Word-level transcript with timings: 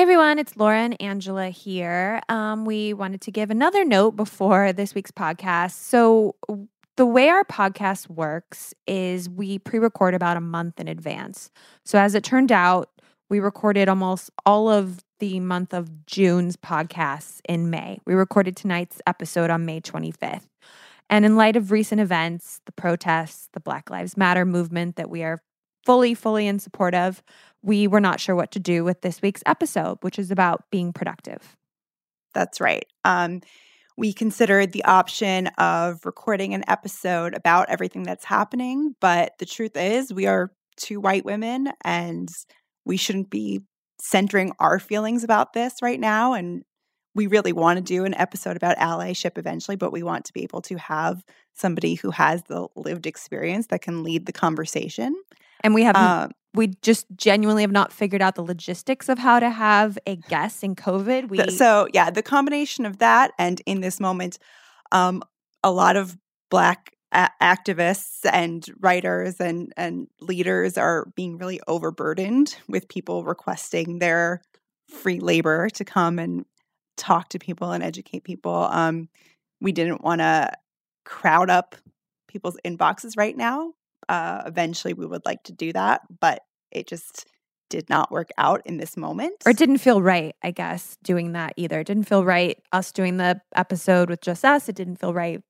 Hey 0.00 0.04
everyone, 0.04 0.38
it's 0.38 0.56
Laura 0.56 0.78
and 0.78 0.96
Angela 0.98 1.50
here. 1.50 2.22
Um, 2.30 2.64
we 2.64 2.94
wanted 2.94 3.20
to 3.20 3.30
give 3.30 3.50
another 3.50 3.84
note 3.84 4.12
before 4.12 4.72
this 4.72 4.94
week's 4.94 5.10
podcast. 5.10 5.72
So, 5.72 6.36
the 6.96 7.04
way 7.04 7.28
our 7.28 7.44
podcast 7.44 8.08
works 8.08 8.72
is 8.86 9.28
we 9.28 9.58
pre 9.58 9.78
record 9.78 10.14
about 10.14 10.38
a 10.38 10.40
month 10.40 10.80
in 10.80 10.88
advance. 10.88 11.50
So, 11.84 11.98
as 11.98 12.14
it 12.14 12.24
turned 12.24 12.50
out, 12.50 12.88
we 13.28 13.40
recorded 13.40 13.90
almost 13.90 14.30
all 14.46 14.70
of 14.70 15.04
the 15.18 15.38
month 15.38 15.74
of 15.74 16.06
June's 16.06 16.56
podcasts 16.56 17.42
in 17.46 17.68
May. 17.68 17.98
We 18.06 18.14
recorded 18.14 18.56
tonight's 18.56 19.02
episode 19.06 19.50
on 19.50 19.66
May 19.66 19.82
25th. 19.82 20.46
And 21.10 21.26
in 21.26 21.36
light 21.36 21.56
of 21.56 21.70
recent 21.70 22.00
events, 22.00 22.62
the 22.64 22.72
protests, 22.72 23.50
the 23.52 23.60
Black 23.60 23.90
Lives 23.90 24.16
Matter 24.16 24.46
movement 24.46 24.96
that 24.96 25.10
we 25.10 25.22
are 25.24 25.42
fully, 25.84 26.14
fully 26.14 26.46
in 26.46 26.58
support 26.58 26.94
of, 26.94 27.22
we 27.62 27.86
were 27.86 28.00
not 28.00 28.20
sure 28.20 28.34
what 28.34 28.52
to 28.52 28.60
do 28.60 28.84
with 28.84 29.02
this 29.02 29.20
week's 29.22 29.42
episode, 29.46 29.98
which 30.00 30.18
is 30.18 30.30
about 30.30 30.64
being 30.70 30.92
productive. 30.92 31.56
That's 32.34 32.60
right. 32.60 32.86
Um, 33.04 33.40
we 33.96 34.12
considered 34.12 34.72
the 34.72 34.84
option 34.84 35.48
of 35.58 36.06
recording 36.06 36.54
an 36.54 36.64
episode 36.68 37.34
about 37.34 37.68
everything 37.68 38.02
that's 38.02 38.24
happening, 38.24 38.94
but 39.00 39.32
the 39.38 39.46
truth 39.46 39.76
is, 39.76 40.12
we 40.12 40.26
are 40.26 40.52
two 40.76 41.00
white 41.00 41.24
women 41.24 41.68
and 41.84 42.30
we 42.86 42.96
shouldn't 42.96 43.28
be 43.28 43.60
centering 44.00 44.52
our 44.58 44.78
feelings 44.78 45.22
about 45.22 45.52
this 45.52 45.74
right 45.82 46.00
now. 46.00 46.32
And 46.32 46.64
we 47.14 47.26
really 47.26 47.52
want 47.52 47.76
to 47.76 47.82
do 47.82 48.04
an 48.04 48.14
episode 48.14 48.56
about 48.56 48.78
allyship 48.78 49.36
eventually, 49.36 49.76
but 49.76 49.92
we 49.92 50.02
want 50.02 50.24
to 50.26 50.32
be 50.32 50.44
able 50.44 50.62
to 50.62 50.76
have 50.76 51.22
somebody 51.54 51.94
who 51.94 52.10
has 52.10 52.42
the 52.44 52.68
lived 52.76 53.06
experience 53.06 53.66
that 53.66 53.82
can 53.82 54.02
lead 54.02 54.24
the 54.24 54.32
conversation. 54.32 55.14
And 55.62 55.74
we 55.74 55.82
have 55.82 55.96
um, 55.96 56.30
we 56.54 56.68
just 56.82 57.06
genuinely 57.16 57.62
have 57.62 57.70
not 57.70 57.92
figured 57.92 58.22
out 58.22 58.34
the 58.34 58.42
logistics 58.42 59.08
of 59.08 59.18
how 59.18 59.38
to 59.38 59.50
have 59.50 59.98
a 60.06 60.16
guest 60.16 60.64
in 60.64 60.74
COVID. 60.74 61.28
We 61.28 61.38
so 61.50 61.88
yeah, 61.92 62.10
the 62.10 62.22
combination 62.22 62.86
of 62.86 62.98
that 62.98 63.32
and 63.38 63.60
in 63.66 63.80
this 63.80 64.00
moment, 64.00 64.38
um, 64.92 65.22
a 65.62 65.70
lot 65.70 65.96
of 65.96 66.16
black 66.50 66.96
a- 67.12 67.30
activists 67.40 68.28
and 68.30 68.66
writers 68.80 69.40
and 69.40 69.72
and 69.76 70.08
leaders 70.20 70.76
are 70.76 71.06
being 71.14 71.38
really 71.38 71.60
overburdened 71.68 72.56
with 72.68 72.88
people 72.88 73.24
requesting 73.24 73.98
their 73.98 74.42
free 74.88 75.20
labor 75.20 75.68
to 75.70 75.84
come 75.84 76.18
and 76.18 76.44
talk 76.96 77.28
to 77.30 77.38
people 77.38 77.70
and 77.70 77.84
educate 77.84 78.24
people. 78.24 78.52
Um, 78.52 79.08
we 79.60 79.72
didn't 79.72 80.02
want 80.02 80.20
to 80.20 80.50
crowd 81.04 81.48
up 81.48 81.76
people's 82.28 82.56
inboxes 82.64 83.16
right 83.16 83.36
now 83.36 83.72
uh, 84.10 84.42
eventually, 84.44 84.92
we 84.92 85.06
would 85.06 85.24
like 85.24 85.44
to 85.44 85.52
do 85.52 85.72
that, 85.72 86.00
but 86.20 86.42
it 86.72 86.88
just 86.88 87.26
did 87.68 87.88
not 87.88 88.10
work 88.10 88.30
out 88.36 88.60
in 88.66 88.76
this 88.76 88.96
moment. 88.96 89.34
Or 89.46 89.50
it 89.50 89.56
didn't 89.56 89.78
feel 89.78 90.02
right, 90.02 90.34
I 90.42 90.50
guess, 90.50 90.98
doing 91.04 91.30
that 91.32 91.52
either. 91.56 91.78
It 91.78 91.86
didn't 91.86 92.08
feel 92.08 92.24
right 92.24 92.58
us 92.72 92.90
doing 92.90 93.18
the 93.18 93.40
episode 93.54 94.10
with 94.10 94.20
just 94.20 94.44
us. 94.44 94.68
It 94.68 94.74
didn't 94.74 94.96
feel 94.96 95.14
right 95.14 95.40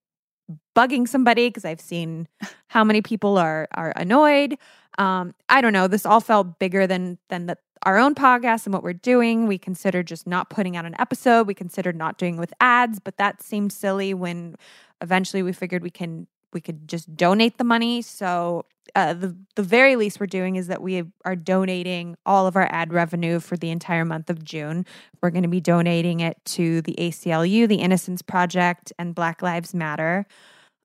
bugging 0.77 1.08
somebody 1.08 1.48
because 1.48 1.64
I've 1.64 1.81
seen 1.81 2.28
how 2.69 2.84
many 2.84 3.00
people 3.00 3.38
are 3.38 3.66
are 3.72 3.94
annoyed. 3.97 4.58
Um, 4.98 5.34
I 5.48 5.62
don't 5.62 5.72
know. 5.72 5.88
This 5.88 6.05
all 6.05 6.20
felt 6.20 6.58
bigger 6.58 6.86
than 6.86 7.16
than 7.31 7.47
the, 7.47 7.56
our 7.84 7.97
own 7.97 8.14
podcast 8.14 8.66
and 8.66 8.75
what 8.75 8.83
we're 8.83 8.92
doing. 8.92 9.47
We 9.47 9.56
considered 9.56 10.06
just 10.06 10.27
not 10.27 10.50
putting 10.50 10.77
out 10.77 10.84
an 10.84 10.97
episode. 10.98 11.47
We 11.47 11.55
considered 11.55 11.97
not 11.97 12.19
doing 12.19 12.36
with 12.36 12.53
ads, 12.61 12.98
but 12.98 13.16
that 13.16 13.42
seemed 13.42 13.72
silly 13.72 14.12
when 14.12 14.56
eventually 15.00 15.42
we 15.42 15.55
figured 15.55 15.83
we 15.83 15.88
can 15.88 16.27
we 16.53 16.61
could 16.61 16.89
just 16.89 17.17
donate 17.17 17.59
the 17.59 17.65
money. 17.65 18.03
So 18.03 18.65
uh, 18.95 19.15
the 19.15 19.37
the 19.55 19.62
very 19.62 19.97
least 19.97 20.20
we're 20.20 20.27
doing 20.27 20.56
is 20.56 20.67
that 20.67 20.83
we 20.83 21.05
are 21.25 21.37
donating 21.37 22.17
all 22.27 22.47
of 22.47 22.56
our 22.56 22.69
ad 22.73 22.93
revenue 22.93 23.41
for 23.41 23.56
the 23.56 23.70
entire 23.70 24.05
month 24.05 24.31
of 24.31 24.45
June. 24.45 24.84
We're 25.21 25.31
going 25.31 25.43
to 25.43 25.48
be 25.48 25.61
donating 25.61 26.21
it 26.21 26.39
to 26.47 26.83
the 26.83 26.95
ACLU, 26.98 27.69
the 27.69 27.77
Innocence 27.77 28.23
Project, 28.23 28.93
and 28.98 29.15
Black 29.15 29.43
Lives 29.43 29.75
Matter. 29.75 30.27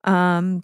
Um, 0.03 0.63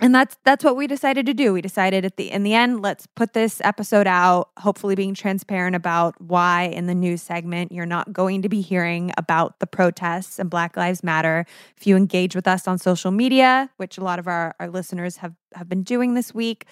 and 0.00 0.14
that's 0.14 0.36
that's 0.44 0.64
what 0.64 0.76
we 0.76 0.86
decided 0.86 1.26
to 1.26 1.34
do. 1.34 1.52
We 1.52 1.60
decided 1.60 2.04
at 2.04 2.16
the 2.16 2.30
in 2.30 2.44
the 2.44 2.54
end, 2.54 2.82
let's 2.82 3.06
put 3.06 3.32
this 3.32 3.60
episode 3.64 4.06
out, 4.06 4.50
hopefully 4.58 4.94
being 4.94 5.14
transparent 5.14 5.74
about 5.74 6.20
why 6.20 6.64
in 6.64 6.86
the 6.86 6.94
news 6.94 7.22
segment 7.22 7.72
you're 7.72 7.86
not 7.86 8.12
going 8.12 8.42
to 8.42 8.48
be 8.48 8.60
hearing 8.60 9.12
about 9.16 9.58
the 9.58 9.66
protests 9.66 10.38
and 10.38 10.48
Black 10.48 10.76
Lives 10.76 11.02
Matter. 11.02 11.46
If 11.76 11.86
you 11.86 11.96
engage 11.96 12.36
with 12.36 12.46
us 12.46 12.68
on 12.68 12.78
social 12.78 13.10
media, 13.10 13.70
which 13.76 13.98
a 13.98 14.04
lot 14.04 14.18
of 14.18 14.28
our, 14.28 14.54
our 14.60 14.68
listeners 14.68 15.16
have 15.16 15.34
have 15.54 15.68
been 15.68 15.82
doing 15.82 16.14
this 16.14 16.32
week, 16.32 16.66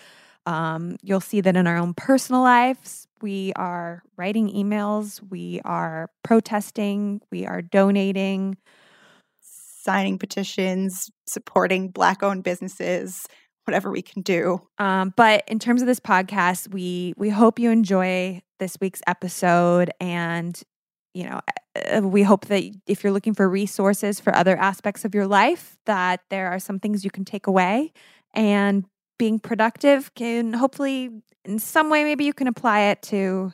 um, 0.46 0.96
you'll 1.02 1.20
see 1.20 1.40
that 1.40 1.56
in 1.56 1.66
our 1.66 1.76
own 1.76 1.94
personal 1.94 2.42
lives, 2.42 3.08
we 3.20 3.52
are 3.56 4.04
writing 4.16 4.52
emails, 4.52 5.20
we 5.30 5.60
are 5.64 6.10
protesting, 6.22 7.20
we 7.32 7.44
are 7.44 7.62
donating 7.62 8.56
signing 9.86 10.18
petitions, 10.18 11.08
supporting 11.26 11.88
Black 11.88 12.22
owned 12.22 12.42
businesses, 12.42 13.26
whatever 13.64 13.90
we 13.90 14.02
can 14.02 14.22
do. 14.22 14.60
Um, 14.78 15.14
but 15.16 15.44
in 15.48 15.58
terms 15.58 15.80
of 15.80 15.86
this 15.86 16.00
podcast, 16.00 16.72
we 16.74 17.14
we 17.16 17.30
hope 17.30 17.58
you 17.58 17.70
enjoy 17.70 18.42
this 18.58 18.76
week's 18.80 19.00
episode, 19.06 19.90
and 20.00 20.60
you 21.14 21.24
know 21.24 21.40
uh, 21.92 22.02
we 22.02 22.22
hope 22.24 22.46
that 22.46 22.64
if 22.86 23.02
you're 23.02 23.12
looking 23.12 23.32
for 23.32 23.48
resources 23.48 24.18
for 24.20 24.34
other 24.34 24.56
aspects 24.56 25.04
of 25.04 25.14
your 25.14 25.26
life, 25.26 25.76
that 25.86 26.20
there 26.30 26.48
are 26.48 26.58
some 26.58 26.80
things 26.80 27.04
you 27.04 27.10
can 27.10 27.24
take 27.24 27.46
away, 27.46 27.92
and 28.34 28.84
being 29.18 29.38
productive 29.38 30.12
can 30.14 30.52
hopefully 30.52 31.10
in 31.44 31.58
some 31.58 31.88
way 31.88 32.04
maybe 32.04 32.24
you 32.24 32.34
can 32.34 32.48
apply 32.48 32.80
it 32.80 33.02
to 33.02 33.52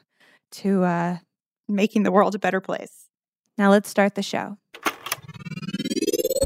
to 0.51 0.83
uh, 0.83 1.19
making 1.69 2.05
the 2.05 2.11
world 2.11 2.35
a 2.35 2.39
better 2.39 2.61
place. 2.61 3.09
Now 3.59 3.71
let's 3.71 3.91
start 3.91 4.15
the 4.15 4.23
show. 4.23 4.57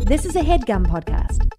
This 0.06 0.24
is 0.24 0.36
a 0.36 0.40
headgum 0.40 0.86
podcast. 0.86 1.50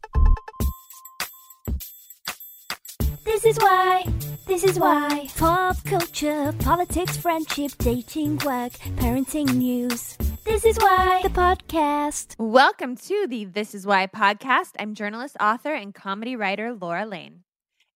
This 3.25 3.44
is 3.44 3.58
why, 3.58 4.06
this 4.46 4.63
is 4.63 4.80
why. 4.80 5.28
Pop 5.35 5.84
culture, 5.84 6.53
politics, 6.59 7.18
friendship, 7.18 7.74
dating, 7.78 8.38
work, 8.46 8.72
parenting 9.02 9.53
news. 9.53 10.18
This 10.46 10.63
is 10.63 10.78
why 10.78 11.19
the 11.24 11.30
podcast. 11.30 12.35
Welcome 12.40 12.96
to 12.96 13.28
the 13.28 13.44
This 13.44 13.75
Is 13.75 13.85
Why 13.85 14.08
podcast. 14.08 14.72
I'm 14.79 14.96
journalist, 14.96 15.35
author, 15.41 15.74
and 15.74 15.94
comedy 15.94 16.38
writer 16.38 16.74
Laura 16.74 17.06
Lane. 17.06 17.44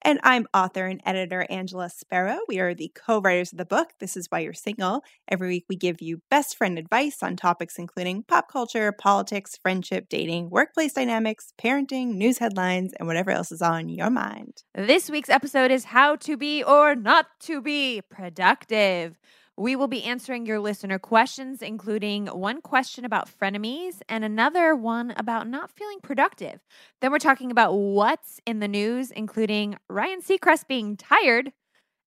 And 0.03 0.19
I'm 0.23 0.47
author 0.51 0.87
and 0.87 0.99
editor 1.05 1.45
Angela 1.49 1.87
Sparrow. 1.87 2.39
We 2.47 2.59
are 2.59 2.73
the 2.73 2.91
co 2.95 3.21
writers 3.21 3.51
of 3.51 3.59
the 3.59 3.65
book, 3.65 3.89
This 3.99 4.17
Is 4.17 4.27
Why 4.29 4.39
You're 4.39 4.53
Single. 4.53 5.03
Every 5.27 5.47
week, 5.47 5.65
we 5.69 5.75
give 5.75 6.01
you 6.01 6.23
best 6.29 6.57
friend 6.57 6.79
advice 6.79 7.21
on 7.21 7.35
topics 7.35 7.77
including 7.77 8.23
pop 8.23 8.51
culture, 8.51 8.91
politics, 8.91 9.59
friendship, 9.61 10.09
dating, 10.09 10.49
workplace 10.49 10.93
dynamics, 10.93 11.53
parenting, 11.61 12.15
news 12.15 12.39
headlines, 12.39 12.93
and 12.97 13.07
whatever 13.07 13.29
else 13.29 13.51
is 13.51 13.61
on 13.61 13.89
your 13.89 14.09
mind. 14.09 14.63
This 14.73 15.07
week's 15.07 15.29
episode 15.29 15.69
is 15.69 15.85
How 15.85 16.15
to 16.17 16.35
Be 16.35 16.63
or 16.63 16.95
Not 16.95 17.27
to 17.41 17.61
Be 17.61 18.01
Productive. 18.09 19.19
We 19.57 19.75
will 19.75 19.87
be 19.87 20.03
answering 20.03 20.45
your 20.45 20.59
listener 20.59 20.97
questions, 20.97 21.61
including 21.61 22.27
one 22.27 22.61
question 22.61 23.05
about 23.05 23.29
frenemies 23.29 24.01
and 24.07 24.23
another 24.23 24.75
one 24.75 25.13
about 25.17 25.47
not 25.47 25.71
feeling 25.71 25.99
productive. 26.01 26.61
Then 27.01 27.11
we're 27.11 27.19
talking 27.19 27.51
about 27.51 27.73
what's 27.73 28.39
in 28.47 28.59
the 28.59 28.67
news, 28.67 29.11
including 29.11 29.77
Ryan 29.89 30.21
Seacrest 30.21 30.67
being 30.67 30.95
tired 30.97 31.51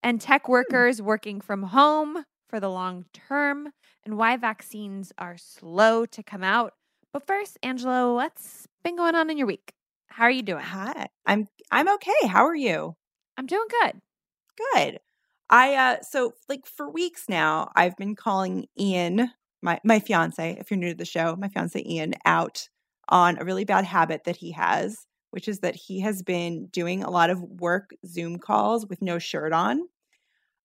and 0.03 0.21
tech 0.21 0.47
hmm. 0.47 0.53
workers 0.53 1.03
working 1.03 1.41
from 1.41 1.65
home 1.65 2.25
for 2.49 2.61
the 2.61 2.71
long 2.71 3.05
term 3.13 3.71
and 4.05 4.17
why 4.17 4.37
vaccines 4.37 5.13
are 5.19 5.37
slow 5.37 6.07
to 6.07 6.23
come 6.23 6.45
out. 6.45 6.73
But 7.13 7.27
first, 7.27 7.59
Angela, 7.63 8.15
what's 8.15 8.67
been 8.83 8.97
going 8.97 9.15
on 9.15 9.31
in 9.31 9.39
your 9.39 9.47
week? 9.47 9.73
How 10.09 10.25
are 10.25 10.31
you 10.31 10.43
doing? 10.43 10.63
Hi. 10.63 11.09
I'm 11.27 11.49
I'm 11.71 11.89
okay. 11.95 12.27
How 12.27 12.47
are 12.47 12.55
you? 12.55 12.97
I'm 13.37 13.47
doing 13.47 13.67
good. 13.69 14.01
Good. 14.75 15.01
I 15.51 15.75
uh 15.75 15.97
so 16.03 16.33
like 16.49 16.67
for 16.67 16.91
weeks 16.91 17.25
now 17.29 17.71
I've 17.77 17.97
been 17.97 18.17
calling 18.17 18.67
Ian, 18.79 19.31
my 19.63 19.81
my 19.85 20.01
fiance, 20.01 20.57
if 20.59 20.71
you're 20.71 20.79
new 20.79 20.91
to 20.91 20.95
the 20.95 21.05
show, 21.05 21.37
my 21.37 21.49
fiance 21.49 21.83
Ian 21.87 22.15
out 22.25 22.69
on 23.09 23.39
a 23.39 23.45
really 23.45 23.65
bad 23.65 23.85
habit 23.85 24.25
that 24.25 24.37
he 24.37 24.53
has, 24.53 25.07
which 25.31 25.49
is 25.49 25.61
that 25.61 25.75
he 25.77 26.01
has 26.01 26.23
been 26.23 26.67
doing 26.69 27.03
a 27.03 27.11
lot 27.11 27.31
of 27.31 27.43
work 27.43 27.91
Zoom 28.07 28.39
calls 28.39 28.87
with 28.87 29.03
no 29.03 29.19
shirt 29.19 29.53
on. 29.53 29.83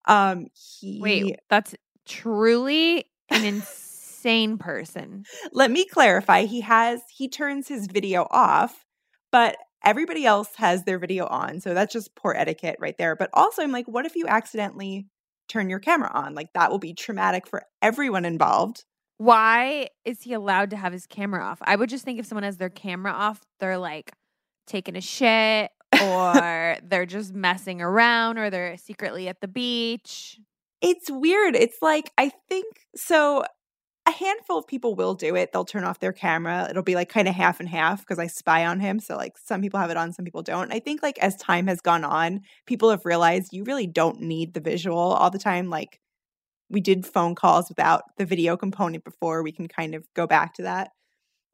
Um 0.08 0.48
he 0.54 1.00
Wait, 1.02 1.36
that's 1.50 1.76
truly 2.08 3.06
an 3.30 3.44
insane 3.54 4.58
person. 4.58 5.26
Let 5.54 5.72
me 5.72 5.86
clarify. 5.86 6.46
He 6.46 6.62
has 6.62 7.02
he 7.10 7.28
turns 7.30 7.68
his 7.68 7.88
video 7.88 8.28
off, 8.32 8.86
but 9.32 9.58
everybody 9.84 10.26
else 10.26 10.50
has 10.58 10.84
their 10.84 11.00
video 11.00 11.26
on. 11.26 11.60
So 11.60 11.74
that's 11.74 11.94
just 11.94 12.16
poor 12.16 12.34
etiquette 12.36 12.78
right 12.80 12.98
there. 12.98 13.16
But 13.16 13.30
also, 13.34 13.62
I'm 13.62 13.72
like, 13.72 13.88
what 13.88 14.06
if 14.06 14.16
you 14.16 14.28
accidentally 14.28 15.08
turn 15.48 15.70
your 15.70 15.80
camera 15.80 16.12
on? 16.14 16.36
Like, 16.36 16.54
that 16.54 16.72
will 16.72 16.80
be 16.80 16.94
traumatic 16.94 17.48
for 17.48 17.64
everyone 17.82 18.26
involved. 18.26 18.86
Why 19.18 19.90
is 20.06 20.22
he 20.22 20.34
allowed 20.34 20.70
to 20.70 20.78
have 20.78 20.94
his 20.94 21.06
camera 21.06 21.44
off? 21.44 21.60
I 21.62 21.76
would 21.76 21.90
just 21.90 22.06
think 22.06 22.20
if 22.20 22.26
someone 22.26 22.44
has 22.44 22.58
their 22.58 22.70
camera 22.70 23.12
off, 23.12 23.42
they're 23.60 23.78
like 23.78 24.14
taking 24.66 24.96
a 24.96 25.02
shit 25.02 25.72
or 26.02 26.78
they're 26.84 27.06
just 27.06 27.34
messing 27.34 27.82
around 27.82 28.38
or 28.38 28.50
they're 28.50 28.78
secretly 28.78 29.28
at 29.28 29.42
the 29.42 29.48
beach. 29.50 30.40
It's 30.82 31.12
weird. 31.12 31.58
It's 31.58 31.82
like 31.82 32.12
I 32.18 32.32
think 32.48 32.66
so 32.96 33.44
a 34.10 34.12
handful 34.12 34.58
of 34.58 34.66
people 34.66 34.96
will 34.96 35.14
do 35.14 35.36
it. 35.36 35.52
They'll 35.54 35.64
turn 35.64 35.84
off 35.84 36.00
their 36.00 36.12
camera. 36.12 36.68
It'll 36.68 36.82
be 36.82 36.96
like 36.96 37.10
kind 37.10 37.28
of 37.28 37.36
half 37.36 37.60
and 37.60 37.70
half 37.70 38.00
because 38.00 38.18
I 38.18 38.26
spy 38.26 38.66
on 38.66 38.80
him. 38.80 39.00
So 39.00 39.16
like 39.16 39.38
some 39.38 39.62
people 39.62 39.80
have 39.80 39.92
it 39.92 39.98
on, 39.98 40.14
some 40.14 40.26
people 40.26 40.42
don't. 40.42 40.74
I 40.74 40.80
think 40.80 41.04
like 41.04 41.20
as 41.20 41.36
time 41.36 41.68
has 41.68 41.80
gone 41.80 42.04
on, 42.04 42.42
people 42.66 42.90
have 42.90 43.06
realized 43.06 43.54
you 43.54 43.64
really 43.64 43.86
don't 43.86 44.20
need 44.20 44.56
the 44.56 44.62
visual 44.62 44.98
all 44.98 45.30
the 45.30 45.38
time. 45.38 45.70
Like 45.70 46.00
we 46.72 46.82
did 46.82 47.06
phone 47.06 47.36
calls 47.36 47.70
without 47.70 48.02
the 48.18 48.26
video 48.26 48.58
component 48.58 49.04
before. 49.04 49.44
We 49.44 49.52
can 49.52 49.68
kind 49.68 49.94
of 49.94 50.06
go 50.16 50.26
back 50.26 50.56
to 50.56 50.64
that. 50.64 50.90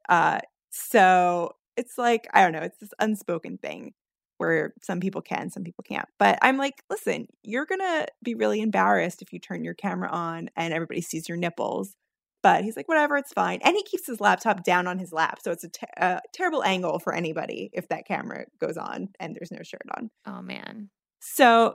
Uh 0.08 0.40
so 0.72 1.52
it's 1.76 1.98
like 1.98 2.26
I 2.34 2.42
don't 2.42 2.54
know, 2.54 2.62
it's 2.62 2.80
this 2.80 2.94
unspoken 3.00 3.58
thing 3.58 3.94
where 4.38 4.74
some 4.82 5.00
people 5.02 5.22
can, 5.22 5.50
some 5.50 5.64
people 5.64 5.84
can't. 5.88 6.08
But 6.20 6.40
I'm 6.42 6.58
like, 6.58 6.84
listen, 6.90 7.28
you're 7.44 7.66
going 7.66 7.80
to 7.80 8.08
be 8.24 8.36
really 8.36 8.62
embarrassed 8.62 9.22
if 9.22 9.32
you 9.32 9.40
turn 9.40 9.64
your 9.64 9.74
camera 9.74 10.10
on 10.10 10.50
and 10.58 10.74
everybody 10.74 11.02
sees 11.02 11.30
your 11.30 11.38
nipples. 11.38 11.96
But 12.46 12.64
he's 12.64 12.76
like, 12.78 12.88
whatever, 12.88 13.18
it's 13.18 13.34
fine. 13.34 13.58
And 13.64 13.76
he 13.76 13.82
keeps 13.82 14.06
his 14.06 14.22
laptop 14.22 14.64
down 14.64 14.86
on 14.86 15.00
his 15.00 15.12
lap. 15.12 15.40
So 15.44 15.50
it's 15.52 15.64
a, 15.64 15.70
te- 15.70 15.88
a 15.98 16.22
terrible 16.32 16.64
angle 16.64 17.00
for 17.00 17.12
anybody 17.12 17.72
if 17.74 17.88
that 17.88 18.06
camera 18.06 18.46
goes 18.62 18.78
on 18.78 19.10
and 19.20 19.36
there's 19.36 19.52
no 19.52 19.64
shirt 19.64 19.82
on. 19.98 20.12
Oh 20.28 20.44
man. 20.44 20.92
So 21.22 21.74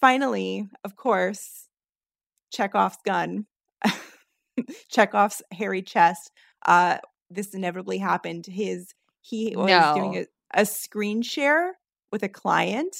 finally, 0.00 0.68
of 0.82 0.96
course, 0.96 1.68
Chekhov's 2.52 2.96
gun, 3.06 3.46
Chekhov's 4.90 5.40
hairy 5.52 5.82
chest. 5.82 6.32
Uh, 6.66 6.98
this 7.30 7.54
inevitably 7.54 7.98
happened. 7.98 8.46
His 8.46 8.88
he 9.20 9.54
was 9.56 9.68
No. 9.68 9.92
doing 9.94 10.16
a, 10.16 10.62
a 10.62 10.66
screen 10.66 11.22
share 11.22 11.74
with 12.10 12.24
a 12.24 12.28
client. 12.28 12.96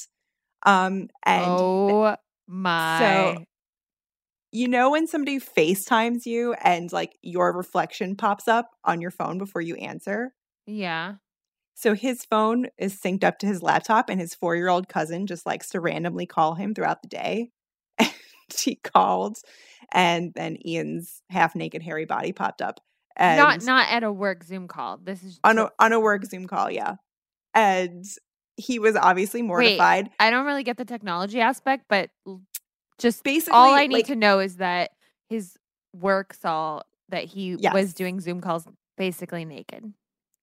Um, 0.65 1.09
and 1.25 1.45
oh 1.47 2.15
my. 2.47 3.45
You 4.53 4.67
know 4.67 4.91
when 4.91 5.07
somebody 5.07 5.39
FaceTimes 5.39 6.25
you 6.25 6.53
and 6.63 6.91
like 6.93 7.17
your 7.21 7.51
reflection 7.51 8.15
pops 8.15 8.47
up 8.47 8.69
on 8.85 9.01
your 9.01 9.11
phone 9.11 9.37
before 9.37 9.61
you 9.61 9.75
answer? 9.75 10.33
yeah. 10.65 11.15
So 11.75 11.95
his 11.95 12.23
phone 12.23 12.67
is 12.77 12.99
synced 12.99 13.23
up 13.23 13.39
to 13.39 13.47
his 13.47 13.63
laptop, 13.63 14.09
and 14.09 14.21
his 14.21 14.35
four 14.35 14.55
year 14.55 14.69
old 14.69 14.87
cousin 14.87 15.25
just 15.25 15.45
likes 15.45 15.69
to 15.71 15.79
randomly 15.79 16.25
call 16.25 16.53
him 16.55 16.73
throughout 16.73 17.01
the 17.01 17.09
day. 17.09 17.49
And 17.99 18.59
he 18.59 18.75
called, 18.75 19.37
and 19.93 20.33
then 20.35 20.57
Ian's 20.65 21.21
half 21.29 21.55
naked, 21.55 21.81
hairy 21.81 22.05
body 22.05 22.33
popped 22.33 22.61
up. 22.61 22.81
And 23.15 23.37
not 23.37 23.63
not 23.63 23.89
at 23.89 24.03
a 24.03 24.11
work 24.11 24.43
Zoom 24.43 24.67
call. 24.67 24.99
This 25.01 25.23
is 25.23 25.39
on 25.43 25.57
a 25.57 25.69
on 25.79 25.93
a 25.93 25.99
work 25.99 26.25
Zoom 26.25 26.45
call, 26.45 26.69
yeah. 26.69 26.95
And 27.53 28.03
he 28.57 28.79
was 28.79 28.95
obviously 28.95 29.41
mortified. 29.41 30.09
I 30.19 30.29
don't 30.29 30.45
really 30.45 30.63
get 30.63 30.77
the 30.77 30.85
technology 30.85 31.39
aspect, 31.39 31.85
but 31.87 32.09
just 32.99 33.23
Basically, 33.23 33.53
all 33.53 33.73
I 33.73 33.87
need 33.87 33.97
like, 33.97 34.07
to 34.07 34.15
know 34.15 34.39
is 34.39 34.57
that 34.57 34.91
his 35.29 35.57
work 35.93 36.33
saw 36.33 36.81
that 37.09 37.25
he 37.25 37.57
Yes. 37.59 37.73
was 37.73 37.93
doing 37.93 38.19
Zoom 38.19 38.41
calls 38.41 38.67
basically 38.97 39.45
naked. 39.45 39.93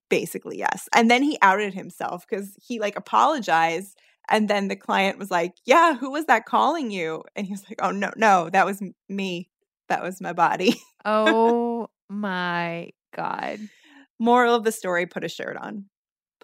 basically 0.09 0.59
yes 0.59 0.89
and 0.93 1.09
then 1.11 1.23
he 1.23 1.39
outed 1.41 1.73
himself 1.73 2.27
because 2.29 2.57
he 2.61 2.81
like 2.81 2.97
apologized 2.97 3.97
and 4.29 4.49
then 4.51 4.67
the 4.67 4.75
client 4.75 5.19
was 5.19 5.31
like 5.31 5.53
yeah 5.65 5.95
who 5.95 6.11
was 6.11 6.27
that 6.27 6.45
calling 6.47 6.91
you 6.91 7.23
and 7.37 7.47
he 7.47 7.53
was 7.53 7.63
like 7.71 7.79
oh 7.81 7.93
no 7.93 8.11
no 8.17 8.51
that 8.51 8.67
was 8.67 8.83
me 9.09 9.49
that 9.89 10.03
was 10.03 10.21
my 10.21 10.33
body 10.33 10.75
Oh 11.05 11.89
my 12.09 12.91
god. 13.15 13.61
moral 14.19 14.57
of 14.57 14.65
the 14.65 14.73
story 14.73 15.07
put 15.07 15.23
a 15.25 15.29
shirt 15.29 15.57
on 15.57 15.85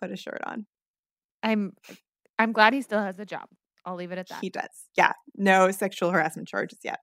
put 0.00 0.12
a 0.12 0.16
shirt 0.16 0.40
on 0.46 0.64
I'm 1.42 1.72
I'm 2.38 2.52
glad 2.52 2.72
he 2.72 2.82
still 2.82 3.02
has 3.02 3.18
a 3.18 3.24
job. 3.26 3.48
I'll 3.86 3.94
leave 3.96 4.12
it 4.12 4.18
at 4.18 4.28
that. 4.28 4.40
he 4.42 4.50
does 4.50 4.68
yeah 4.96 5.12
no 5.36 5.70
sexual 5.70 6.10
harassment 6.10 6.48
charges 6.48 6.78
yet 6.84 6.98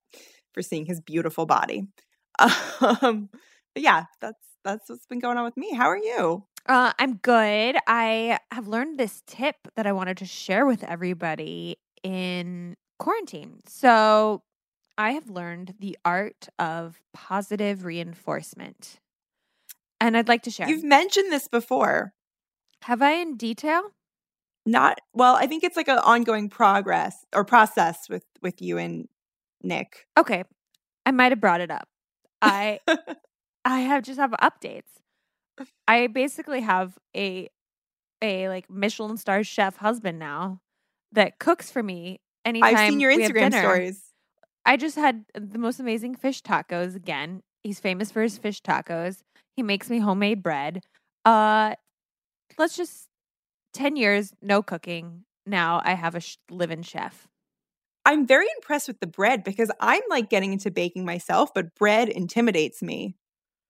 for 0.52 0.62
seeing 0.62 0.84
his 0.86 1.00
beautiful 1.00 1.46
body 1.46 1.88
um 2.38 3.28
but 3.74 3.82
yeah 3.82 4.04
that's 4.20 4.38
that's 4.64 4.88
what's 4.88 5.06
been 5.06 5.18
going 5.18 5.36
on 5.38 5.44
with 5.44 5.56
me 5.56 5.72
how 5.74 5.86
are 5.86 5.96
you 5.98 6.44
Uh, 6.66 6.92
I'm 6.98 7.16
good. 7.16 7.76
I 7.86 8.38
have 8.50 8.66
learned 8.68 8.98
this 8.98 9.22
tip 9.26 9.56
that 9.76 9.86
I 9.86 9.92
wanted 9.92 10.16
to 10.18 10.24
share 10.24 10.64
with 10.64 10.82
everybody 10.82 11.76
in 12.02 12.76
quarantine. 12.98 13.60
So, 13.66 14.42
I 14.96 15.10
have 15.12 15.28
learned 15.28 15.74
the 15.78 15.98
art 16.06 16.48
of 16.58 17.02
positive 17.12 17.84
reinforcement. 17.84 18.98
And 20.00 20.16
I'd 20.16 20.28
like 20.28 20.42
to 20.44 20.50
share. 20.50 20.66
you've 20.68 20.84
mentioned 20.84 21.30
this 21.30 21.48
before 21.48 22.14
have 22.84 23.02
I 23.02 23.12
in 23.12 23.36
detail? 23.36 23.82
Not 24.66 24.98
well 25.12 25.36
i 25.36 25.46
think 25.46 25.62
it's 25.62 25.76
like 25.76 25.88
an 25.88 25.98
ongoing 25.98 26.48
progress 26.48 27.24
or 27.34 27.44
process 27.44 28.08
with 28.08 28.24
with 28.42 28.62
you 28.62 28.78
and 28.78 29.08
nick 29.62 30.06
Okay. 30.16 30.44
I 31.06 31.10
might 31.10 31.32
have 31.32 31.40
brought 31.40 31.60
it 31.60 31.70
up. 31.70 31.88
I 32.40 32.80
I 33.64 33.80
have 33.80 34.02
just 34.02 34.18
have 34.18 34.30
updates. 34.42 34.88
I 35.86 36.06
basically 36.06 36.60
have 36.62 36.96
a 37.16 37.48
a 38.22 38.48
like 38.48 38.70
Michelin 38.70 39.16
star 39.16 39.44
chef 39.44 39.76
husband 39.76 40.18
now 40.18 40.60
that 41.12 41.38
cooks 41.38 41.70
for 41.70 41.82
me 41.82 42.20
anytime 42.44 42.76
i've 42.76 42.90
seen 42.90 43.00
your 43.00 43.12
instagram 43.12 43.52
stories 43.52 44.00
I 44.66 44.78
just 44.78 44.96
had 44.96 45.26
the 45.34 45.58
most 45.58 45.78
amazing 45.78 46.14
fish 46.14 46.40
tacos 46.42 46.96
again. 46.96 47.42
He's 47.62 47.80
famous 47.80 48.10
for 48.10 48.22
his 48.22 48.38
fish 48.38 48.62
tacos. 48.62 49.18
He 49.56 49.62
makes 49.62 49.90
me 49.90 49.98
homemade 49.98 50.42
bread. 50.42 50.80
Uh 51.26 51.74
let's 52.56 52.74
just 52.76 53.08
10 53.74 53.96
years 53.96 54.32
no 54.40 54.62
cooking. 54.62 55.24
Now 55.46 55.82
I 55.84 55.94
have 55.94 56.14
a 56.14 56.20
sh- 56.20 56.36
live-in 56.50 56.82
chef. 56.82 57.28
i'm 58.06 58.26
very 58.26 58.46
impressed 58.56 58.88
with 58.88 59.00
the 59.00 59.06
bread 59.06 59.44
because 59.44 59.70
i'm 59.80 60.02
like 60.10 60.28
getting 60.30 60.52
into 60.52 60.70
baking 60.70 61.04
myself 61.04 61.52
but 61.54 61.74
bread 61.74 62.08
intimidates 62.08 62.82
me 62.82 63.16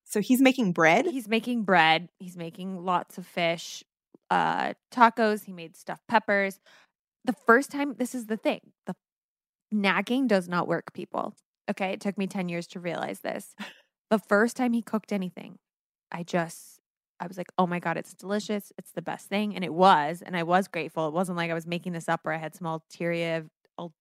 so 0.05 0.21
he's 0.21 0.41
making 0.41 0.73
bread 0.73 1.07
He's 1.07 1.29
making 1.29 1.63
bread. 1.65 2.09
He's 2.21 2.37
making 2.37 2.85
lots 2.85 3.17
of 3.19 3.27
fish, 3.27 3.83
uh, 4.31 4.75
tacos. 4.93 5.45
He 5.45 5.53
made 5.53 5.77
stuffed 5.77 6.07
peppers. 6.09 6.61
The 7.25 7.33
first 7.33 7.71
time, 7.73 7.95
this 7.99 8.15
is 8.15 8.27
the 8.27 8.37
thing 8.37 8.61
the 8.87 8.95
nagging 9.73 10.27
does 10.29 10.49
not 10.49 10.69
work, 10.69 10.93
people. 10.93 11.35
Okay. 11.71 11.93
It 11.93 12.01
took 12.01 12.19
me 12.19 12.27
10 12.27 12.49
years 12.49 12.67
to 12.69 12.81
realize 12.81 13.21
this. 13.21 13.55
The 14.11 14.19
first 14.19 14.57
time 14.57 14.73
he 14.75 14.83
cooked 14.83 15.13
anything, 15.13 15.57
I 16.13 16.23
just, 16.23 16.74
I 17.25 17.27
was 17.27 17.39
like, 17.39 17.51
oh 17.59 17.67
my 17.67 17.79
God, 17.79 17.97
it's 17.97 18.15
delicious. 18.15 18.71
It's 18.77 18.93
the 18.93 19.03
best 19.03 19.29
thing. 19.29 19.55
And 19.55 19.65
it 19.65 19.73
was. 19.73 20.23
And 20.25 20.37
I 20.37 20.43
was 20.43 20.69
grateful. 20.69 21.09
It 21.09 21.15
wasn't 21.15 21.39
like 21.39 21.51
I 21.51 21.55
was 21.55 21.67
making 21.67 21.93
this 21.93 22.09
up 22.09 22.21
or 22.25 22.33
I 22.33 22.37
had 22.37 22.55
some 22.55 22.67
ulterior, 22.67 23.47
ul- 23.79 23.95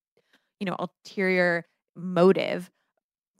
you 0.59 0.65
know, 0.65 0.75
ulterior 0.77 1.65
motive. 1.95 2.69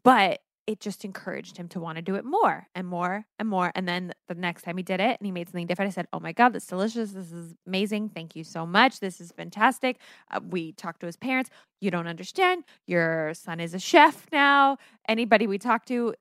But 0.03 0.39
it 0.65 0.80
just 0.80 1.03
encouraged 1.03 1.57
him 1.57 1.68
to 1.68 1.80
want 1.81 1.97
to 1.97 2.01
do 2.01 2.15
it 2.15 2.24
more 2.24 2.68
and 2.74 2.88
more 2.88 3.25
and 3.38 3.50
more. 3.50 3.74
And 3.75 3.86
then 3.88 4.13
the 4.29 4.36
next 4.36 4.62
time 4.62 4.77
he 4.77 4.84
did 4.84 5.01
it 5.01 5.19
and 5.19 5.25
he 5.25 5.31
made 5.31 5.50
something 5.50 5.67
different, 5.67 5.89
I 5.89 5.93
said, 5.93 6.07
Oh 6.13 6.22
my 6.22 6.31
God, 6.31 6.53
that's 6.53 6.65
delicious. 6.65 7.12
This 7.12 7.34
is 7.34 7.53
amazing. 7.67 8.10
Thank 8.10 8.36
you 8.36 8.46
so 8.46 8.65
much. 8.65 9.01
This 9.01 9.19
is 9.19 9.34
fantastic. 9.34 10.00
Uh, 10.31 10.39
we 10.50 10.72
talked 10.72 11.01
to 11.01 11.05
his 11.05 11.17
parents. 11.17 11.50
You 11.81 11.91
don't 11.91 12.07
understand. 12.07 12.63
Your 12.88 13.34
son 13.34 13.60
is 13.60 13.74
a 13.74 13.79
chef 13.79 14.25
now. 14.31 14.77
Anybody 15.10 15.48
we 15.48 15.57
talk 15.57 15.86
to, 15.88 16.13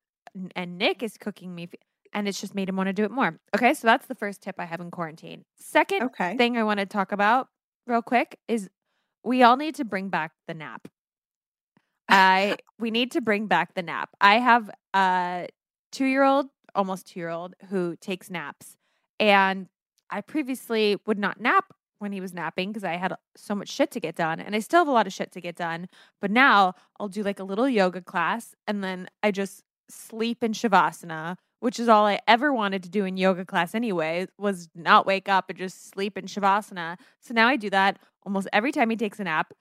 and 0.56 0.78
Nick 0.78 1.04
is 1.04 1.16
cooking 1.16 1.54
me. 1.54 1.68
And 2.12 2.28
it's 2.28 2.40
just 2.40 2.54
made 2.54 2.68
him 2.68 2.76
want 2.76 2.88
to 2.88 2.92
do 2.92 3.04
it 3.04 3.10
more. 3.10 3.38
Okay. 3.54 3.74
So 3.74 3.86
that's 3.86 4.06
the 4.06 4.14
first 4.14 4.42
tip 4.42 4.56
I 4.58 4.66
have 4.66 4.80
in 4.80 4.90
quarantine. 4.90 5.44
Second 5.56 6.02
okay 6.04 6.36
thing 6.36 6.56
I 6.58 6.64
want 6.64 6.80
to 6.80 6.86
talk 6.86 7.12
about 7.12 7.48
real 7.86 8.02
quick 8.02 8.38
is 8.48 8.68
we 9.24 9.42
all 9.42 9.56
need 9.56 9.74
to 9.76 9.84
bring 9.84 10.08
back 10.08 10.32
the 10.46 10.54
nap. 10.54 10.88
I 12.08 12.56
we 12.78 12.90
need 12.90 13.12
to 13.12 13.20
bring 13.20 13.46
back 13.46 13.74
the 13.74 13.82
nap. 13.82 14.10
I 14.20 14.38
have 14.38 14.70
a 14.94 15.48
2-year-old, 15.92 16.46
almost 16.74 17.06
2-year-old 17.08 17.54
who 17.70 17.96
takes 17.96 18.30
naps 18.30 18.76
and 19.18 19.68
I 20.10 20.20
previously 20.20 20.98
would 21.06 21.18
not 21.18 21.40
nap 21.40 21.72
when 21.98 22.12
he 22.12 22.20
was 22.20 22.34
napping 22.34 22.70
because 22.70 22.84
I 22.84 22.96
had 22.96 23.14
so 23.36 23.54
much 23.54 23.68
shit 23.68 23.90
to 23.92 24.00
get 24.00 24.16
done 24.16 24.40
and 24.40 24.54
I 24.56 24.58
still 24.58 24.80
have 24.80 24.88
a 24.88 24.92
lot 24.92 25.06
of 25.06 25.12
shit 25.12 25.32
to 25.32 25.40
get 25.40 25.54
done. 25.54 25.88
But 26.20 26.30
now 26.30 26.74
I'll 26.98 27.08
do 27.08 27.22
like 27.22 27.38
a 27.38 27.44
little 27.44 27.68
yoga 27.68 28.02
class 28.02 28.54
and 28.66 28.82
then 28.82 29.08
I 29.22 29.30
just 29.30 29.62
sleep 29.88 30.42
in 30.42 30.52
shavasana, 30.52 31.36
which 31.62 31.78
is 31.80 31.88
all 31.88 32.06
I 32.06 32.18
ever 32.28 32.52
wanted 32.52 32.82
to 32.82 32.88
do 32.90 33.04
in 33.04 33.16
yoga 33.16 33.44
class 33.44 33.74
anyway, 33.74 34.26
was 34.38 34.68
not 34.74 35.06
wake 35.06 35.28
up 35.28 35.48
and 35.48 35.58
just 35.58 35.90
sleep 35.90 36.18
in 36.18 36.26
shavasana. 36.26 36.98
So 37.20 37.34
now 37.34 37.48
I 37.48 37.56
do 37.56 37.70
that 37.70 37.98
almost 38.26 38.48
every 38.52 38.72
time 38.72 38.90
he 38.90 38.96
takes 38.96 39.20
a 39.20 39.24
nap. 39.24 39.52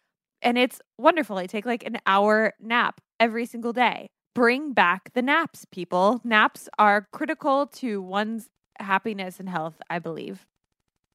And 0.42 0.58
it's 0.58 0.82
wonderful. 0.98 1.38
I 1.38 1.46
take 1.46 1.66
like 1.66 1.86
an 1.86 2.00
hour 2.08 2.54
nap 2.60 3.02
every 3.20 3.46
single 3.46 3.74
day. 3.74 4.08
Bring 4.34 4.74
back 4.74 5.14
the 5.14 5.22
naps, 5.22 5.66
people. 5.72 6.22
Naps 6.24 6.68
are 6.80 7.08
critical 7.12 7.68
to 7.68 8.02
one's 8.02 8.50
happiness 8.80 9.40
and 9.40 9.48
health, 9.50 9.76
I 9.90 10.00
believe. 10.00 10.46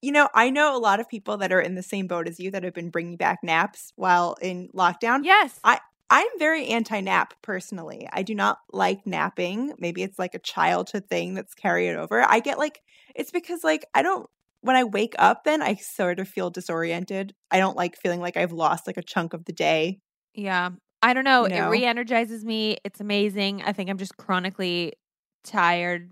you 0.01 0.11
know 0.11 0.29
i 0.35 0.49
know 0.49 0.77
a 0.77 0.79
lot 0.79 0.99
of 0.99 1.09
people 1.09 1.37
that 1.37 1.51
are 1.51 1.59
in 1.59 1.75
the 1.75 1.83
same 1.83 2.07
boat 2.07 2.27
as 2.27 2.39
you 2.39 2.51
that 2.51 2.63
have 2.63 2.73
been 2.73 2.89
bringing 2.91 3.17
back 3.17 3.39
naps 3.43 3.91
while 3.95 4.35
in 4.41 4.69
lockdown 4.75 5.21
Yes. 5.23 5.59
I'm 6.09 6.27
very 6.39 6.67
anti 6.67 7.01
nap 7.01 7.33
personally. 7.41 8.07
I 8.11 8.23
do 8.23 8.33
not 8.35 8.59
like 8.71 9.05
napping. 9.05 9.73
Maybe 9.77 10.03
it's 10.03 10.17
like 10.17 10.35
a 10.35 10.39
childhood 10.39 11.09
thing 11.09 11.33
that's 11.33 11.53
carried 11.53 11.95
over. 11.95 12.21
I 12.21 12.39
get 12.39 12.57
like, 12.57 12.81
it's 13.15 13.31
because 13.31 13.63
like 13.63 13.85
I 13.93 14.01
don't, 14.03 14.29
when 14.61 14.75
I 14.75 14.83
wake 14.85 15.15
up, 15.19 15.43
then 15.43 15.61
I 15.61 15.75
sort 15.75 16.19
of 16.19 16.27
feel 16.27 16.49
disoriented. 16.49 17.33
I 17.51 17.59
don't 17.59 17.77
like 17.77 17.97
feeling 17.97 18.21
like 18.21 18.37
I've 18.37 18.51
lost 18.53 18.87
like 18.87 18.97
a 18.97 19.03
chunk 19.03 19.33
of 19.33 19.45
the 19.45 19.53
day. 19.53 19.99
yeah. 20.33 20.69
I 21.03 21.13
don't 21.13 21.25
know. 21.25 21.43
You 21.43 21.49
know? 21.49 21.67
It 21.67 21.69
re-energizes 21.69 22.43
me. 22.43 22.77
It's 22.83 22.99
amazing. 22.99 23.61
I 23.63 23.71
think 23.71 23.89
I'm 23.91 23.99
just 23.99 24.17
chronically 24.17 24.93
tired, 25.43 26.11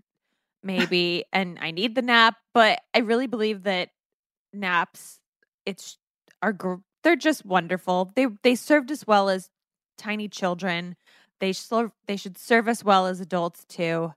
maybe, 0.62 1.26
and 1.34 1.58
I 1.60 1.72
need 1.72 1.96
the 1.96 2.04
nap. 2.04 2.36
But 2.54 2.80
I 2.94 3.00
really 3.00 3.26
believe 3.26 3.64
that 3.64 3.90
naps, 4.54 5.20
it's 5.66 5.98
are 6.44 6.54
gr- 6.54 6.76
they're 7.04 7.16
just 7.16 7.46
wonderful. 7.46 8.12
They 8.16 8.28
they 8.44 8.54
served 8.54 8.92
us 8.92 9.08
well 9.08 9.28
as 9.30 9.50
tiny 9.98 10.28
children. 10.28 10.96
They 11.40 11.54
serve 11.54 11.92
they 12.08 12.16
should 12.16 12.38
serve 12.38 12.68
us 12.68 12.84
well 12.84 13.08
as 13.08 13.20
adults 13.20 13.66
too. 13.68 14.14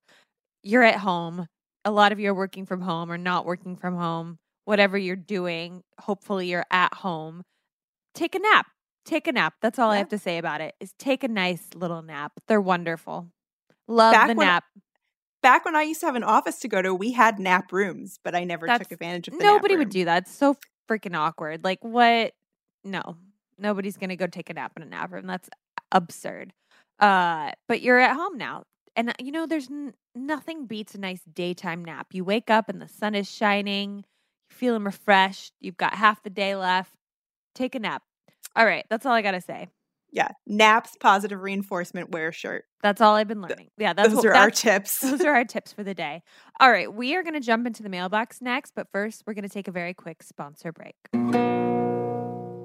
You're 0.63 0.85
at 0.85 1.01
home. 1.01 1.47
A 1.85 1.91
lot 1.91 2.13
of 2.13 2.21
you 2.21 2.31
are 2.31 2.35
working 2.35 2.67
from 2.67 2.83
home 2.83 3.11
or 3.11 3.19
not 3.19 3.47
working 3.47 3.77
from 3.77 3.97
home. 3.97 4.39
Whatever 4.65 4.99
you're 4.99 5.17
doing, 5.17 5.83
hopefully 6.01 6.49
you're 6.49 6.67
at 6.71 6.93
home. 6.95 7.43
Take 8.15 8.35
a 8.35 8.39
nap. 8.39 8.67
Take 9.05 9.27
a 9.27 9.33
nap. 9.33 9.55
That's 9.63 9.79
all 9.79 9.91
I 9.91 9.97
have 9.97 10.11
to 10.11 10.19
say 10.19 10.37
about 10.39 10.61
it. 10.61 10.75
Is 10.81 10.93
take 10.99 11.25
a 11.25 11.29
nice 11.29 11.63
little 11.75 12.03
nap. 12.03 12.33
They're 12.47 12.61
wonderful. 12.61 13.29
Love 13.87 14.13
Back 14.13 14.29
the 14.29 14.35
when- 14.35 14.47
nap. 14.47 14.65
Back 15.41 15.65
when 15.65 15.77
I 15.77 15.83
used 15.83 16.01
to 16.01 16.07
have 16.07 16.17
an 16.17 16.25
office 16.25 16.59
to 16.61 16.69
go 16.69 16.83
to, 16.83 16.93
we 16.93 17.13
had 17.13 17.39
nap 17.39 17.73
rooms, 17.73 18.19
but 18.25 18.35
I 18.35 18.43
never 18.45 18.67
That's- 18.67 18.87
took 18.89 18.93
advantage 18.93 19.29
of 19.29 19.39
the 19.39 19.45
Nobody 19.45 19.77
would 19.77 19.89
do 19.89 20.05
that. 20.05 20.25
It's 20.25 20.35
so 20.35 20.57
freaking 20.91 21.17
awkward. 21.17 21.63
Like 21.65 21.79
what? 21.83 22.33
No, 22.85 23.17
nobody's 23.57 23.97
gonna 23.97 24.17
go 24.17 24.27
take 24.27 24.51
a 24.51 24.55
nap 24.55 24.73
in 24.77 24.83
a 24.83 24.87
nap 24.87 25.13
room. 25.13 25.27
That's 25.27 25.49
absurd. 25.93 26.53
Uh, 26.99 27.53
but 27.69 27.81
you're 27.81 27.99
at 27.99 28.17
home 28.17 28.37
now, 28.37 28.65
and 28.97 29.11
uh, 29.11 29.15
you 29.21 29.31
know 29.31 29.47
there's 29.47 29.71
n- 29.71 29.95
nothing 30.15 30.67
beats 30.67 30.95
a 30.95 30.99
nice 30.99 31.21
daytime 31.33 31.85
nap. 31.85 32.09
You 32.13 32.25
wake 32.25 32.51
up 32.51 32.69
and 32.69 32.81
the 32.83 32.89
sun 32.89 33.15
is 33.15 33.31
shining. 33.31 34.05
You're 34.51 34.57
feeling 34.57 34.85
refreshed. 34.85 35.53
You've 35.61 35.77
got 35.77 35.95
half 35.95 36.23
the 36.23 36.31
day 36.31 36.57
left. 36.57 36.93
Take 37.55 37.75
a 37.75 37.79
nap. 37.79 38.03
All 38.57 38.67
right, 38.67 38.85
that's 38.91 39.07
all 39.07 39.13
I 39.13 39.23
gotta 39.23 39.41
say. 39.41 39.69
Yeah. 40.11 40.29
Naps, 40.47 40.97
positive 40.99 41.43
reinforcement, 41.43 42.11
wear 42.11 42.29
a 42.29 42.33
shirt. 42.33 42.65
That's 42.83 43.01
all 43.03 43.15
I've 43.15 43.29
been 43.29 43.43
learning. 43.43 43.69
Yeah, 43.77 43.93
that's 43.93 44.09
Those 44.09 44.17
what, 44.17 44.27
are 44.27 44.35
our 44.35 44.51
tips. 44.51 45.01
those 45.01 45.21
are 45.21 45.35
our 45.35 45.45
tips 45.45 45.73
for 45.73 45.85
the 45.85 45.93
day. 45.95 46.23
All 46.61 46.71
right, 46.71 46.93
we 46.93 47.15
are 47.15 47.23
going 47.23 47.35
to 47.35 47.41
jump 47.41 47.67
into 47.67 47.83
the 47.83 47.91
mailbox 47.91 48.41
next, 48.41 48.73
but 48.75 48.87
first, 48.91 49.23
we're 49.27 49.35
going 49.35 49.43
to 49.47 49.51
take 49.51 49.69
a 49.69 49.73
very 49.73 49.93
quick 49.93 50.23
sponsor 50.23 50.73
break. 50.73 50.95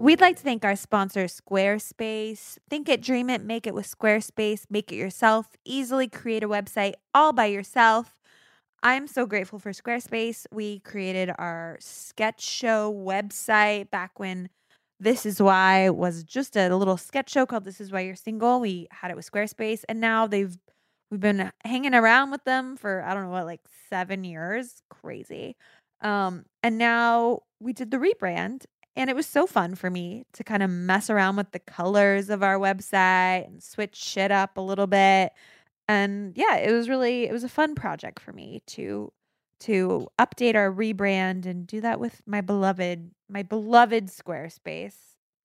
We'd 0.04 0.20
like 0.20 0.36
to 0.36 0.44
thank 0.44 0.66
our 0.66 0.76
sponsor, 0.76 1.28
Squarespace. 1.28 2.58
Think 2.70 2.90
it, 2.90 3.02
dream 3.02 3.30
it, 3.30 3.42
make 3.42 3.66
it 3.66 3.74
with 3.74 3.90
Squarespace. 3.90 4.66
Make 4.70 4.92
it 4.92 4.98
yourself. 4.98 5.56
Easily 5.64 6.10
create 6.10 6.44
a 6.44 6.50
website 6.50 6.96
all 7.14 7.32
by 7.32 7.46
yourself. 7.46 8.14
I'm 8.84 9.08
so 9.08 9.26
grateful 9.26 9.60
for 9.60 9.72
Squarespace. 9.72 10.46
We 10.52 10.80
created 10.80 11.32
our 11.40 11.78
sketch 11.80 12.42
show 12.42 12.94
website 12.94 13.92
back 13.92 14.20
when 14.20 14.50
This 15.00 15.26
Is 15.26 15.42
Why 15.42 15.90
was 15.90 16.26
just 16.26 16.58
a 16.58 16.76
little 16.76 16.98
sketch 16.98 17.30
show 17.30 17.46
called 17.46 17.64
This 17.64 17.80
Is 17.80 17.90
Why 17.90 18.02
You're 18.02 18.16
Single. 18.16 18.60
We 18.60 18.90
had 18.92 19.10
it 19.10 19.16
with 19.16 19.32
Squarespace, 19.32 19.86
and 19.88 20.02
now 20.02 20.28
they've 20.28 20.58
we've 21.12 21.22
been 21.22 21.50
hanging 21.64 21.94
around 21.94 22.30
with 22.30 22.44
them 22.44 22.76
for 22.76 23.02
I 23.04 23.14
don't 23.14 23.24
know 23.24 23.30
what 23.30 23.46
like 23.46 23.62
seven 23.90 24.26
years. 24.26 24.82
Crazy. 24.90 25.56
Um, 26.02 26.44
and 26.62 26.78
now 26.78 27.44
we 27.62 27.72
did 27.72 27.90
the 27.90 27.98
rebrand, 27.98 28.66
and 28.96 29.10
it 29.10 29.16
was 29.16 29.26
so 29.26 29.46
fun 29.48 29.76
for 29.76 29.90
me 29.90 30.26
to 30.34 30.44
kind 30.44 30.62
of 30.64 30.70
mess 30.70 31.10
around 31.10 31.36
with 31.36 31.52
the 31.52 31.60
colors 31.60 32.30
of 32.30 32.44
our 32.44 32.58
website 32.60 33.48
and 33.48 33.62
switch 33.64 33.96
shit 33.96 34.32
up 34.32 34.58
a 34.58 34.62
little 34.62 34.88
bit. 34.88 35.32
And 35.88 36.34
yeah, 36.38 36.58
it 36.58 36.72
was 36.72 36.88
really 36.90 37.24
it 37.26 37.32
was 37.32 37.44
a 37.44 37.50
fun 37.50 37.76
project 37.76 38.20
for 38.20 38.32
me 38.34 38.62
to 38.68 39.12
to 39.62 40.08
update 40.20 40.56
our 40.56 40.72
rebrand 40.72 41.46
and 41.46 41.66
do 41.66 41.80
that 41.82 42.00
with 42.00 42.22
my 42.26 42.42
beloved 42.42 43.12
my 43.30 43.44
beloved 43.44 44.08
Squarespace 44.08 44.96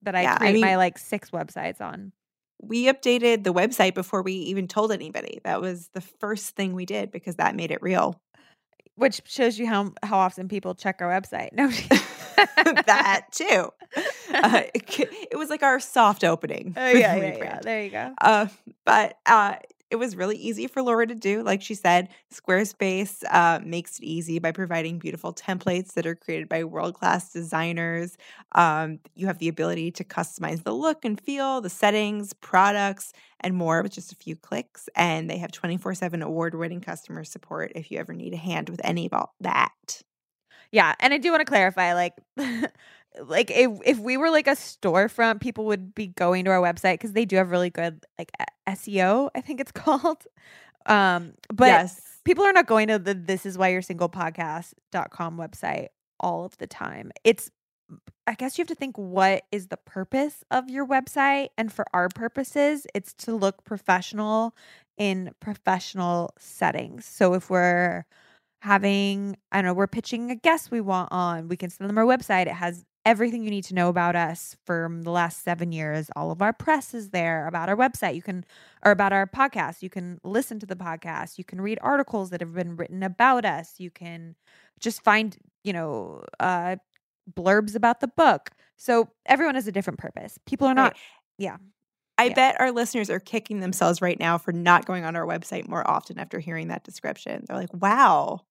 that 0.03 0.15
I 0.15 0.23
Yeah, 0.23 0.35
I 0.35 0.39
create 0.39 0.53
mean- 0.55 0.61
my 0.63 0.77
like 0.77 0.99
six 0.99 1.31
websites 1.31 1.81
on. 1.81 2.13
we 2.61 2.87
updated 2.87 3.45
the 3.45 3.53
website 3.55 3.95
before 3.95 4.23
we 4.23 4.33
even 4.35 4.67
told 4.69 4.91
anybody. 4.93 5.41
That 5.45 5.61
was 5.61 5.89
the 5.95 6.01
first 6.01 6.55
thing 6.57 6.73
we 6.75 6.87
did 6.87 7.11
because 7.11 7.37
that 7.37 7.55
made 7.57 7.71
it 7.71 7.81
real. 7.83 8.21
Which 8.97 9.23
shows 9.27 9.59
you 9.59 9.67
how 9.69 9.93
how 10.03 10.19
often 10.19 10.49
people 10.49 10.75
check 10.75 11.01
our 11.01 11.09
website. 11.09 11.51
No, 11.53 11.71
that 12.87 13.27
too. 13.33 13.71
Uh, 14.33 14.63
it, 14.75 15.29
it 15.33 15.37
was 15.37 15.51
like 15.51 15.63
our 15.63 15.81
soft 15.81 16.25
opening. 16.25 16.75
Oh 16.77 16.93
the 16.93 16.99
yeah, 16.99 17.17
yeah, 17.17 17.37
yeah. 17.37 17.61
There 17.63 17.83
you 17.83 17.91
go. 17.91 18.15
Uh, 18.21 18.47
but 18.85 19.19
uh, 19.27 19.57
it 19.91 19.97
was 19.97 20.17
really 20.17 20.37
easy 20.37 20.67
for 20.67 20.83
Laura 20.83 21.07
to 21.07 21.15
do. 21.15 21.43
Like 21.43 21.63
she 21.63 21.75
said, 21.75 22.09
Squarespace 22.33 23.23
uh, 23.31 23.61
makes 23.65 23.99
it 23.99 24.05
easy 24.05 24.39
by 24.39 24.53
providing 24.53 24.99
beautiful 24.99 25.33
templates 25.33 25.95
that 25.95 26.07
are 26.07 26.15
created 26.15 26.49
by 26.49 26.65
world 26.65 26.95
class 26.95 27.33
designers. 27.33 28.17
Um, 28.53 28.99
you 29.15 29.27
have 29.27 29.39
the 29.39 29.49
ability 29.49 29.91
to 29.93 30.05
customize 30.05 30.63
the 30.63 30.75
look 30.75 31.05
and 31.05 31.19
feel, 31.19 31.61
the 31.61 31.71
settings, 31.71 32.35
products, 32.35 33.13
and 33.41 33.55
more 33.55 33.83
with 33.83 33.93
just 33.93 34.13
a 34.13 34.17
few 34.17 34.37
clicks. 34.37 34.89
And 34.95 35.31
they 35.31 35.39
have 35.39 35.53
24 35.53 35.95
7 35.95 36.23
award 36.23 36.55
winning 36.55 36.81
customer 36.81 37.25
support 37.25 37.73
if 37.75 37.91
you 37.91 37.99
ever 37.99 38.13
need 38.13 38.35
a 38.35 38.39
hand 38.39 38.69
with 38.69 38.81
any 38.85 39.07
of 39.07 39.15
all 39.15 39.35
that. 39.41 40.03
Yeah, 40.71 40.95
and 41.01 41.15
I 41.15 41.19
do 41.19 41.31
want 41.31 41.41
to 41.41 41.47
clarify, 41.47 41.95
like, 41.95 42.15
like 43.27 43.51
if 43.51 43.71
if 43.85 43.99
we 43.99 44.17
were 44.17 44.31
like 44.31 44.47
a 44.47 44.53
storefront, 44.53 45.41
people 45.41 45.67
would 45.67 45.95
be 45.95 46.09
going 46.09 46.45
to 46.45 46.51
our 46.51 46.61
website 46.61 46.95
because 46.95 47.13
they 47.13 47.25
do 47.25 47.37
have 47.37 47.51
really 47.51 47.71
good 47.71 48.05
like 48.19 48.31
SEO. 48.69 49.31
I 49.35 49.41
think 49.41 49.61
it's 49.61 49.73
called. 49.73 50.25
Um, 50.87 51.35
but 51.53 51.67
yes. 51.67 52.01
people 52.25 52.45
are 52.45 52.53
not 52.53 52.67
going 52.67 52.89
to 52.89 52.99
the 52.99 53.15
this 53.15 53.47
is 53.47 53.59
why 53.59 53.69
you're 53.69 53.83
single 53.83 54.09
podcast.com 54.09 55.37
website 55.39 55.89
all 56.21 56.45
of 56.45 56.57
the 56.59 56.67
time. 56.67 57.13
It's 57.25 57.51
I 58.27 58.35
guess 58.35 58.59
you 58.59 58.63
have 58.63 58.69
to 58.69 58.75
think 58.75 58.97
what 58.99 59.45
is 59.51 59.69
the 59.69 59.79
purpose 59.79 60.45
of 60.51 60.69
your 60.69 60.87
website 60.87 61.49
and 61.57 61.73
for 61.73 61.87
our 61.95 62.11
purposes 62.11 62.87
it's 62.95 63.15
to 63.15 63.35
look 63.35 63.65
professional 63.65 64.55
in 64.99 65.31
professional 65.41 66.35
settings. 66.39 67.07
So 67.07 67.35
if 67.35 67.49
we're 67.49 68.05
having 68.61 69.37
I 69.53 69.59
don't 69.59 69.67
know, 69.67 69.75
we're 69.75 69.87
pitching 69.87 70.31
a 70.31 70.37
guest 70.37 70.71
we 70.71 70.81
want 70.81 71.11
on, 71.13 71.49
we 71.49 71.57
can 71.57 71.71
send 71.71 71.89
them 71.89 71.99
our 71.99 72.05
website. 72.05 72.43
It 72.47 72.53
has 72.55 72.85
everything 73.07 73.43
you 73.43 73.51
need 73.51 73.65
to 73.65 73.75
know 73.75 73.89
about 73.89 74.15
us 74.17 74.57
from 74.67 75.03
the 75.03 75.11
last 75.11 75.43
7 75.43 75.73
years. 75.73 76.11
All 76.17 76.31
of 76.31 76.43
our 76.43 76.53
press 76.53 76.93
is 76.93 77.11
there 77.11 77.47
about 77.47 77.69
our 77.69 77.77
website. 77.77 78.15
You 78.15 78.23
can 78.23 78.45
or 78.85 78.93
about 78.93 79.13
our 79.13 79.27
podcast. 79.27 79.83
You 79.83 79.89
can 79.91 80.21
listen 80.25 80.59
to 80.61 80.67
the 80.67 80.77
podcast. 80.77 81.39
You 81.39 81.45
can 81.45 81.61
read 81.61 81.79
articles 81.81 82.31
that 82.31 82.41
have 82.41 82.53
been 82.55 82.77
written 82.77 83.03
about 83.03 83.45
us. 83.45 83.75
You 83.79 83.91
can 83.91 84.35
just 84.81 85.03
find, 85.03 85.37
you 85.65 85.73
know, 85.73 86.23
uh, 86.41 86.77
blurbs 87.33 87.75
about 87.75 88.01
the 88.01 88.09
book. 88.09 88.51
So 88.77 89.09
everyone 89.27 89.55
has 89.55 89.67
a 89.67 89.73
different 89.73 89.99
purpose. 89.99 90.39
People 90.47 90.67
are 90.67 90.75
not. 90.75 90.97
Yeah. 91.39 91.57
I 92.19 92.25
Yeah. 92.27 92.35
bet 92.35 92.61
our 92.61 92.73
listeners 92.73 93.11
are 93.11 93.21
kicking 93.21 93.61
themselves 93.61 94.03
right 94.03 94.19
now 94.19 94.39
for 94.39 94.53
not 94.53 94.87
going 94.87 95.05
on 95.05 95.15
our 95.17 95.27
website 95.27 95.69
more 95.69 95.89
often 95.89 96.19
after 96.19 96.41
hearing 96.41 96.69
that 96.69 96.85
description. 96.85 97.45
They're 97.47 97.57
like, 97.57 97.73
wow, 97.73 98.43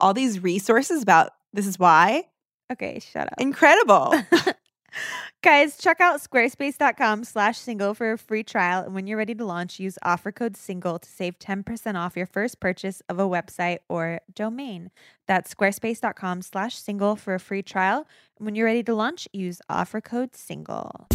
all 0.00 0.14
these 0.14 0.42
resources 0.42 1.02
about 1.02 1.30
this 1.52 1.66
is 1.66 1.78
why? 1.78 2.24
Okay, 2.72 2.98
shut 2.98 3.26
up. 3.26 3.40
Incredible. 3.40 4.14
Guys, 5.42 5.76
check 5.76 6.00
out 6.00 6.22
squarespace.com 6.22 7.24
slash 7.24 7.58
single 7.58 7.92
for 7.92 8.12
a 8.12 8.18
free 8.18 8.42
trial. 8.42 8.82
And 8.84 8.94
when 8.94 9.06
you're 9.06 9.18
ready 9.18 9.34
to 9.34 9.44
launch, 9.44 9.78
use 9.78 9.98
offer 10.02 10.32
code 10.32 10.56
single 10.56 10.98
to 10.98 11.08
save 11.08 11.38
10% 11.38 11.96
off 11.96 12.16
your 12.16 12.26
first 12.26 12.60
purchase 12.60 13.02
of 13.08 13.18
a 13.18 13.24
website 13.24 13.78
or 13.88 14.20
domain. 14.34 14.90
That's 15.26 15.52
squarespace.com 15.52 16.42
slash 16.42 16.76
single 16.76 17.16
for 17.16 17.34
a 17.34 17.40
free 17.40 17.62
trial. 17.62 18.06
And 18.38 18.46
when 18.46 18.54
you're 18.54 18.66
ready 18.66 18.82
to 18.84 18.94
launch, 18.94 19.28
use 19.32 19.60
offer 19.68 20.00
code 20.00 20.34
single. 20.34 21.08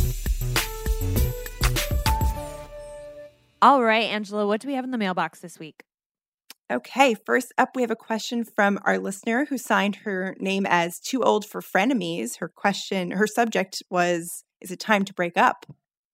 All 3.61 3.83
right, 3.83 4.05
Angela, 4.05 4.45
what 4.45 4.61
do 4.61 4.67
we 4.67 4.75
have 4.75 4.85
in 4.85 4.91
the 4.91 4.97
mailbox 4.97 5.39
this 5.39 5.57
week? 5.59 5.83
Okay, 6.71 7.15
first 7.25 7.53
up, 7.57 7.75
we 7.75 7.81
have 7.81 7.91
a 7.91 7.95
question 7.95 8.43
from 8.43 8.79
our 8.83 8.97
listener 8.97 9.45
who 9.45 9.57
signed 9.57 9.97
her 9.97 10.35
name 10.39 10.65
as 10.67 10.99
Too 10.99 11.21
Old 11.23 11.45
for 11.45 11.61
Frenemies. 11.61 12.37
Her 12.37 12.47
question, 12.47 13.11
her 13.11 13.27
subject 13.27 13.83
was, 13.89 14.43
Is 14.61 14.71
it 14.71 14.79
time 14.79 15.05
to 15.05 15.13
break 15.13 15.37
up? 15.37 15.65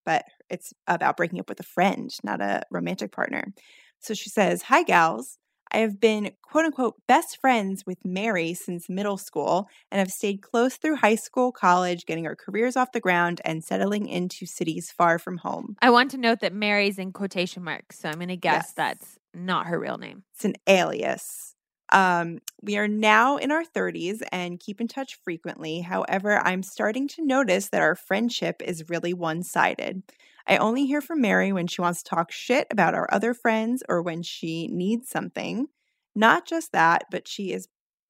But 0.05 0.25
it's 0.49 0.73
about 0.87 1.17
breaking 1.17 1.39
up 1.39 1.49
with 1.49 1.59
a 1.59 1.63
friend, 1.63 2.11
not 2.23 2.41
a 2.41 2.61
romantic 2.69 3.11
partner. 3.11 3.53
So 3.99 4.13
she 4.13 4.29
says, 4.29 4.63
Hi, 4.63 4.83
gals. 4.83 5.37
I 5.71 5.79
have 5.79 5.99
been 5.99 6.31
quote 6.43 6.65
unquote 6.65 6.95
best 7.07 7.41
friends 7.41 7.83
with 7.85 7.97
Mary 8.05 8.53
since 8.53 8.87
middle 8.87 9.17
school 9.17 9.67
and 9.91 9.99
have 9.99 10.11
stayed 10.11 10.41
close 10.41 10.77
through 10.77 10.97
high 10.97 11.15
school, 11.15 11.51
college, 11.51 12.05
getting 12.05 12.27
our 12.27 12.35
careers 12.35 12.77
off 12.77 12.91
the 12.91 12.99
ground 13.01 13.41
and 13.43 13.63
settling 13.63 14.07
into 14.07 14.45
cities 14.45 14.91
far 14.91 15.19
from 15.19 15.37
home. 15.37 15.75
I 15.81 15.89
want 15.89 16.11
to 16.11 16.17
note 16.17 16.39
that 16.41 16.53
Mary's 16.53 16.99
in 16.99 17.11
quotation 17.11 17.63
marks, 17.63 17.99
so 17.99 18.09
I'm 18.09 18.15
going 18.15 18.29
to 18.29 18.37
guess 18.37 18.67
Yes. 18.67 18.73
that's 18.73 19.19
not 19.35 19.67
her 19.67 19.79
real 19.79 19.97
name. 19.97 20.23
It's 20.33 20.45
an 20.45 20.55
alias. 20.67 21.55
Um, 21.91 22.39
we 22.61 22.77
are 22.77 22.87
now 22.87 23.37
in 23.37 23.51
our 23.51 23.63
30s 23.63 24.21
and 24.31 24.59
keep 24.59 24.81
in 24.81 24.87
touch 24.87 25.19
frequently. 25.23 25.81
However, 25.81 26.39
I'm 26.39 26.63
starting 26.63 27.07
to 27.09 27.25
notice 27.25 27.69
that 27.69 27.81
our 27.81 27.95
friendship 27.95 28.61
is 28.63 28.89
really 28.89 29.13
one 29.13 29.43
sided. 29.43 30.01
I 30.47 30.57
only 30.57 30.85
hear 30.85 31.01
from 31.01 31.21
Mary 31.21 31.51
when 31.51 31.67
she 31.67 31.81
wants 31.81 32.01
to 32.03 32.09
talk 32.09 32.31
shit 32.31 32.67
about 32.71 32.95
our 32.95 33.07
other 33.11 33.33
friends 33.33 33.83
or 33.87 34.01
when 34.01 34.23
she 34.23 34.67
needs 34.67 35.09
something. 35.09 35.67
Not 36.15 36.47
just 36.47 36.71
that, 36.71 37.05
but 37.11 37.27
she 37.27 37.51
is 37.51 37.67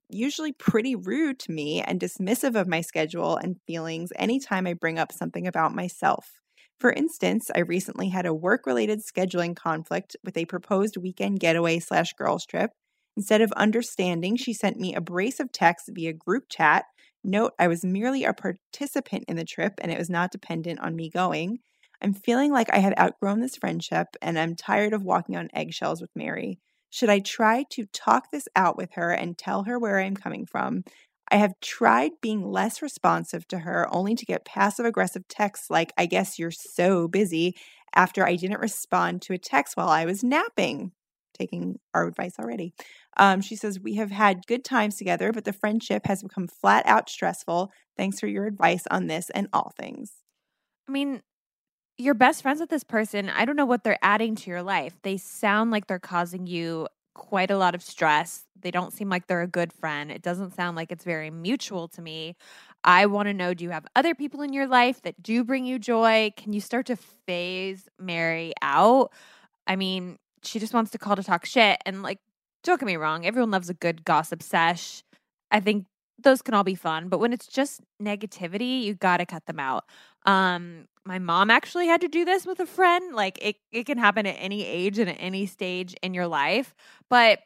usually 0.09 0.51
pretty 0.51 0.95
rude 0.95 1.39
to 1.39 1.51
me 1.51 1.81
and 1.81 1.99
dismissive 1.99 2.59
of 2.59 2.67
my 2.67 2.81
schedule 2.81 3.37
and 3.37 3.59
feelings 3.65 4.11
anytime 4.15 4.67
I 4.67 4.73
bring 4.73 4.99
up 4.99 5.11
something 5.11 5.47
about 5.47 5.73
myself. 5.73 6.39
For 6.79 6.91
instance, 6.91 7.49
I 7.55 7.59
recently 7.59 8.09
had 8.09 8.25
a 8.25 8.33
work 8.33 8.65
related 8.65 9.01
scheduling 9.01 9.55
conflict 9.55 10.15
with 10.23 10.37
a 10.37 10.45
proposed 10.45 10.97
weekend 10.97 11.39
getaway 11.39 11.79
slash 11.79 12.13
girls 12.13 12.45
trip. 12.45 12.71
Instead 13.17 13.41
of 13.41 13.51
understanding, 13.53 14.35
she 14.35 14.53
sent 14.53 14.77
me 14.77 14.93
a 14.93 15.01
brace 15.01 15.39
of 15.39 15.51
texts 15.51 15.89
via 15.91 16.11
group 16.13 16.45
chat. 16.49 16.85
Note, 17.23 17.53
I 17.57 17.67
was 17.67 17.85
merely 17.85 18.25
a 18.25 18.33
participant 18.33 19.23
in 19.27 19.37
the 19.37 19.45
trip 19.45 19.73
and 19.81 19.91
it 19.91 19.97
was 19.97 20.09
not 20.09 20.31
dependent 20.31 20.79
on 20.81 20.95
me 20.95 21.09
going. 21.09 21.59
I'm 22.01 22.13
feeling 22.13 22.51
like 22.51 22.71
I 22.71 22.79
have 22.79 22.93
outgrown 22.99 23.39
this 23.39 23.55
friendship 23.55 24.07
and 24.21 24.37
I'm 24.37 24.55
tired 24.55 24.93
of 24.93 25.03
walking 25.03 25.37
on 25.37 25.49
eggshells 25.53 26.01
with 26.01 26.11
Mary. 26.13 26.59
Should 26.89 27.09
I 27.09 27.19
try 27.19 27.65
to 27.71 27.85
talk 27.87 28.31
this 28.31 28.47
out 28.55 28.77
with 28.77 28.91
her 28.93 29.11
and 29.11 29.37
tell 29.37 29.63
her 29.63 29.79
where 29.79 29.99
I'm 29.99 30.15
coming 30.15 30.45
from? 30.45 30.83
I 31.31 31.37
have 31.37 31.59
tried 31.61 32.11
being 32.21 32.51
less 32.51 32.81
responsive 32.81 33.47
to 33.49 33.59
her 33.59 33.87
only 33.91 34.15
to 34.15 34.25
get 34.25 34.45
passive 34.45 34.85
aggressive 34.85 35.27
texts 35.27 35.69
like, 35.69 35.91
I 35.97 36.05
guess 36.05 36.37
you're 36.37 36.51
so 36.51 37.07
busy, 37.07 37.55
after 37.95 38.25
I 38.25 38.35
didn't 38.35 38.59
respond 38.59 39.21
to 39.23 39.33
a 39.33 39.37
text 39.37 39.77
while 39.77 39.89
I 39.89 40.05
was 40.05 40.23
napping. 40.23 40.91
Taking 41.37 41.79
our 41.93 42.07
advice 42.07 42.35
already. 42.39 42.73
Um, 43.17 43.41
she 43.41 43.57
says, 43.57 43.77
We 43.77 43.95
have 43.95 44.11
had 44.11 44.47
good 44.47 44.63
times 44.63 44.95
together, 44.95 45.33
but 45.33 45.43
the 45.43 45.51
friendship 45.51 46.05
has 46.05 46.23
become 46.23 46.47
flat 46.47 46.85
out 46.85 47.09
stressful. 47.09 47.73
Thanks 47.97 48.21
for 48.21 48.27
your 48.27 48.45
advice 48.45 48.83
on 48.89 49.07
this 49.07 49.29
and 49.31 49.49
all 49.51 49.73
things. 49.77 50.13
I 50.87 50.93
mean, 50.93 51.21
you're 51.97 52.13
best 52.13 52.41
friends 52.41 52.61
with 52.61 52.69
this 52.69 52.85
person. 52.85 53.29
I 53.29 53.43
don't 53.43 53.57
know 53.57 53.65
what 53.65 53.83
they're 53.83 53.99
adding 54.01 54.35
to 54.35 54.49
your 54.49 54.63
life. 54.63 54.97
They 55.03 55.17
sound 55.17 55.71
like 55.71 55.87
they're 55.87 55.99
causing 55.99 56.47
you 56.47 56.87
quite 57.15 57.49
a 57.49 57.57
lot 57.57 57.73
of 57.73 57.81
stress. 57.81 58.43
They 58.61 58.69
don't 58.69 58.93
seem 58.93 59.09
like 59.09 59.25
they're 59.25 59.41
a 59.41 59.47
good 59.47 59.73
friend. 59.73 60.11
It 60.11 60.21
doesn't 60.21 60.53
sound 60.53 60.75
like 60.75 60.91
it's 60.91 61.03
very 61.03 61.31
mutual 61.31 61.87
to 61.89 62.01
me. 62.01 62.35
I 62.83 63.07
want 63.07 63.27
to 63.27 63.33
know 63.33 63.55
do 63.55 63.63
you 63.63 63.71
have 63.71 63.87
other 63.95 64.13
people 64.13 64.43
in 64.43 64.53
your 64.53 64.67
life 64.67 65.01
that 65.01 65.23
do 65.23 65.43
bring 65.43 65.65
you 65.65 65.79
joy? 65.79 66.31
Can 66.37 66.53
you 66.53 66.61
start 66.61 66.85
to 66.87 66.95
phase 66.95 67.89
Mary 67.99 68.53
out? 68.61 69.11
I 69.65 69.75
mean, 69.75 70.17
she 70.43 70.59
just 70.59 70.73
wants 70.73 70.91
to 70.91 70.99
call 70.99 71.15
to 71.15 71.23
talk 71.23 71.45
shit. 71.45 71.79
And 71.85 72.03
like, 72.03 72.19
don't 72.63 72.79
get 72.79 72.85
me 72.85 72.97
wrong, 72.97 73.25
everyone 73.25 73.51
loves 73.51 73.69
a 73.69 73.73
good 73.73 74.05
gossip 74.05 74.43
sesh. 74.43 75.03
I 75.49 75.59
think 75.59 75.85
those 76.21 76.41
can 76.41 76.53
all 76.53 76.63
be 76.63 76.75
fun, 76.75 77.09
but 77.09 77.19
when 77.19 77.33
it's 77.33 77.47
just 77.47 77.81
negativity, 78.01 78.83
you 78.83 78.93
got 78.93 79.17
to 79.17 79.25
cut 79.25 79.45
them 79.45 79.59
out. 79.59 79.85
Um, 80.25 80.87
my 81.05 81.19
mom 81.19 81.51
actually 81.51 81.87
had 81.87 82.01
to 82.01 82.07
do 82.07 82.25
this 82.25 82.45
with 82.45 82.59
a 82.59 82.65
friend. 82.65 83.15
Like 83.15 83.37
it, 83.41 83.57
it 83.71 83.85
can 83.85 83.97
happen 83.97 84.25
at 84.25 84.35
any 84.39 84.65
age 84.65 84.97
and 84.99 85.09
at 85.09 85.17
any 85.19 85.45
stage 85.45 85.95
in 86.01 86.13
your 86.13 86.27
life, 86.27 86.73
but 87.09 87.39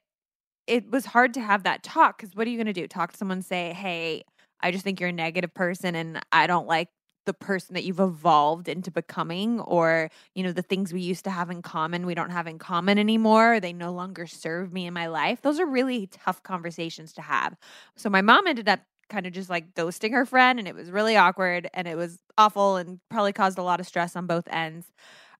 it 0.68 0.92
was 0.92 1.06
hard 1.08 1.34
to 1.36 1.42
have 1.42 1.64
that 1.64 1.84
talk 1.84 2.18
because 2.18 2.36
what 2.36 2.48
are 2.48 2.50
you 2.52 2.58
going 2.58 2.68
to 2.68 2.74
do? 2.74 2.88
Talk 2.88 3.12
to 3.14 3.18
someone, 3.18 3.42
say, 3.42 3.74
"Hey, 3.74 4.24
I 4.62 4.72
just 4.72 4.84
think 4.84 5.00
you're 5.00 5.10
a 5.10 5.14
negative 5.14 5.54
person, 5.54 5.96
and 5.96 6.20
I 6.32 6.48
don't 6.48 6.68
like 6.68 6.90
the 7.26 7.34
person 7.34 7.76
that 7.76 7.84
you've 7.84 8.00
evolved 8.00 8.68
into 8.70 8.92
becoming 8.92 9.60
or 9.62 10.10
you 10.36 10.44
know 10.44 10.52
the 10.52 10.64
things 10.64 10.94
we 10.94 11.02
used 11.02 11.24
to 11.26 11.30
have 11.30 11.52
in 11.52 11.62
common 11.62 12.06
we 12.08 12.16
don't 12.16 12.32
have 12.32 12.48
in 12.48 12.58
common 12.58 12.98
anymore 12.98 13.60
they 13.60 13.74
no 13.74 13.92
longer 13.92 14.26
serve 14.26 14.74
me 14.74 14.88
in 14.88 14.94
my 14.94 15.08
life 15.08 15.42
those 15.44 15.60
are 15.60 15.66
really 15.68 16.08
tough 16.08 16.42
conversations 16.42 17.14
to 17.14 17.22
have 17.22 17.56
so 17.96 18.10
my 18.10 18.22
mom 18.22 18.48
ended 18.48 18.68
up 18.68 18.80
kind 19.10 19.26
of 19.26 19.34
just 19.34 19.50
like 19.50 19.74
ghosting 19.74 20.12
her 20.12 20.26
friend 20.26 20.60
and 20.60 20.68
it 20.68 20.76
was 20.76 20.92
really 20.92 21.18
awkward 21.18 21.70
and 21.74 21.88
it 21.88 21.98
was 21.98 22.20
awful 22.38 22.78
and 22.78 23.00
probably 23.10 23.34
caused 23.34 23.58
a 23.58 23.64
lot 23.64 23.80
of 23.80 23.88
stress 23.88 24.16
on 24.16 24.28
both 24.28 24.48
ends 24.50 24.88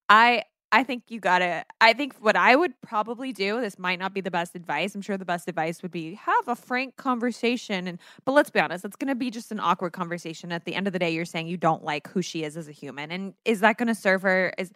i 0.10 0.44
I 0.72 0.84
think 0.84 1.04
you 1.08 1.20
gotta. 1.20 1.66
I 1.82 1.94
think 1.94 2.16
what 2.20 2.36
I 2.36 2.56
would 2.56 2.80
probably 2.82 3.34
do. 3.34 3.60
This 3.60 3.80
might 3.80 3.98
not 3.98 4.14
be 4.14 4.22
the 4.22 4.30
best 4.30 4.56
advice. 4.56 4.94
I'm 4.94 5.02
sure 5.02 5.18
the 5.18 5.26
best 5.26 5.48
advice 5.48 5.82
would 5.82 5.92
be 5.92 6.14
have 6.14 6.48
a 6.48 6.56
frank 6.56 6.96
conversation. 6.96 7.88
And 7.88 7.98
but 8.24 8.34
let's 8.34 8.52
be 8.52 8.60
honest, 8.60 8.86
it's 8.86 8.96
going 8.96 9.08
to 9.08 9.16
be 9.16 9.32
just 9.32 9.52
an 9.52 9.60
awkward 9.60 9.94
conversation. 9.94 10.52
At 10.52 10.66
the 10.66 10.76
end 10.76 10.86
of 10.86 10.94
the 10.94 11.00
day, 11.00 11.10
you're 11.12 11.26
saying 11.26 11.48
you 11.48 11.58
don't 11.58 11.84
like 11.84 12.08
who 12.10 12.22
she 12.22 12.44
is 12.44 12.56
as 12.56 12.68
a 12.68 12.72
human, 12.72 13.12
and 13.12 13.34
is 13.46 13.62
that 13.62 13.78
going 13.78 13.88
to 13.88 13.96
serve 13.96 14.22
her? 14.22 14.54
Is 14.58 14.72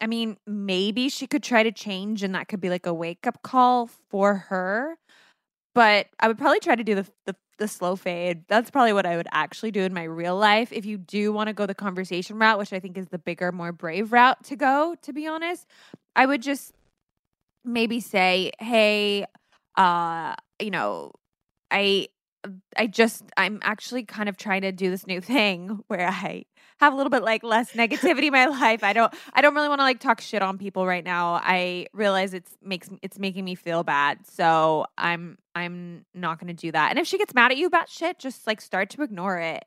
I 0.00 0.06
mean, 0.06 0.36
maybe 0.46 1.08
she 1.08 1.26
could 1.26 1.42
try 1.42 1.62
to 1.64 1.72
change, 1.72 2.22
and 2.22 2.34
that 2.34 2.48
could 2.48 2.60
be 2.60 2.70
like 2.70 2.86
a 2.86 2.94
wake 2.94 3.26
up 3.26 3.42
call 3.42 3.88
for 4.10 4.34
her. 4.34 4.96
But 5.74 6.08
I 6.20 6.28
would 6.28 6.38
probably 6.38 6.60
try 6.60 6.76
to 6.76 6.84
do 6.84 6.94
the 6.94 7.06
the 7.26 7.36
the 7.62 7.68
slow 7.68 7.96
fade. 7.96 8.44
That's 8.48 8.70
probably 8.70 8.92
what 8.92 9.06
I 9.06 9.16
would 9.16 9.28
actually 9.32 9.70
do 9.70 9.82
in 9.82 9.94
my 9.94 10.02
real 10.02 10.36
life. 10.36 10.72
If 10.72 10.84
you 10.84 10.98
do 10.98 11.32
want 11.32 11.46
to 11.48 11.54
go 11.54 11.64
the 11.66 11.74
conversation 11.74 12.38
route, 12.38 12.58
which 12.58 12.72
I 12.72 12.80
think 12.80 12.98
is 12.98 13.08
the 13.08 13.18
bigger, 13.18 13.52
more 13.52 13.72
brave 13.72 14.12
route 14.12 14.42
to 14.44 14.56
go, 14.56 14.96
to 15.02 15.12
be 15.12 15.26
honest, 15.28 15.66
I 16.16 16.26
would 16.26 16.42
just 16.42 16.72
maybe 17.64 18.00
say, 18.00 18.52
"Hey, 18.60 19.26
uh, 19.76 20.34
you 20.60 20.70
know, 20.70 21.12
I 21.70 22.08
I 22.76 22.86
just 22.88 23.24
I'm 23.36 23.60
actually 23.62 24.04
kind 24.04 24.28
of 24.28 24.36
trying 24.36 24.62
to 24.62 24.72
do 24.72 24.90
this 24.90 25.06
new 25.06 25.20
thing 25.32 25.84
where 25.88 26.08
I 26.08 26.44
have 26.82 26.92
a 26.92 26.96
little 26.96 27.10
bit 27.10 27.22
like 27.22 27.42
less 27.44 27.72
negativity 27.72 28.24
in 28.24 28.32
my 28.32 28.46
life. 28.60 28.82
I 28.82 28.92
don't 28.92 29.12
I 29.32 29.40
don't 29.40 29.54
really 29.54 29.68
want 29.68 29.78
to 29.80 29.84
like 29.84 30.00
talk 30.00 30.20
shit 30.20 30.42
on 30.42 30.58
people 30.58 30.86
right 30.86 31.04
now. 31.04 31.40
I 31.42 31.86
realize 31.92 32.34
it's 32.34 32.56
makes 32.62 32.90
it's 33.02 33.18
making 33.18 33.44
me 33.44 33.54
feel 33.54 33.82
bad. 33.84 34.26
So 34.26 34.86
I'm 34.98 35.38
I'm 35.54 36.04
not 36.14 36.38
to 36.54 36.60
do 36.60 36.72
that. 36.72 36.90
And 36.90 36.98
if 36.98 37.06
she 37.06 37.18
gets 37.18 37.34
mad 37.34 37.52
at 37.52 37.56
you 37.56 37.66
about 37.66 37.88
shit, 37.88 38.18
just 38.18 38.46
like 38.46 38.60
start 38.60 38.90
to 38.90 39.02
ignore 39.02 39.38
it 39.38 39.64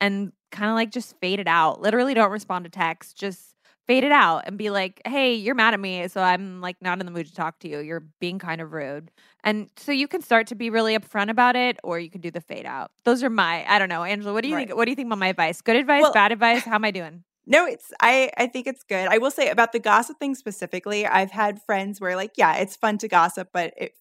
and 0.00 0.32
kind 0.50 0.70
of 0.70 0.74
like 0.74 0.90
just 0.90 1.18
fade 1.20 1.40
it 1.40 1.48
out. 1.48 1.80
Literally 1.80 2.14
don't 2.14 2.30
respond 2.30 2.64
to 2.64 2.70
text. 2.70 3.16
Just 3.18 3.53
fade 3.86 4.04
it 4.04 4.12
out 4.12 4.44
and 4.46 4.56
be 4.56 4.70
like, 4.70 5.02
hey, 5.06 5.34
you're 5.34 5.54
mad 5.54 5.74
at 5.74 5.80
me. 5.80 6.08
So 6.08 6.20
I'm 6.22 6.60
like 6.60 6.76
not 6.80 7.00
in 7.00 7.06
the 7.06 7.12
mood 7.12 7.26
to 7.26 7.34
talk 7.34 7.58
to 7.60 7.68
you. 7.68 7.80
You're 7.80 8.04
being 8.20 8.38
kind 8.38 8.60
of 8.60 8.72
rude. 8.72 9.10
And 9.42 9.68
so 9.76 9.92
you 9.92 10.08
can 10.08 10.22
start 10.22 10.46
to 10.48 10.54
be 10.54 10.70
really 10.70 10.96
upfront 10.96 11.30
about 11.30 11.56
it 11.56 11.78
or 11.84 11.98
you 11.98 12.10
can 12.10 12.20
do 12.20 12.30
the 12.30 12.40
fade 12.40 12.66
out. 12.66 12.92
Those 13.04 13.22
are 13.22 13.30
my, 13.30 13.64
I 13.68 13.78
don't 13.78 13.90
know, 13.90 14.02
Angela, 14.04 14.32
what 14.32 14.42
do 14.42 14.48
you 14.48 14.56
right. 14.56 14.68
think? 14.68 14.76
What 14.76 14.86
do 14.86 14.90
you 14.90 14.96
think 14.96 15.06
about 15.06 15.18
my 15.18 15.28
advice? 15.28 15.60
Good 15.60 15.76
advice, 15.76 16.02
well, 16.02 16.12
bad 16.12 16.32
advice? 16.32 16.64
How 16.64 16.76
am 16.76 16.84
I 16.84 16.90
doing? 16.90 17.24
No, 17.46 17.66
it's 17.66 17.92
I 18.00 18.30
I 18.38 18.46
think 18.46 18.66
it's 18.66 18.84
good. 18.84 19.06
I 19.06 19.18
will 19.18 19.30
say 19.30 19.50
about 19.50 19.72
the 19.72 19.78
gossip 19.78 20.18
thing 20.18 20.34
specifically, 20.34 21.06
I've 21.06 21.30
had 21.30 21.60
friends 21.60 22.00
where 22.00 22.16
like, 22.16 22.32
yeah, 22.38 22.56
it's 22.56 22.74
fun 22.74 22.96
to 22.96 23.06
gossip, 23.06 23.50
but 23.52 23.74
it 23.76 23.92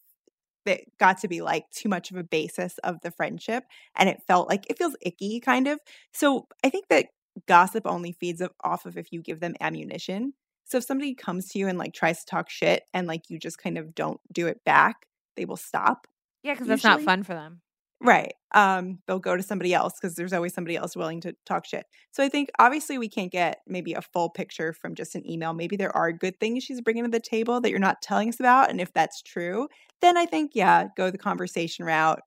it 0.65 0.97
got 0.97 1.17
to 1.19 1.27
be 1.27 1.41
like 1.41 1.69
too 1.71 1.89
much 1.89 2.09
of 2.09 2.15
a 2.15 2.23
basis 2.23 2.77
of 2.85 3.01
the 3.01 3.11
friendship 3.11 3.65
and 3.95 4.07
it 4.07 4.21
felt 4.27 4.47
like 4.47 4.65
it 4.69 4.77
feels 4.77 4.95
icky 5.01 5.41
kind 5.41 5.67
of. 5.67 5.79
So 6.13 6.47
I 6.63 6.69
think 6.69 6.87
that 6.87 7.07
gossip 7.47 7.85
only 7.85 8.11
feeds 8.11 8.41
off 8.63 8.85
of 8.85 8.97
if 8.97 9.11
you 9.11 9.21
give 9.21 9.39
them 9.39 9.55
ammunition. 9.61 10.33
So 10.65 10.77
if 10.77 10.85
somebody 10.85 11.13
comes 11.13 11.49
to 11.49 11.59
you 11.59 11.67
and 11.67 11.77
like 11.77 11.93
tries 11.93 12.19
to 12.19 12.25
talk 12.25 12.49
shit 12.49 12.83
and 12.93 13.07
like 13.07 13.29
you 13.29 13.37
just 13.37 13.57
kind 13.57 13.77
of 13.77 13.93
don't 13.93 14.19
do 14.31 14.47
it 14.47 14.63
back, 14.65 15.07
they 15.35 15.45
will 15.45 15.57
stop. 15.57 16.07
Yeah, 16.43 16.53
because 16.53 16.67
that's 16.67 16.83
not 16.83 17.01
fun 17.01 17.23
for 17.23 17.33
them. 17.33 17.61
Right. 18.03 18.33
Um, 18.53 18.99
they'll 19.07 19.19
go 19.19 19.37
to 19.37 19.43
somebody 19.43 19.73
else 19.73 19.93
because 19.93 20.15
there's 20.15 20.33
always 20.33 20.53
somebody 20.53 20.75
else 20.75 20.93
willing 20.93 21.21
to 21.21 21.33
talk 21.45 21.65
shit. 21.65 21.85
So 22.11 22.21
I 22.21 22.27
think 22.27 22.49
obviously 22.59 22.97
we 22.97 23.07
can't 23.07 23.31
get 23.31 23.61
maybe 23.65 23.93
a 23.93 24.01
full 24.01 24.29
picture 24.29 24.73
from 24.73 24.93
just 24.93 25.15
an 25.15 25.29
email. 25.29 25.53
Maybe 25.53 25.77
there 25.77 25.95
are 25.95 26.11
good 26.11 26.37
things 26.37 26.63
she's 26.63 26.81
bringing 26.81 27.05
to 27.05 27.09
the 27.09 27.21
table 27.21 27.61
that 27.61 27.69
you're 27.69 27.79
not 27.79 28.01
telling 28.01 28.27
us 28.27 28.41
about. 28.41 28.69
And 28.69 28.81
if 28.81 28.91
that's 28.91 29.21
true, 29.21 29.69
then 30.01 30.17
I 30.17 30.25
think, 30.25 30.51
yeah, 30.53 30.87
go 30.97 31.11
the 31.11 31.17
conversation 31.17 31.85
route. 31.85 32.19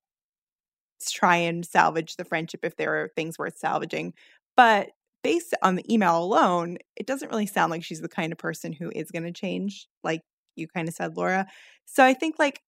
Let's 0.98 1.10
try 1.10 1.36
and 1.36 1.64
salvage 1.64 2.16
the 2.16 2.24
friendship 2.24 2.60
if 2.62 2.76
there 2.76 2.94
are 3.02 3.10
things 3.14 3.38
worth 3.38 3.58
salvaging. 3.58 4.14
But 4.56 4.92
based 5.26 5.54
on 5.60 5.74
the 5.74 5.92
email 5.92 6.22
alone, 6.22 6.78
it 6.94 7.04
doesn't 7.04 7.30
really 7.30 7.46
sound 7.46 7.72
like 7.72 7.82
she's 7.82 8.00
the 8.00 8.08
kind 8.08 8.30
of 8.30 8.38
person 8.38 8.72
who 8.72 8.92
is 8.94 9.10
going 9.10 9.24
to 9.24 9.32
change, 9.32 9.88
like 10.04 10.20
you 10.54 10.68
kind 10.68 10.86
of 10.86 10.94
said, 10.94 11.16
Laura. 11.16 11.48
So 11.84 12.04
I 12.04 12.14
think, 12.14 12.38
like, 12.38 12.62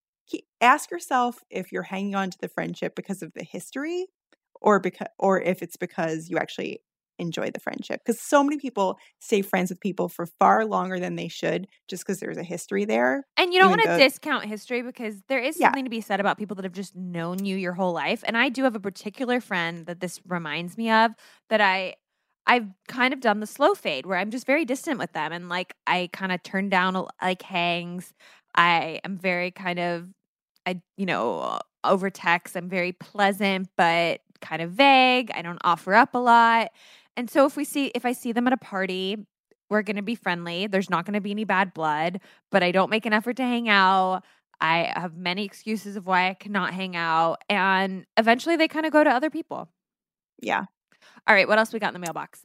ask 0.61 0.91
yourself 0.91 1.39
if 1.51 1.71
you're 1.71 1.85
hanging 1.85 2.17
on 2.17 2.31
to 2.31 2.39
the 2.41 2.49
friendship 2.49 2.97
because 2.97 3.23
of 3.23 3.33
the 3.35 3.45
history 3.45 4.07
or 4.61 4.81
because 4.81 5.07
or 5.19 5.41
if 5.41 5.63
it's 5.63 5.77
because 5.77 6.29
you 6.29 6.37
actually 6.37 6.83
enjoy 7.21 7.51
the 7.51 7.61
friendship 7.61 8.01
because 8.05 8.21
so 8.21 8.45
many 8.45 8.59
people 8.59 8.99
stay 9.21 9.43
friends 9.43 9.71
with 9.71 9.81
people 9.81 10.09
for 10.09 10.27
far 10.27 10.65
longer 10.65 11.01
than 11.01 11.17
they 11.17 11.29
should 11.29 11.67
just 11.89 12.05
because 12.05 12.21
there's 12.21 12.37
a 12.37 12.45
history 12.45 12.85
there 12.85 13.25
and 13.37 13.53
you 13.53 13.61
don't 13.61 13.71
want 13.71 13.83
to 13.83 13.99
discount 13.99 14.45
history 14.45 14.83
because 14.83 15.17
there 15.29 15.41
is 15.41 15.57
something 15.57 15.81
yeah. 15.81 15.87
to 15.87 15.91
be 15.91 16.01
said 16.01 16.21
about 16.21 16.39
people 16.39 16.55
that 16.55 16.65
have 16.65 16.73
just 16.73 16.95
known 16.95 17.45
you 17.45 17.57
your 17.57 17.73
whole 17.73 17.93
life 17.93 18.23
and 18.25 18.37
i 18.37 18.49
do 18.49 18.63
have 18.63 18.77
a 18.77 18.81
particular 18.81 19.41
friend 19.41 19.87
that 19.87 19.99
this 19.99 20.21
reminds 20.27 20.77
me 20.77 20.91
of 20.91 21.11
that 21.49 21.61
i 21.61 21.95
I've 22.49 22.69
kind 22.89 23.13
of 23.15 23.21
done 23.21 23.41
the 23.41 23.47
slow 23.47 23.75
fade 23.75 24.07
where 24.07 24.19
I'm 24.19 24.31
just 24.31 24.47
very 24.47 24.65
distant 24.65 24.99
with 24.99 25.13
them 25.13 25.33
and 25.33 25.49
like 25.51 25.75
I 25.87 26.09
kind 26.13 26.33
of 26.33 26.43
turn 26.43 26.71
down 26.71 27.07
like 27.23 27.43
hangs. 27.43 28.15
I 28.57 29.01
am 29.05 29.19
very 29.19 29.51
kind 29.51 29.79
of 29.79 30.09
I 30.67 30.81
you 30.97 31.07
know 31.07 31.61
over 31.85 32.11
text 32.11 32.57
I'm 32.57 32.69
very 32.69 32.93
pleasant 32.93 33.69
but 33.77 34.21
kind 34.41 34.63
of 34.63 34.73
vague. 34.73 35.31
I 35.35 35.43
don't 35.43 35.59
offer 35.65 35.95
up 35.95 36.15
a 36.15 36.19
lot. 36.19 36.71
And 37.17 37.31
so 37.31 37.47
if 37.47 37.57
we 37.57 37.65
see 37.65 37.87
if 37.95 38.07
I 38.07 38.13
see 38.13 38.33
them 38.33 38.47
at 38.47 38.53
a 38.53 38.59
party, 38.59 39.17
we're 39.71 39.83
going 39.83 39.97
to 39.97 40.03
be 40.03 40.15
friendly. 40.15 40.67
There's 40.67 40.91
not 40.91 41.05
going 41.05 41.15
to 41.15 41.21
be 41.21 41.31
any 41.33 41.45
bad 41.45 41.75
blood, 41.75 42.21
but 42.51 42.63
I 42.63 42.73
don't 42.73 42.91
make 42.91 43.05
an 43.07 43.13
effort 43.13 43.37
to 43.37 43.43
hang 43.43 43.69
out. 43.69 44.23
I 44.61 44.91
have 44.97 45.17
many 45.17 45.45
excuses 45.45 45.97
of 45.97 46.07
why 46.07 46.31
I 46.31 46.35
cannot 46.35 46.75
hang 46.75 46.97
out 46.97 47.43
and 47.49 48.07
eventually 48.17 48.57
they 48.57 48.69
kind 48.69 48.87
of 48.87 48.93
go 48.93 49.05
to 49.05 49.11
other 49.11 49.31
people. 49.31 49.69
Yeah. 50.43 50.67
All 51.27 51.35
right, 51.35 51.49
what 51.49 51.59
else 51.59 51.73
we 51.73 51.79
got 51.79 51.89
in 51.89 51.95
the 52.01 52.05
mailbox? 52.05 52.45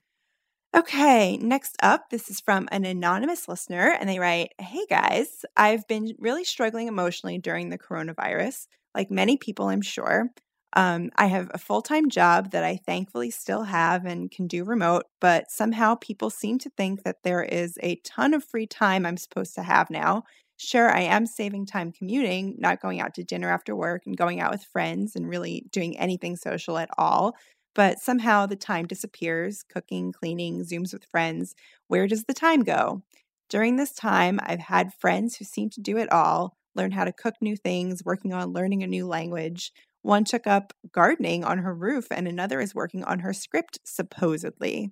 Okay, 0.75 1.37
next 1.37 1.75
up, 1.83 2.09
this 2.09 2.29
is 2.31 2.39
from 2.41 2.67
an 2.71 2.83
anonymous 2.83 3.47
listener, 3.47 3.95
and 3.99 4.09
they 4.09 4.17
write 4.17 4.53
Hey 4.59 4.85
guys, 4.89 5.45
I've 5.55 5.87
been 5.87 6.15
really 6.17 6.43
struggling 6.43 6.87
emotionally 6.87 7.37
during 7.37 7.69
the 7.69 7.77
coronavirus, 7.77 8.67
like 8.95 9.11
many 9.11 9.37
people, 9.37 9.67
I'm 9.67 9.81
sure. 9.83 10.29
Um, 10.75 11.11
I 11.15 11.27
have 11.27 11.51
a 11.53 11.59
full 11.59 11.83
time 11.83 12.09
job 12.09 12.49
that 12.51 12.63
I 12.63 12.77
thankfully 12.87 13.29
still 13.29 13.61
have 13.63 14.05
and 14.05 14.31
can 14.31 14.47
do 14.47 14.63
remote, 14.63 15.03
but 15.21 15.51
somehow 15.51 15.93
people 15.95 16.31
seem 16.31 16.57
to 16.59 16.71
think 16.75 17.03
that 17.03 17.17
there 17.23 17.43
is 17.43 17.77
a 17.83 17.97
ton 17.97 18.33
of 18.33 18.43
free 18.43 18.65
time 18.65 19.05
I'm 19.05 19.17
supposed 19.17 19.53
to 19.55 19.63
have 19.63 19.91
now. 19.91 20.23
Sure, 20.57 20.89
I 20.89 21.01
am 21.01 21.27
saving 21.27 21.67
time 21.67 21.91
commuting, 21.91 22.55
not 22.57 22.81
going 22.81 22.99
out 23.01 23.13
to 23.15 23.23
dinner 23.23 23.49
after 23.51 23.75
work 23.75 24.03
and 24.07 24.17
going 24.17 24.39
out 24.39 24.51
with 24.51 24.63
friends 24.63 25.15
and 25.15 25.27
really 25.29 25.65
doing 25.71 25.97
anything 25.99 26.35
social 26.35 26.77
at 26.79 26.89
all. 26.97 27.35
But 27.75 27.99
somehow 27.99 28.45
the 28.45 28.55
time 28.55 28.85
disappears 28.85 29.63
cooking, 29.63 30.11
cleaning, 30.11 30.63
Zooms 30.63 30.93
with 30.93 31.05
friends. 31.05 31.55
Where 31.87 32.07
does 32.07 32.25
the 32.25 32.33
time 32.33 32.63
go? 32.63 33.03
During 33.49 33.75
this 33.75 33.93
time, 33.93 34.39
I've 34.43 34.59
had 34.59 34.93
friends 34.93 35.35
who 35.35 35.45
seem 35.45 35.69
to 35.71 35.81
do 35.81 35.97
it 35.97 36.11
all 36.11 36.55
learn 36.75 36.91
how 36.91 37.05
to 37.05 37.13
cook 37.13 37.35
new 37.41 37.55
things, 37.55 38.03
working 38.03 38.33
on 38.33 38.53
learning 38.53 38.83
a 38.83 38.87
new 38.87 39.07
language. 39.07 39.71
One 40.01 40.23
took 40.23 40.47
up 40.47 40.73
gardening 40.91 41.43
on 41.43 41.59
her 41.59 41.73
roof, 41.73 42.07
and 42.11 42.27
another 42.27 42.59
is 42.59 42.75
working 42.75 43.03
on 43.03 43.19
her 43.19 43.33
script, 43.33 43.79
supposedly. 43.83 44.91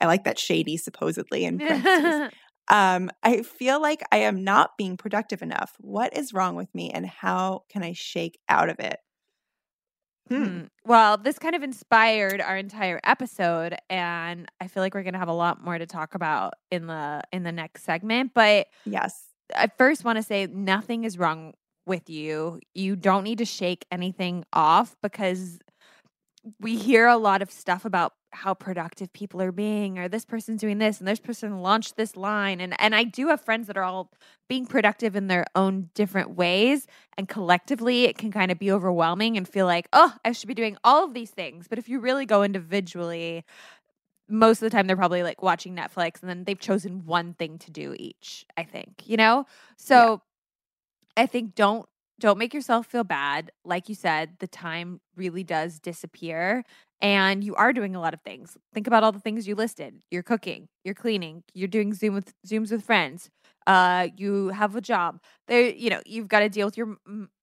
I 0.00 0.06
like 0.06 0.24
that 0.24 0.38
shady, 0.38 0.76
supposedly, 0.76 1.44
in 1.44 1.58
parentheses. 1.58 2.30
um, 2.68 3.10
I 3.22 3.42
feel 3.42 3.80
like 3.80 4.02
I 4.12 4.18
am 4.18 4.44
not 4.44 4.76
being 4.78 4.96
productive 4.96 5.42
enough. 5.42 5.74
What 5.80 6.16
is 6.16 6.32
wrong 6.32 6.54
with 6.54 6.72
me, 6.74 6.90
and 6.90 7.06
how 7.06 7.64
can 7.68 7.82
I 7.82 7.92
shake 7.92 8.38
out 8.48 8.68
of 8.68 8.78
it? 8.78 8.98
Hmm. 10.28 10.44
Hmm. 10.44 10.60
Well, 10.84 11.16
this 11.18 11.38
kind 11.38 11.54
of 11.54 11.62
inspired 11.62 12.40
our 12.40 12.56
entire 12.56 13.00
episode 13.04 13.76
and 13.90 14.48
I 14.60 14.68
feel 14.68 14.82
like 14.82 14.94
we're 14.94 15.02
going 15.02 15.12
to 15.14 15.18
have 15.18 15.28
a 15.28 15.32
lot 15.34 15.62
more 15.62 15.78
to 15.78 15.86
talk 15.86 16.14
about 16.14 16.54
in 16.70 16.86
the 16.86 17.22
in 17.32 17.42
the 17.42 17.52
next 17.52 17.84
segment, 17.84 18.32
but 18.34 18.68
Yes. 18.84 19.26
I 19.54 19.68
first 19.76 20.04
want 20.04 20.16
to 20.16 20.22
say 20.22 20.46
nothing 20.46 21.04
is 21.04 21.18
wrong 21.18 21.54
with 21.86 22.08
you. 22.08 22.60
You 22.74 22.96
don't 22.96 23.24
need 23.24 23.38
to 23.38 23.44
shake 23.44 23.84
anything 23.90 24.44
off 24.52 24.96
because 25.02 25.58
we 26.60 26.76
hear 26.76 27.06
a 27.06 27.16
lot 27.16 27.42
of 27.42 27.50
stuff 27.50 27.84
about 27.84 28.12
how 28.32 28.54
productive 28.54 29.12
people 29.12 29.40
are 29.42 29.52
being 29.52 29.98
or 29.98 30.08
this 30.08 30.24
person's 30.24 30.60
doing 30.60 30.78
this 30.78 30.98
and 30.98 31.06
this 31.06 31.20
person 31.20 31.60
launched 31.60 31.96
this 31.96 32.16
line 32.16 32.60
and 32.60 32.74
and 32.80 32.94
I 32.94 33.04
do 33.04 33.28
have 33.28 33.40
friends 33.40 33.66
that 33.66 33.76
are 33.76 33.82
all 33.82 34.10
being 34.48 34.66
productive 34.66 35.14
in 35.14 35.26
their 35.26 35.44
own 35.54 35.90
different 35.94 36.30
ways 36.30 36.86
and 37.16 37.28
collectively 37.28 38.04
it 38.04 38.16
can 38.16 38.32
kind 38.32 38.50
of 38.50 38.58
be 38.58 38.72
overwhelming 38.72 39.36
and 39.36 39.46
feel 39.46 39.66
like 39.66 39.86
oh 39.92 40.14
I 40.24 40.32
should 40.32 40.48
be 40.48 40.54
doing 40.54 40.76
all 40.82 41.04
of 41.04 41.14
these 41.14 41.30
things. 41.30 41.68
But 41.68 41.78
if 41.78 41.88
you 41.88 42.00
really 42.00 42.26
go 42.26 42.42
individually 42.42 43.44
most 44.28 44.62
of 44.62 44.70
the 44.70 44.70
time 44.70 44.86
they're 44.86 44.96
probably 44.96 45.22
like 45.22 45.42
watching 45.42 45.76
Netflix 45.76 46.20
and 46.20 46.28
then 46.30 46.44
they've 46.44 46.58
chosen 46.58 47.04
one 47.04 47.34
thing 47.34 47.58
to 47.58 47.70
do 47.70 47.94
each 47.98 48.46
I 48.56 48.64
think 48.64 49.02
you 49.04 49.16
know? 49.16 49.46
So 49.76 50.22
I 51.16 51.26
think 51.26 51.54
don't 51.54 51.86
don't 52.18 52.38
make 52.38 52.54
yourself 52.54 52.86
feel 52.86 53.02
bad. 53.02 53.50
Like 53.64 53.88
you 53.88 53.96
said, 53.96 54.36
the 54.38 54.46
time 54.46 55.00
really 55.16 55.42
does 55.42 55.80
disappear 55.80 56.64
and 57.02 57.44
you 57.44 57.54
are 57.56 57.72
doing 57.74 57.96
a 57.96 58.00
lot 58.00 58.14
of 58.14 58.22
things. 58.22 58.56
Think 58.74 58.86
about 58.88 59.04
all 59.04 59.12
the 59.12 59.20
things 59.20 59.48
you 59.48 59.56
listed. 59.56 60.00
You're 60.10 60.22
cooking, 60.24 60.68
you're 60.84 60.94
cleaning, 60.94 61.44
you're 61.54 61.68
doing 61.68 61.94
Zoom 61.94 62.14
with 62.14 62.32
Zooms 62.46 62.72
with 62.72 62.84
friends. 62.84 63.30
Uh 63.66 64.08
you 64.16 64.48
have 64.50 64.76
a 64.76 64.80
job. 64.82 65.20
There 65.48 65.68
you 65.70 65.90
know, 65.90 66.02
you've 66.06 66.28
got 66.28 66.40
to 66.40 66.48
deal 66.48 66.66
with 66.66 66.76
your 66.78 66.96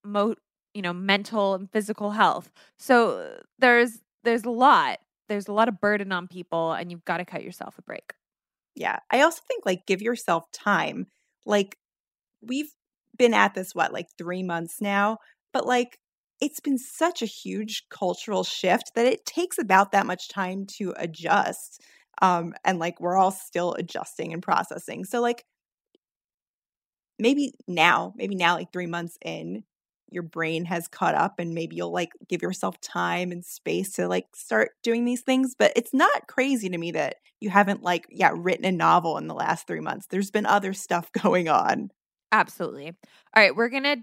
mo 0.06 0.36
you 0.76 0.82
know, 0.84 0.94
mental 0.94 1.56
and 1.56 1.72
physical 1.72 2.12
health. 2.12 2.52
So 2.80 3.40
there's 3.60 4.00
there's 4.24 4.46
a 4.46 4.52
lot. 4.52 5.00
There's 5.30 5.48
a 5.48 5.54
lot 5.54 5.68
of 5.70 5.80
burden 5.82 6.12
on 6.12 6.28
people 6.28 6.74
and 6.74 6.92
you've 6.92 7.06
got 7.06 7.18
to 7.18 7.26
cut 7.26 7.44
yourself 7.44 7.78
a 7.78 7.82
break. 7.84 8.14
Yeah. 8.76 9.00
I 9.12 9.22
also 9.22 9.42
think 9.48 9.66
like 9.66 9.86
give 9.86 10.02
yourself 10.02 10.46
time. 10.54 11.08
Like 11.46 11.78
we've 12.42 12.72
been 13.18 13.34
at 13.34 13.54
this 13.54 13.76
what 13.76 13.94
like 13.94 14.08
3 14.18 14.44
months 14.44 14.82
now, 14.82 15.20
but 15.54 15.66
like 15.66 16.00
it's 16.42 16.60
been 16.60 16.78
such 16.78 17.22
a 17.22 17.26
huge 17.26 17.88
cultural 17.90 18.44
shift 18.44 18.92
that 18.96 19.06
it 19.06 19.26
takes 19.26 19.58
about 19.58 19.92
that 19.92 20.06
much 20.06 20.30
time 20.30 20.66
to 20.78 20.94
adjust. 20.98 21.82
Um 22.22 22.54
and 22.66 22.80
like 22.80 23.00
we're 23.00 23.18
all 23.18 23.32
still 23.32 23.74
adjusting 23.74 24.34
and 24.34 24.42
processing. 24.42 25.06
So 25.06 25.22
like 25.22 25.46
maybe 27.18 27.54
now, 27.68 28.14
maybe 28.16 28.36
now 28.36 28.56
like 28.56 28.72
3 28.72 28.88
months 28.88 29.18
in, 29.24 29.64
your 30.12 30.24
brain 30.24 30.66
has 30.66 30.88
caught 30.88 31.16
up 31.16 31.40
and 31.40 31.54
maybe 31.54 31.76
you'll 31.76 31.92
like 31.92 32.12
give 32.28 32.42
yourself 32.42 32.80
time 32.82 33.32
and 33.32 33.46
space 33.46 33.92
to 33.94 34.08
like 34.08 34.26
start 34.36 34.72
doing 34.82 35.06
these 35.06 35.22
things 35.22 35.54
but 35.58 35.72
it's 35.76 35.94
not 35.94 36.28
crazy 36.28 36.68
to 36.68 36.80
me 36.80 36.90
that 36.92 37.18
you 37.40 37.52
haven't 37.52 37.84
like 37.84 38.08
yeah 38.10 38.32
written 38.36 38.66
a 38.66 38.72
novel 38.72 39.20
in 39.20 39.28
the 39.28 39.36
last 39.36 39.68
3 39.68 39.82
months 39.82 40.08
there's 40.08 40.32
been 40.32 40.48
other 40.48 40.74
stuff 40.74 41.12
going 41.22 41.48
on 41.48 41.92
Absolutely. 42.32 42.88
All 42.88 43.44
right, 43.44 43.56
we're 43.56 43.70
going 43.70 43.84
to 43.84 43.98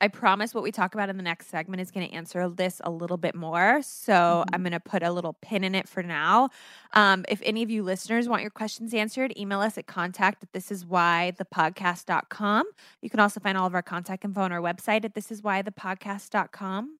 I 0.00 0.08
promise 0.08 0.54
what 0.54 0.62
we 0.62 0.72
talk 0.72 0.94
about 0.94 1.08
in 1.08 1.16
the 1.16 1.22
next 1.22 1.46
segment 1.48 1.80
is 1.80 1.90
going 1.90 2.06
to 2.06 2.14
answer 2.14 2.48
this 2.50 2.80
a 2.84 2.90
little 2.90 3.16
bit 3.16 3.34
more. 3.34 3.80
So 3.82 4.12
Mhm. 4.12 4.44
I'm 4.52 4.62
going 4.62 4.72
to 4.72 4.80
put 4.80 5.02
a 5.02 5.10
little 5.10 5.32
pin 5.34 5.64
in 5.64 5.74
it 5.74 5.88
for 5.88 6.02
now. 6.02 6.50
Um, 6.92 7.24
if 7.28 7.40
any 7.44 7.62
of 7.62 7.70
you 7.70 7.82
listeners 7.82 8.28
want 8.28 8.42
your 8.42 8.50
questions 8.50 8.92
answered, 8.92 9.32
email 9.38 9.60
us 9.60 9.78
at 9.78 9.86
contact 9.86 10.42
at 10.42 10.52
this 10.52 10.70
is 10.70 10.84
why 10.84 11.32
the 11.38 11.44
podcast.com. 11.46 12.64
You 13.00 13.08
can 13.10 13.20
also 13.20 13.40
find 13.40 13.56
all 13.56 13.66
of 13.66 13.74
our 13.74 13.82
contact 13.82 14.24
info 14.24 14.42
on 14.42 14.52
our 14.52 14.60
website 14.60 15.04
at 15.04 15.14
this 15.14 15.30
is 15.30 15.42
why 15.42 15.62
the 15.62 15.72
podcast.com. 15.72 16.98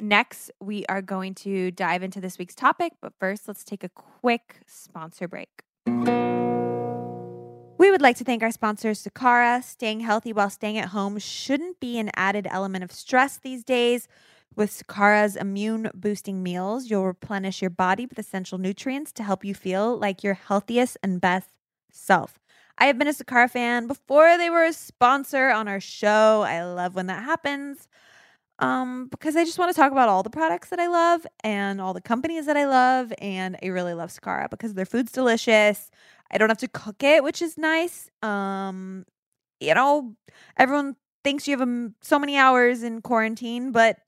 Next, 0.00 0.50
we 0.60 0.84
are 0.86 1.02
going 1.02 1.34
to 1.36 1.70
dive 1.70 2.02
into 2.02 2.20
this 2.20 2.38
week's 2.38 2.54
topic, 2.54 2.92
but 3.00 3.12
first, 3.18 3.48
let's 3.48 3.64
take 3.64 3.82
a 3.82 3.88
quick 3.88 4.60
sponsor 4.66 5.26
break. 5.26 5.62
We 7.78 7.92
would 7.92 8.02
like 8.02 8.16
to 8.16 8.24
thank 8.24 8.42
our 8.42 8.50
sponsor, 8.50 8.90
Sakara. 8.90 9.62
Staying 9.62 10.00
healthy 10.00 10.32
while 10.32 10.50
staying 10.50 10.78
at 10.78 10.88
home 10.88 11.18
shouldn't 11.18 11.78
be 11.78 11.98
an 11.98 12.10
added 12.16 12.48
element 12.50 12.82
of 12.82 12.90
stress 12.90 13.36
these 13.38 13.62
days. 13.62 14.08
With 14.56 14.70
Sakara's 14.72 15.36
immune 15.36 15.88
boosting 15.94 16.42
meals, 16.42 16.90
you'll 16.90 17.06
replenish 17.06 17.62
your 17.62 17.70
body 17.70 18.06
with 18.06 18.18
essential 18.18 18.58
nutrients 18.58 19.12
to 19.12 19.22
help 19.22 19.44
you 19.44 19.54
feel 19.54 19.96
like 19.96 20.24
your 20.24 20.34
healthiest 20.34 20.96
and 21.04 21.20
best 21.20 21.50
self. 21.92 22.40
I 22.78 22.86
have 22.86 22.98
been 22.98 23.06
a 23.06 23.12
Sakara 23.12 23.48
fan 23.48 23.86
before 23.86 24.36
they 24.36 24.50
were 24.50 24.64
a 24.64 24.72
sponsor 24.72 25.50
on 25.50 25.68
our 25.68 25.80
show. 25.80 26.42
I 26.42 26.64
love 26.64 26.96
when 26.96 27.06
that 27.06 27.22
happens 27.22 27.86
um, 28.58 29.06
because 29.08 29.36
I 29.36 29.44
just 29.44 29.58
want 29.58 29.70
to 29.72 29.80
talk 29.80 29.92
about 29.92 30.08
all 30.08 30.22
the 30.22 30.30
products 30.30 30.70
that 30.70 30.80
I 30.80 30.88
love 30.88 31.26
and 31.44 31.80
all 31.80 31.94
the 31.94 32.00
companies 32.00 32.46
that 32.46 32.56
I 32.56 32.66
love. 32.66 33.12
And 33.18 33.56
I 33.62 33.66
really 33.66 33.94
love 33.94 34.10
Sakara 34.10 34.50
because 34.50 34.74
their 34.74 34.84
food's 34.86 35.12
delicious. 35.12 35.90
I 36.30 36.38
don't 36.38 36.48
have 36.48 36.58
to 36.58 36.68
cook 36.68 37.02
it, 37.02 37.22
which 37.24 37.42
is 37.42 37.56
nice. 37.58 38.10
Um, 38.22 39.04
you 39.60 39.74
know, 39.74 40.14
everyone 40.56 40.96
thinks 41.24 41.48
you 41.48 41.52
have 41.54 41.62
um, 41.62 41.94
so 42.02 42.18
many 42.18 42.36
hours 42.36 42.82
in 42.82 43.02
quarantine, 43.02 43.72
but 43.72 43.98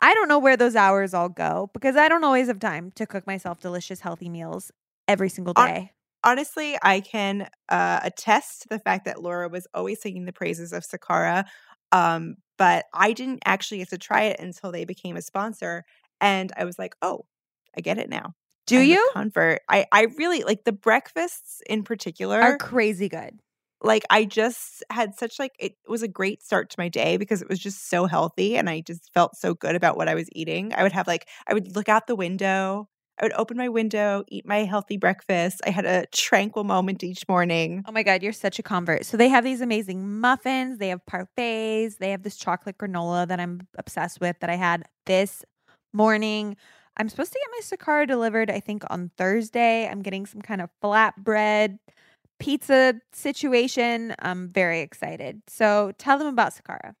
I 0.00 0.14
don't 0.14 0.28
know 0.28 0.38
where 0.38 0.56
those 0.56 0.76
hours 0.76 1.14
all 1.14 1.28
go 1.28 1.70
because 1.74 1.96
I 1.96 2.08
don't 2.08 2.24
always 2.24 2.48
have 2.48 2.60
time 2.60 2.92
to 2.92 3.06
cook 3.06 3.26
myself 3.26 3.60
delicious, 3.60 4.00
healthy 4.00 4.28
meals 4.28 4.70
every 5.08 5.28
single 5.28 5.54
day. 5.54 5.92
honestly 6.24 6.76
i 6.82 7.00
can 7.00 7.48
uh, 7.68 8.00
attest 8.02 8.62
to 8.62 8.68
the 8.68 8.78
fact 8.78 9.04
that 9.04 9.22
laura 9.22 9.48
was 9.48 9.66
always 9.74 10.00
singing 10.00 10.24
the 10.24 10.32
praises 10.32 10.72
of 10.72 10.82
sakara 10.82 11.44
um, 11.92 12.36
but 12.56 12.86
i 12.92 13.12
didn't 13.12 13.40
actually 13.44 13.78
get 13.78 13.88
to 13.88 13.98
try 13.98 14.22
it 14.24 14.40
until 14.40 14.72
they 14.72 14.84
became 14.84 15.16
a 15.16 15.22
sponsor 15.22 15.84
and 16.20 16.52
i 16.56 16.64
was 16.64 16.78
like 16.78 16.94
oh 17.02 17.24
i 17.76 17.80
get 17.80 17.98
it 17.98 18.08
now 18.08 18.34
Do 18.68 18.80
you? 18.80 19.10
convert 19.12 19.60
i 19.68 19.86
i 19.92 20.02
really 20.16 20.42
like 20.44 20.64
the 20.64 20.72
breakfasts 20.72 21.62
in 21.68 21.82
particular 21.82 22.40
Are 22.40 22.56
crazy 22.58 23.08
good. 23.08 23.38
like 23.82 24.04
I 24.10 24.24
just 24.24 24.84
had 24.90 25.14
such 25.14 25.38
like 25.38 25.52
it 25.58 25.74
was 25.86 26.02
a 26.02 26.08
great 26.08 26.42
start 26.42 26.70
to 26.70 26.76
my 26.78 26.88
day 26.88 27.16
because 27.16 27.42
it 27.42 27.48
was 27.48 27.58
just 27.58 27.88
so 27.88 28.06
healthy 28.06 28.56
and 28.56 28.68
I 28.68 28.80
just 28.80 29.10
felt 29.14 29.36
so 29.36 29.54
good 29.54 29.74
about 29.76 29.96
what 29.96 30.08
I 30.08 30.14
was 30.14 30.28
eating. 30.32 30.72
I 30.74 30.82
would 30.82 30.92
have 30.92 31.06
like 31.06 31.28
I 31.46 31.54
would 31.54 31.74
look 31.76 31.88
out 31.88 32.06
the 32.06 32.16
window, 32.16 32.88
I 33.20 33.24
would 33.24 33.32
open 33.34 33.56
my 33.56 33.68
window, 33.68 34.24
eat 34.28 34.46
my 34.46 34.64
healthy 34.64 34.96
breakfast. 34.96 35.60
I 35.66 35.70
had 35.70 35.86
a 35.86 36.06
tranquil 36.12 36.64
moment 36.64 37.02
each 37.04 37.26
morning. 37.28 37.84
Oh 37.86 37.92
my 37.92 38.02
God, 38.02 38.22
you're 38.22 38.32
such 38.32 38.58
a 38.58 38.62
convert. 38.62 39.04
So 39.06 39.16
they 39.16 39.28
have 39.28 39.44
these 39.44 39.60
amazing 39.60 40.20
muffins, 40.20 40.78
they 40.78 40.88
have 40.88 41.00
parfaits, 41.10 41.98
they 41.98 42.10
have 42.10 42.22
this 42.22 42.36
chocolate 42.36 42.78
granola 42.78 43.26
that 43.28 43.40
I'm 43.40 43.66
obsessed 43.76 44.20
with 44.20 44.38
that 44.40 44.50
I 44.50 44.56
had 44.56 44.84
this 45.06 45.44
morning. 45.92 46.56
I'm 46.98 47.08
supposed 47.08 47.32
to 47.32 47.38
get 47.38 47.50
my 47.50 47.76
Sakara 47.76 48.06
delivered, 48.06 48.50
I 48.50 48.60
think, 48.60 48.82
on 48.90 49.10
Thursday. 49.16 49.88
I'm 49.88 50.02
getting 50.02 50.26
some 50.26 50.42
kind 50.42 50.60
of 50.60 50.70
flatbread 50.82 51.78
pizza 52.38 52.94
situation. 53.12 54.14
I'm 54.18 54.48
very 54.48 54.80
excited. 54.80 55.42
So 55.48 55.92
tell 55.98 56.18
them 56.18 56.28
about 56.28 56.54
Sakara. 56.54 56.94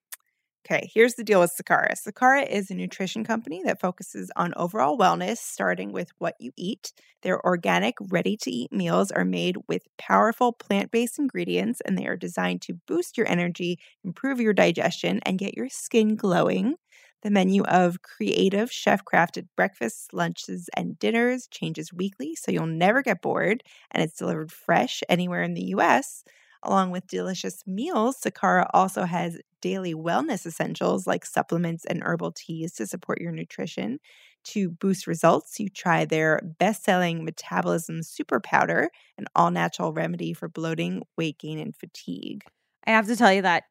Okay, 0.70 0.90
here's 0.92 1.14
the 1.14 1.24
deal 1.24 1.40
with 1.40 1.56
Sakara. 1.56 1.94
Sakara 1.94 2.46
is 2.46 2.70
a 2.70 2.74
nutrition 2.74 3.24
company 3.24 3.62
that 3.64 3.80
focuses 3.80 4.30
on 4.36 4.52
overall 4.56 4.98
wellness, 4.98 5.38
starting 5.38 5.92
with 5.92 6.10
what 6.18 6.34
you 6.38 6.52
eat. 6.56 6.92
Their 7.22 7.44
organic, 7.44 7.94
ready 8.00 8.36
to 8.42 8.50
eat 8.50 8.70
meals 8.70 9.10
are 9.10 9.24
made 9.24 9.56
with 9.66 9.84
powerful 9.96 10.52
plant 10.52 10.90
based 10.90 11.18
ingredients, 11.18 11.80
and 11.86 11.96
they 11.96 12.06
are 12.06 12.16
designed 12.16 12.60
to 12.62 12.78
boost 12.86 13.16
your 13.16 13.26
energy, 13.28 13.78
improve 14.04 14.40
your 14.40 14.52
digestion, 14.52 15.20
and 15.24 15.38
get 15.38 15.56
your 15.56 15.70
skin 15.70 16.16
glowing. 16.16 16.74
The 17.22 17.30
menu 17.30 17.64
of 17.64 18.02
creative, 18.02 18.70
chef 18.70 19.04
crafted 19.04 19.48
breakfasts, 19.56 20.08
lunches, 20.12 20.68
and 20.76 20.98
dinners 20.98 21.48
changes 21.48 21.92
weekly, 21.92 22.34
so 22.36 22.52
you'll 22.52 22.66
never 22.66 23.02
get 23.02 23.22
bored, 23.22 23.62
and 23.90 24.02
it's 24.02 24.16
delivered 24.16 24.52
fresh 24.52 25.02
anywhere 25.08 25.42
in 25.42 25.54
the 25.54 25.64
US. 25.66 26.24
Along 26.62 26.90
with 26.90 27.06
delicious 27.06 27.64
meals, 27.66 28.20
Sakara 28.20 28.66
also 28.72 29.04
has 29.04 29.38
daily 29.60 29.94
wellness 29.94 30.46
essentials 30.46 31.06
like 31.06 31.24
supplements 31.24 31.84
and 31.84 32.02
herbal 32.02 32.32
teas 32.32 32.72
to 32.74 32.86
support 32.86 33.20
your 33.20 33.32
nutrition. 33.32 33.98
To 34.44 34.70
boost 34.70 35.06
results, 35.06 35.58
you 35.60 35.68
try 35.68 36.04
their 36.04 36.40
best 36.58 36.84
selling 36.84 37.24
Metabolism 37.24 38.02
Super 38.02 38.40
Powder, 38.40 38.90
an 39.18 39.26
all 39.36 39.50
natural 39.50 39.92
remedy 39.92 40.32
for 40.32 40.48
bloating, 40.48 41.02
weight 41.16 41.38
gain, 41.38 41.58
and 41.58 41.76
fatigue. 41.76 42.44
I 42.86 42.90
have 42.92 43.06
to 43.08 43.16
tell 43.16 43.32
you 43.32 43.42
that 43.42 43.64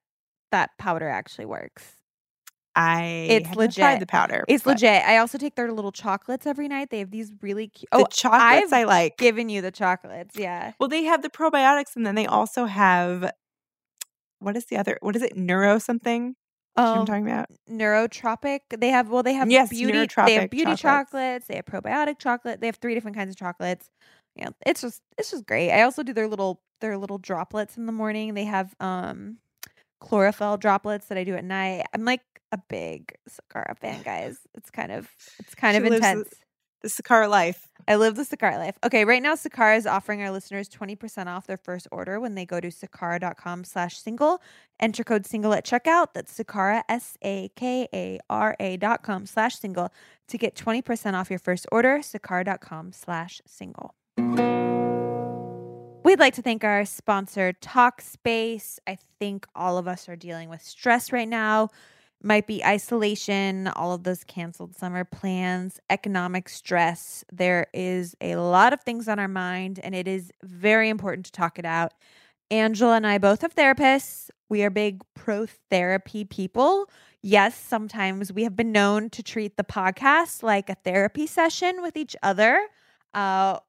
that 0.52 0.72
powder 0.80 1.10
actually 1.10 1.46
works. 1.46 1.97
I 2.78 3.28
It's 3.30 3.50
not 3.50 3.54
tried 3.56 3.96
legit. 3.96 4.00
the 4.00 4.06
powder. 4.06 4.46
It's 4.48 4.64
but 4.64 4.72
legit. 4.74 5.04
I 5.06 5.18
also 5.18 5.38
take 5.38 5.56
their 5.56 5.72
little 5.72 5.92
chocolates 5.92 6.46
every 6.46 6.68
night. 6.68 6.90
They 6.92 7.00
have 7.00 7.12
these 7.12 7.32
really 7.42 7.68
cute. 7.68 7.90
The 7.92 7.98
Oh, 7.98 8.06
chocolates 8.06 8.72
I've 8.72 8.74
I 8.74 8.84
like. 8.84 9.18
given 9.18 9.50
you 9.50 9.62
the 9.62 9.72
chocolates. 9.72 10.36
Yeah. 10.38 10.74
Well, 10.80 10.90
they 10.90 11.04
have 11.04 11.22
the 11.24 11.30
probiotics, 11.30 11.96
and 11.96 12.06
then 12.06 12.16
they 12.16 12.26
also 12.28 12.66
have 12.66 13.32
what 14.40 14.56
is 14.56 14.66
the 14.68 14.78
other? 14.78 14.98
What 15.02 15.16
is 15.16 15.24
it? 15.24 15.36
Neuro 15.36 15.80
something? 15.80 16.36
Do 16.76 16.84
you 16.84 16.86
know 16.86 16.92
what 16.92 17.00
I'm 17.00 17.00
Um, 17.00 17.06
talking 17.06 17.28
about? 17.28 17.50
neurotropic. 17.70 18.60
They 18.78 18.90
have 18.90 19.10
well, 19.10 19.24
they 19.24 19.34
have 19.34 19.50
Yes, 19.50 19.70
beauty. 19.70 20.08
They 20.26 20.36
have 20.36 20.50
beauty 20.52 20.76
chocolates. 20.76 20.82
chocolates. 20.82 21.48
They 21.48 21.56
have 21.56 21.66
probiotic 21.66 22.20
chocolate. 22.20 22.62
They 22.62 22.68
have 22.68 22.76
three 22.76 22.94
different 22.94 23.18
kinds 23.18 23.32
of 23.32 23.38
chocolates. 23.38 23.90
Yeah, 24.36 24.50
it's 24.66 24.82
just 24.82 25.02
it's 25.18 25.32
just 25.32 25.48
great. 25.48 25.72
I 25.72 25.82
also 25.82 26.04
do 26.04 26.14
their 26.14 26.28
little 26.28 26.62
their 26.82 26.98
little 26.98 27.18
droplets 27.18 27.78
in 27.78 27.88
the 27.88 27.92
morning. 27.92 28.36
They 28.36 28.46
have 28.46 28.76
um 28.80 29.38
chlorophyll 30.00 30.58
droplets 30.58 31.08
that 31.08 31.18
I 31.18 31.24
do 31.24 31.36
at 31.36 31.44
night. 31.44 31.86
I'm 31.94 32.06
like 32.06 32.22
a 32.52 32.58
big 32.70 33.14
Sakara 33.30 33.78
fan, 33.78 34.02
guys. 34.06 34.38
It's 34.56 34.70
kind 34.70 34.92
of 34.92 35.10
it's 35.40 35.56
kind 35.56 35.76
She 35.76 35.84
of 35.84 35.90
the- 35.90 35.96
intense. 35.96 36.30
The 36.84 36.90
Sakara 36.90 37.28
life. 37.28 37.68
I 37.88 37.96
live 37.96 38.16
the 38.16 38.22
Sakara 38.22 38.58
life. 38.60 38.78
Okay, 38.86 39.04
right 39.04 39.22
now 39.22 39.34
Sakara 39.34 39.78
is 39.78 39.88
offering 39.88 40.22
our 40.22 40.30
listeners 40.30 40.70
20% 40.70 41.26
off 41.26 41.48
their 41.48 41.58
first 41.58 41.88
order 41.92 42.20
when 42.20 42.36
they 42.36 42.46
go 42.46 42.60
to 42.60 42.68
sakara.com 42.68 43.64
slash 43.64 43.98
single. 43.98 44.44
Enter 44.80 45.04
code 45.04 45.26
single 45.26 45.54
at 45.54 45.66
checkout. 45.66 46.10
That's 46.14 46.38
Sakara, 46.38 46.84
S-A-K-A-R-A 46.88 48.78
dot 48.78 49.02
com 49.02 49.26
slash 49.26 49.58
single 49.58 49.92
to 50.28 50.38
get 50.38 50.56
20% 50.56 51.16
off 51.16 51.32
your 51.32 51.40
first 51.40 51.66
order. 51.72 51.98
Sakara.com 52.00 52.92
slash 52.94 53.42
single. 53.48 53.96
We'd 56.08 56.20
like 56.20 56.36
to 56.36 56.42
thank 56.42 56.64
our 56.64 56.86
sponsor, 56.86 57.52
Talkspace. 57.62 58.80
I 58.88 58.98
think 59.20 59.46
all 59.54 59.78
of 59.78 59.90
us 59.90 60.08
are 60.08 60.16
dealing 60.16 60.48
with 60.48 60.62
stress 60.62 61.12
right 61.12 61.28
now. 61.28 61.68
Might 62.24 62.48
be 62.48 62.64
isolation, 62.64 63.68
all 63.68 63.92
of 63.92 64.04
those 64.04 64.24
canceled 64.24 64.74
summer 64.74 65.04
plans, 65.04 65.82
economic 65.90 66.48
stress. 66.48 67.26
There 67.30 67.68
is 67.74 68.16
a 68.22 68.38
lot 68.38 68.72
of 68.72 68.80
things 68.80 69.10
on 69.10 69.20
our 69.20 69.28
mind, 69.28 69.82
and 69.84 69.94
it 69.94 70.08
is 70.08 70.32
very 70.42 70.88
important 70.88 71.26
to 71.26 71.32
talk 71.34 71.60
it 71.60 71.66
out. 71.66 71.92
Angela 72.50 72.96
and 72.96 73.06
I 73.06 73.18
both 73.18 73.42
have 73.42 73.54
therapists. 73.54 74.30
We 74.48 74.64
are 74.64 74.70
big 74.70 75.02
pro 75.14 75.46
therapy 75.70 76.24
people. 76.24 76.90
Yes, 77.22 77.54
sometimes 77.60 78.32
we 78.32 78.44
have 78.44 78.56
been 78.56 78.72
known 78.72 79.10
to 79.10 79.22
treat 79.22 79.58
the 79.58 79.66
podcast 79.66 80.42
like 80.42 80.70
a 80.70 80.76
therapy 80.86 81.28
session 81.28 81.82
with 81.82 81.98
each 81.98 82.16
other. 82.24 82.66
Uh, 83.14 83.60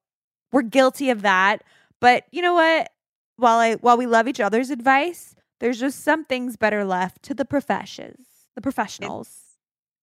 we're 0.53 0.63
guilty 0.63 1.11
of 1.11 1.23
that. 1.23 1.65
But 2.01 2.25
you 2.31 2.43
know 2.43 2.55
what? 2.55 2.91
While 3.37 3.59
I 3.59 3.75
while 3.77 3.97
we 3.97 4.07
love 4.07 4.29
each 4.29 4.41
other's 4.41 4.71
advice, 4.71 5.35
there's 5.61 5.79
just 5.79 6.03
some 6.03 6.25
things 6.25 6.57
better 6.57 6.85
left 6.85 7.23
to 7.25 7.35
the 7.35 7.45
professions, 7.45 8.27
the 8.55 8.61
professionals. 8.63 9.41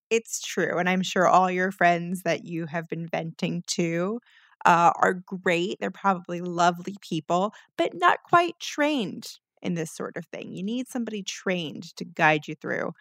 It's 0.10 0.42
true. 0.42 0.78
And 0.78 0.88
I'm 0.90 1.02
sure 1.02 1.28
all 1.28 1.50
your 1.50 1.72
friends 1.72 2.24
that 2.24 2.46
you 2.46 2.68
have 2.68 2.88
been 2.88 3.08
venting 3.08 3.64
to 3.68 4.20
uh, 4.66 4.92
are 4.96 5.14
great. 5.14 5.78
They're 5.80 5.92
probably 5.92 6.42
lovely 6.42 6.96
people, 7.02 7.54
but 7.78 7.94
not 7.94 8.20
quite 8.24 8.60
trained 8.60 9.38
in 9.62 9.74
this 9.74 9.92
sort 9.92 10.16
of 10.18 10.26
thing. 10.28 10.54
You 10.54 10.64
need 10.64 10.88
somebody 10.88 11.24
trained 11.24 11.96
to 11.98 12.06
guide 12.06 12.48
you 12.48 12.56
through. 12.56 12.94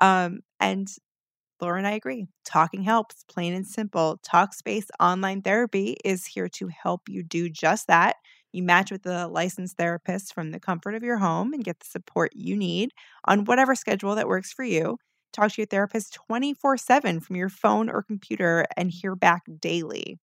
Um, 0.00 0.40
and 0.60 0.88
Laura 1.60 1.78
and 1.78 1.86
I 1.86 1.92
agree. 1.92 2.26
Talking 2.44 2.82
helps, 2.82 3.24
plain 3.28 3.54
and 3.54 3.66
simple. 3.66 4.20
Talkspace 4.26 4.88
Online 5.00 5.42
Therapy 5.42 5.96
is 6.04 6.26
here 6.26 6.48
to 6.50 6.68
help 6.68 7.08
you 7.08 7.22
do 7.22 7.48
just 7.48 7.86
that. 7.88 8.16
You 8.52 8.62
match 8.62 8.90
with 8.90 9.06
a 9.06 9.26
licensed 9.28 9.76
therapist 9.76 10.34
from 10.34 10.50
the 10.50 10.60
comfort 10.60 10.94
of 10.94 11.02
your 11.02 11.18
home 11.18 11.52
and 11.52 11.64
get 11.64 11.80
the 11.80 11.86
support 11.86 12.32
you 12.34 12.56
need 12.56 12.92
on 13.24 13.44
whatever 13.44 13.74
schedule 13.74 14.14
that 14.14 14.28
works 14.28 14.52
for 14.52 14.64
you. 14.64 14.98
Talk 15.32 15.52
to 15.52 15.62
your 15.62 15.66
therapist 15.66 16.14
24 16.14 16.76
7 16.76 17.20
from 17.20 17.36
your 17.36 17.48
phone 17.48 17.88
or 17.88 18.02
computer 18.02 18.66
and 18.76 18.90
hear 18.90 19.16
back 19.16 19.42
daily. 19.60 20.18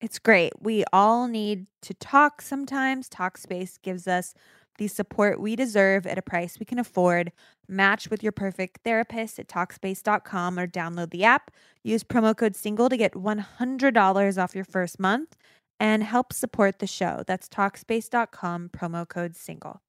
It's 0.00 0.18
great. 0.18 0.52
We 0.60 0.84
all 0.92 1.28
need 1.28 1.66
to 1.82 1.94
talk 1.94 2.42
sometimes. 2.42 3.08
Talkspace 3.08 3.80
gives 3.80 4.08
us 4.08 4.34
the 4.78 4.88
support 4.88 5.40
we 5.40 5.54
deserve 5.54 6.06
at 6.06 6.18
a 6.18 6.22
price 6.22 6.58
we 6.58 6.66
can 6.66 6.80
afford. 6.80 7.30
Match 7.68 8.10
with 8.10 8.22
your 8.22 8.32
perfect 8.32 8.80
therapist 8.82 9.38
at 9.38 9.46
Talkspace.com 9.46 10.58
or 10.58 10.66
download 10.66 11.10
the 11.10 11.22
app. 11.22 11.52
Use 11.84 12.02
promo 12.02 12.36
code 12.36 12.56
SINGLE 12.56 12.88
to 12.88 12.96
get 12.96 13.12
$100 13.12 14.42
off 14.42 14.54
your 14.56 14.64
first 14.64 14.98
month 14.98 15.36
and 15.82 16.04
help 16.04 16.32
support 16.32 16.78
the 16.78 16.86
show. 16.86 17.24
That's 17.26 17.48
Talkspace.com, 17.48 18.70
promo 18.72 19.06
code 19.06 19.34
SINGLE. 19.34 19.80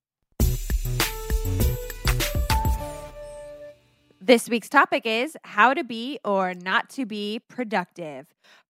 This 4.20 4.48
week's 4.48 4.68
topic 4.68 5.06
is 5.06 5.36
how 5.44 5.72
to 5.72 5.84
be 5.84 6.18
or 6.24 6.52
not 6.52 6.90
to 6.90 7.06
be 7.06 7.40
productive. 7.48 8.26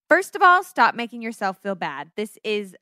First 0.07 0.35
of 0.35 0.43
all, 0.43 0.63
stop 0.63 0.93
making 0.93 1.23
yourself 1.23 1.57
feel 1.63 1.73
bad. 1.73 2.11
This 2.15 2.37
is 2.43 2.75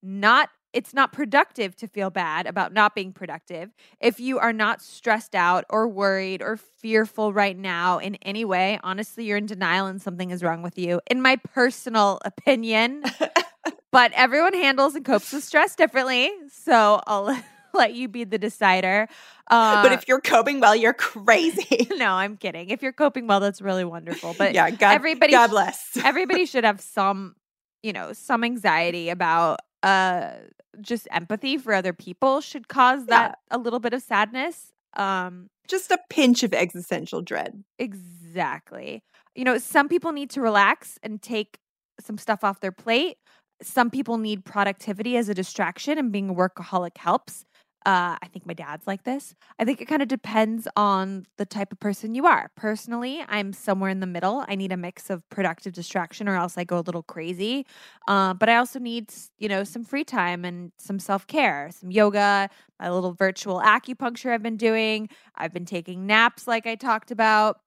not 0.00 0.48
it's 0.72 0.92
not 0.92 1.12
productive 1.12 1.74
to 1.76 1.88
feel 1.88 2.10
bad 2.10 2.46
about 2.46 2.72
not 2.72 2.94
being 2.94 3.12
productive. 3.12 3.70
If 4.00 4.20
you 4.20 4.38
are 4.38 4.52
not 4.52 4.82
stressed 4.82 5.34
out 5.34 5.64
or 5.70 5.88
worried 5.88 6.42
or 6.42 6.56
fearful 6.56 7.32
right 7.32 7.56
now 7.56 7.98
in 7.98 8.16
any 8.16 8.44
way, 8.44 8.78
honestly, 8.82 9.24
you're 9.24 9.38
in 9.38 9.46
denial 9.46 9.86
and 9.86 10.00
something 10.00 10.30
is 10.30 10.42
wrong 10.42 10.62
with 10.62 10.78
you. 10.78 11.00
In 11.10 11.22
my 11.22 11.36
personal 11.36 12.18
opinion, 12.24 13.02
but 13.92 14.12
everyone 14.14 14.52
handles 14.52 14.94
and 14.94 15.04
copes 15.04 15.32
with 15.32 15.44
stress 15.44 15.74
differently. 15.74 16.30
So 16.50 17.00
I'll 17.06 17.38
let 17.74 17.94
you 17.94 18.08
be 18.08 18.24
the 18.24 18.38
decider. 18.38 19.08
Uh, 19.50 19.82
but 19.82 19.92
if 19.92 20.06
you're 20.06 20.20
coping 20.20 20.60
well, 20.60 20.76
you're 20.76 20.92
crazy. 20.92 21.88
no, 21.96 22.12
I'm 22.12 22.36
kidding. 22.36 22.68
If 22.68 22.82
you're 22.82 22.92
coping 22.92 23.26
well, 23.26 23.40
that's 23.40 23.62
really 23.62 23.84
wonderful. 23.84 24.34
But 24.36 24.54
yeah, 24.54 24.70
God, 24.70 24.94
everybody 24.94 25.32
God 25.32 25.50
bless. 25.50 25.96
everybody 26.04 26.44
should 26.44 26.64
have 26.64 26.80
some, 26.82 27.36
you 27.82 27.94
know, 27.94 28.12
some 28.12 28.44
anxiety 28.44 29.08
about 29.08 29.60
uh 29.82 30.32
just 30.80 31.08
empathy 31.10 31.56
for 31.58 31.72
other 31.72 31.92
people 31.92 32.40
should 32.40 32.68
cause 32.68 33.06
that 33.06 33.38
a 33.50 33.58
little 33.58 33.80
bit 33.80 33.92
of 33.94 34.02
sadness. 34.02 34.72
Um 34.94 35.48
Just 35.68 35.90
a 35.90 35.98
pinch 36.10 36.42
of 36.42 36.52
existential 36.54 37.22
dread. 37.22 37.62
exactly. 37.78 39.02
You 39.34 39.44
know, 39.44 39.58
some 39.58 39.88
people 39.88 40.12
need 40.12 40.30
to 40.30 40.40
relax 40.40 40.98
and 41.02 41.20
take 41.22 41.58
some 42.00 42.18
stuff 42.18 42.44
off 42.44 42.60
their 42.60 42.72
plate. 42.72 43.16
Some 43.62 43.90
people 43.90 44.18
need 44.18 44.44
productivity 44.44 45.16
as 45.16 45.28
a 45.28 45.34
distraction 45.34 45.98
and 45.98 46.12
being 46.12 46.30
a 46.30 46.34
workaholic 46.34 46.96
helps. 46.98 47.44
Uh, 47.88 48.18
I 48.20 48.26
think 48.30 48.44
my 48.44 48.52
dad's 48.52 48.86
like 48.86 49.04
this. 49.04 49.34
I 49.58 49.64
think 49.64 49.80
it 49.80 49.86
kind 49.86 50.02
of 50.02 50.08
depends 50.08 50.68
on 50.76 51.24
the 51.38 51.46
type 51.46 51.72
of 51.72 51.80
person 51.80 52.14
you 52.14 52.26
are. 52.26 52.50
Personally, 52.54 53.24
I'm 53.26 53.54
somewhere 53.54 53.88
in 53.88 54.00
the 54.00 54.06
middle. 54.06 54.44
I 54.46 54.56
need 54.56 54.72
a 54.72 54.76
mix 54.76 55.08
of 55.08 55.26
productive 55.30 55.72
distraction 55.72 56.28
or 56.28 56.36
else 56.36 56.58
I 56.58 56.64
go 56.64 56.76
a 56.80 56.84
little 56.84 57.02
crazy. 57.02 57.64
Uh, 58.06 58.34
but 58.34 58.50
I 58.50 58.56
also 58.56 58.78
need, 58.78 59.14
you 59.38 59.48
know, 59.48 59.64
some 59.64 59.84
free 59.84 60.04
time 60.04 60.44
and 60.44 60.70
some 60.76 60.98
self 60.98 61.26
care, 61.26 61.70
some 61.72 61.90
yoga, 61.90 62.50
my 62.78 62.90
little 62.90 63.14
virtual 63.14 63.58
acupuncture 63.62 64.34
I've 64.34 64.42
been 64.42 64.58
doing. 64.58 65.08
I've 65.34 65.54
been 65.54 65.64
taking 65.64 66.06
naps 66.06 66.46
like 66.46 66.66
I 66.66 66.74
talked 66.74 67.10
about. 67.10 67.58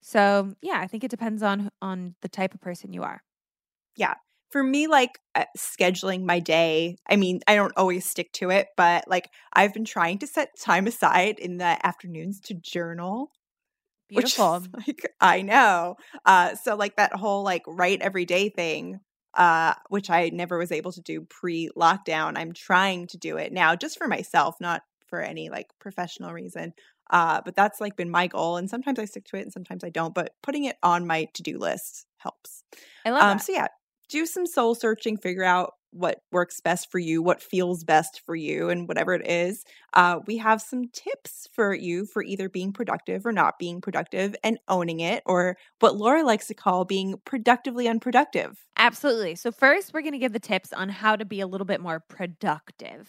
So 0.00 0.54
yeah, 0.62 0.80
I 0.80 0.86
think 0.86 1.04
it 1.04 1.10
depends 1.10 1.42
on 1.42 1.70
on 1.82 2.14
the 2.22 2.28
type 2.28 2.54
of 2.54 2.60
person 2.60 2.92
you 2.94 3.02
are. 3.02 3.22
For 4.50 4.62
me 4.62 4.86
like 4.86 5.18
uh, 5.34 5.44
scheduling 5.56 6.24
my 6.24 6.38
day 6.38 6.96
i 7.08 7.16
mean 7.16 7.40
i 7.46 7.54
don't 7.54 7.72
always 7.76 8.08
stick 8.08 8.32
to 8.32 8.50
it 8.50 8.68
but 8.76 9.04
like 9.08 9.30
i've 9.52 9.74
been 9.74 9.84
trying 9.84 10.18
to 10.18 10.26
set 10.26 10.58
time 10.58 10.86
aside 10.86 11.38
in 11.38 11.58
the 11.58 11.86
afternoons 11.86 12.40
to 12.40 12.54
journal 12.54 13.30
which 14.12 14.24
Beautiful. 14.24 14.56
is, 14.56 14.68
like 14.86 15.12
i 15.20 15.42
know 15.42 15.96
uh 16.24 16.54
so 16.54 16.74
like 16.74 16.96
that 16.96 17.14
whole 17.14 17.42
like 17.42 17.62
write 17.66 18.00
every 18.00 18.24
day 18.24 18.48
thing 18.48 19.00
uh 19.34 19.74
which 19.88 20.10
i 20.10 20.30
never 20.30 20.58
was 20.58 20.72
able 20.72 20.92
to 20.92 21.02
do 21.02 21.22
pre 21.22 21.70
lockdown 21.76 22.36
i'm 22.36 22.52
trying 22.52 23.06
to 23.06 23.18
do 23.18 23.36
it 23.36 23.52
now 23.52 23.74
just 23.74 23.98
for 23.98 24.08
myself 24.08 24.56
not 24.60 24.82
for 25.06 25.20
any 25.20 25.48
like 25.50 25.66
professional 25.78 26.32
reason 26.32 26.72
uh 27.10 27.40
but 27.44 27.54
that's 27.54 27.80
like 27.80 27.96
been 27.96 28.10
my 28.10 28.26
goal 28.26 28.56
and 28.56 28.68
sometimes 28.68 28.98
i 28.98 29.04
stick 29.04 29.24
to 29.24 29.36
it 29.36 29.42
and 29.42 29.52
sometimes 29.52 29.84
i 29.84 29.90
don't 29.90 30.14
but 30.14 30.32
putting 30.42 30.64
it 30.64 30.76
on 30.82 31.06
my 31.06 31.26
to-do 31.34 31.58
list 31.58 32.06
helps 32.18 32.62
I 33.04 33.10
love 33.10 33.22
um, 33.22 33.38
that. 33.38 33.42
so 33.42 33.52
yeah, 33.52 33.68
do 34.08 34.26
some 34.26 34.46
soul 34.46 34.74
searching, 34.74 35.16
figure 35.16 35.44
out 35.44 35.74
what 35.90 36.20
works 36.32 36.60
best 36.60 36.90
for 36.90 36.98
you, 36.98 37.22
what 37.22 37.42
feels 37.42 37.82
best 37.82 38.20
for 38.26 38.36
you, 38.36 38.68
and 38.68 38.86
whatever 38.88 39.14
it 39.14 39.26
is. 39.26 39.64
Uh, 39.94 40.20
we 40.26 40.36
have 40.36 40.60
some 40.60 40.88
tips 40.92 41.48
for 41.52 41.74
you 41.74 42.04
for 42.04 42.22
either 42.22 42.48
being 42.48 42.72
productive 42.72 43.24
or 43.24 43.32
not 43.32 43.58
being 43.58 43.80
productive 43.80 44.36
and 44.44 44.58
owning 44.68 45.00
it, 45.00 45.22
or 45.24 45.56
what 45.80 45.96
Laura 45.96 46.22
likes 46.22 46.46
to 46.46 46.54
call 46.54 46.84
being 46.84 47.16
productively 47.24 47.88
unproductive. 47.88 48.66
Absolutely. 48.76 49.34
So 49.34 49.50
first, 49.50 49.94
we're 49.94 50.02
going 50.02 50.12
to 50.12 50.18
give 50.18 50.32
the 50.32 50.38
tips 50.38 50.72
on 50.72 50.88
how 50.88 51.16
to 51.16 51.24
be 51.24 51.40
a 51.40 51.46
little 51.46 51.64
bit 51.66 51.80
more 51.80 52.00
productive. 52.00 53.08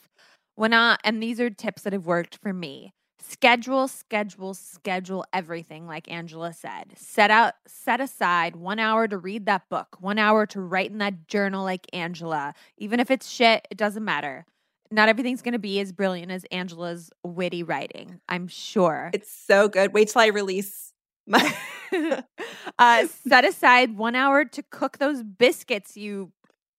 When 0.55 0.73
I, 0.73 0.97
and 1.03 1.21
these 1.21 1.39
are 1.39 1.49
tips 1.49 1.83
that 1.83 1.93
have 1.93 2.05
worked 2.05 2.37
for 2.41 2.53
me. 2.53 2.93
Schedule, 3.21 3.87
schedule, 3.87 4.53
schedule 4.53 5.25
everything 5.33 5.87
like 5.87 6.11
Angela 6.11 6.53
said. 6.53 6.93
Set 6.95 7.31
out 7.31 7.53
set 7.67 7.99
aside 7.99 8.55
1 8.55 8.79
hour 8.79 9.07
to 9.07 9.17
read 9.17 9.45
that 9.45 9.69
book, 9.69 9.97
1 9.99 10.17
hour 10.17 10.45
to 10.47 10.61
write 10.61 10.91
in 10.91 10.97
that 10.99 11.27
journal 11.27 11.63
like 11.63 11.87
Angela. 11.93 12.53
Even 12.77 12.99
if 12.99 13.11
it's 13.11 13.29
shit, 13.29 13.67
it 13.69 13.77
doesn't 13.77 14.05
matter. 14.05 14.45
Not 14.91 15.09
everything's 15.09 15.41
going 15.41 15.53
to 15.53 15.59
be 15.59 15.79
as 15.79 15.91
brilliant 15.91 16.31
as 16.31 16.45
Angela's 16.45 17.11
witty 17.23 17.61
writing, 17.61 18.19
I'm 18.27 18.47
sure. 18.47 19.11
It's 19.13 19.31
so 19.31 19.67
good. 19.67 19.93
Wait 19.93 20.09
till 20.09 20.21
I 20.21 20.27
release 20.27 20.93
my 21.27 21.55
uh, 22.79 23.05
set 23.27 23.45
aside 23.45 23.97
1 23.97 24.15
hour 24.15 24.45
to 24.45 24.63
cook 24.63 24.97
those 24.97 25.23
biscuits 25.23 25.95
you 25.95 26.31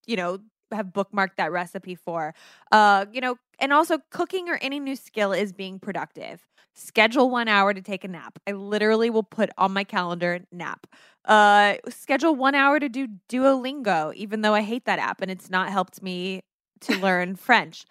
you 0.07 0.17
know 0.17 0.39
have 0.73 0.87
bookmarked 0.87 1.37
that 1.37 1.53
recipe 1.53 1.95
for. 1.95 2.35
Uh, 2.73 3.07
you 3.13 3.21
know, 3.21 3.37
and 3.61 3.73
also 3.73 3.99
cooking 4.11 4.49
or 4.49 4.59
any 4.61 4.81
new 4.81 4.97
skill 4.97 5.33
is 5.33 5.53
being 5.53 5.79
productive. 5.79 6.47
Schedule 6.75 7.31
one 7.31 7.49
hour 7.49 7.75
to 7.75 7.83
take 7.83 8.05
a 8.05 8.09
nap. 8.09 8.39
I 8.47 8.53
literally 8.53 9.11
will 9.11 9.23
put 9.23 9.51
on 9.59 9.73
my 9.73 9.85
calendar 9.85 10.41
nap. 10.51 10.87
Uh, 11.25 11.75
schedule 11.89 12.35
one 12.35 12.55
hour 12.55 12.81
to 12.81 12.89
do 12.89 13.07
Duolingo, 13.29 14.15
even 14.15 14.41
though 14.41 14.55
I 14.55 14.63
hate 14.63 14.87
that 14.87 14.99
app 14.99 15.21
and 15.21 15.31
it's 15.31 15.51
not 15.51 15.71
helped 15.71 16.03
me 16.03 16.43
to 16.83 16.99
learn 17.01 17.37
French. 17.37 17.85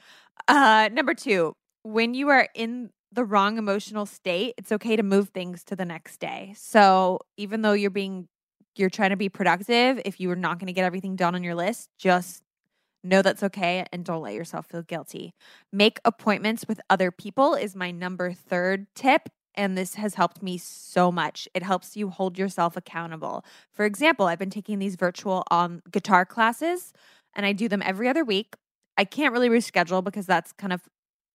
Uh, 0.47 0.89
number 0.91 1.13
two, 1.13 1.55
when 1.83 2.13
you 2.13 2.29
are 2.29 2.47
in 2.55 2.89
the 3.11 3.23
wrong 3.23 3.57
emotional 3.57 4.05
state, 4.05 4.53
it's 4.57 4.71
okay 4.71 4.95
to 4.95 5.03
move 5.03 5.29
things 5.29 5.63
to 5.65 5.75
the 5.75 5.85
next 5.85 6.19
day. 6.19 6.53
So 6.57 7.19
even 7.37 7.61
though 7.61 7.73
you're 7.73 7.89
being 7.89 8.27
you're 8.75 8.89
trying 8.89 9.09
to 9.09 9.17
be 9.17 9.29
productive, 9.29 9.99
if 10.05 10.19
you 10.19 10.31
are 10.31 10.35
not 10.35 10.57
going 10.57 10.67
to 10.67 10.73
get 10.73 10.85
everything 10.85 11.15
done 11.15 11.35
on 11.35 11.43
your 11.43 11.55
list, 11.55 11.89
just 11.97 12.43
Know 13.03 13.21
that's 13.21 13.43
okay 13.43 13.85
and 13.93 14.03
don't 14.03 14.21
let 14.21 14.33
yourself 14.33 14.67
feel 14.67 14.81
guilty. 14.81 15.33
Make 15.71 15.99
appointments 16.03 16.65
with 16.67 16.81
other 16.89 17.11
people 17.11 17.53
is 17.55 17.75
my 17.75 17.91
number 17.91 18.33
third 18.33 18.87
tip. 18.93 19.29
And 19.55 19.77
this 19.77 19.95
has 19.95 20.13
helped 20.15 20.43
me 20.43 20.57
so 20.57 21.11
much. 21.11 21.47
It 21.53 21.63
helps 21.63 21.97
you 21.97 22.09
hold 22.09 22.37
yourself 22.37 22.77
accountable. 22.77 23.43
For 23.73 23.85
example, 23.85 24.27
I've 24.27 24.39
been 24.39 24.49
taking 24.49 24.79
these 24.79 24.95
virtual 24.95 25.43
um, 25.51 25.81
guitar 25.91 26.25
classes 26.25 26.93
and 27.35 27.45
I 27.45 27.53
do 27.53 27.67
them 27.67 27.81
every 27.83 28.07
other 28.07 28.23
week. 28.23 28.55
I 28.97 29.05
can't 29.05 29.33
really 29.33 29.49
reschedule 29.49 30.03
because 30.03 30.25
that's 30.25 30.51
kind 30.53 30.71
of 30.73 30.81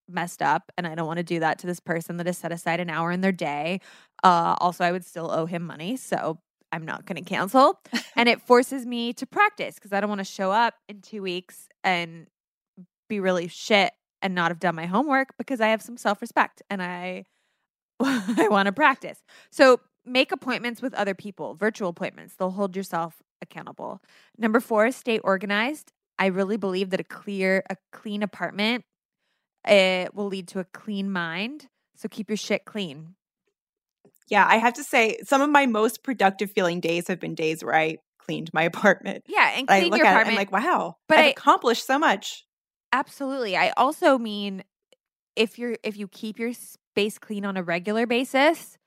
messed 0.09 0.43
up 0.43 0.71
and 0.77 0.87
I 0.87 0.95
don't 0.95 1.07
want 1.07 1.17
to 1.19 1.25
do 1.25 1.41
that 1.41 1.59
to 1.61 1.67
this 1.67 1.81
person 1.81 2.19
that 2.19 2.27
has 2.27 2.39
set 2.39 2.53
aside 2.53 2.81
an 2.81 2.91
hour 2.91 3.11
in 3.11 3.21
their 3.21 3.33
day. 3.33 3.81
Uh, 4.23 4.55
also, 4.59 4.85
I 4.85 4.93
would 4.93 5.05
still 5.05 5.31
owe 5.31 5.47
him 5.47 5.63
money. 5.63 5.97
So 5.97 6.39
I'm 6.75 6.85
not 6.85 7.07
going 7.07 7.23
to 7.23 7.29
cancel. 7.29 7.81
and 8.17 8.29
it 8.29 8.43
forces 8.43 8.85
me 8.85 9.13
to 9.15 9.27
practice 9.27 9.77
because 9.77 9.93
I 9.93 10.01
don't 10.01 10.09
want 10.09 10.19
to 10.21 10.25
show 10.25 10.51
up 10.51 10.75
in 10.89 11.01
two 11.01 11.23
weeks 11.23 11.69
and 11.85 12.27
be 13.09 13.21
really 13.21 13.49
shit 13.49 13.93
and 14.21 14.35
not 14.35 14.51
have 14.51 14.59
done 14.59 14.75
my 14.75 14.87
homework 14.87 15.29
because 15.39 15.61
I 15.61 15.69
have 15.69 15.83
some 15.83 15.97
self 15.97 16.21
respect 16.21 16.63
and 16.69 16.83
I 16.83 17.25
I 18.01 18.49
want 18.51 18.67
to 18.67 18.73
practice. 18.73 19.23
So 19.51 19.81
make 20.05 20.33
appointments 20.33 20.83
with 20.83 20.95
other 20.95 21.15
people, 21.15 21.55
virtual 21.55 21.91
appointments. 21.91 22.35
They'll 22.35 22.51
hold 22.51 22.75
yourself 22.75 23.23
accountable. 23.41 24.01
Number 24.37 24.59
four, 24.59 24.91
stay 24.91 25.21
organized. 25.21 25.93
I 26.19 26.27
really 26.27 26.57
believe 26.57 26.91
that 26.91 27.01
a 27.01 27.05
clear, 27.05 27.63
a 27.71 27.77
clean 27.93 28.23
apartment 28.23 28.85
it 29.67 30.15
will 30.15 30.27
lead 30.27 30.49
to 30.49 30.61
a 30.61 30.65
clean 30.65 31.11
mind. 31.11 31.69
So 31.97 32.09
keep 32.09 32.29
your 32.29 32.37
shit 32.37 32.65
clean. 32.65 33.15
Yeah, 34.29 34.47
I 34.49 34.57
have 34.57 34.75
to 34.75 34.85
say, 34.85 35.19
some 35.25 35.43
of 35.43 35.51
my 35.51 35.67
most 35.67 36.03
productive 36.03 36.51
feeling 36.51 36.81
days 36.81 37.09
have 37.09 37.21
been 37.21 37.35
days 37.35 37.63
where 37.63 37.75
I 37.75 37.99
cleaned 38.19 38.51
my 38.55 38.63
apartment. 38.73 39.25
Yeah, 39.29 39.51
and 39.57 39.71
I 39.71 39.83
look 39.85 39.99
your 39.99 40.07
at 40.07 40.11
it, 40.11 40.13
apartment. 40.15 40.29
I'm 40.29 40.37
like, 40.37 40.53
wow, 40.53 40.97
But 41.09 41.19
I've 41.19 41.25
I- 41.27 41.29
accomplished 41.31 41.87
so 41.87 41.99
much. 41.99 42.45
Absolutely. 42.93 43.57
I 43.57 43.71
also 43.77 44.19
mean 44.19 44.63
if 45.37 45.59
you're 45.59 45.77
if 45.83 45.97
you 45.97 46.07
keep 46.07 46.39
your 46.39 46.53
space 46.53 47.19
clean 47.19 47.45
on 47.45 47.57
a 47.57 47.63
regular 47.63 48.07
basis, 48.07 48.79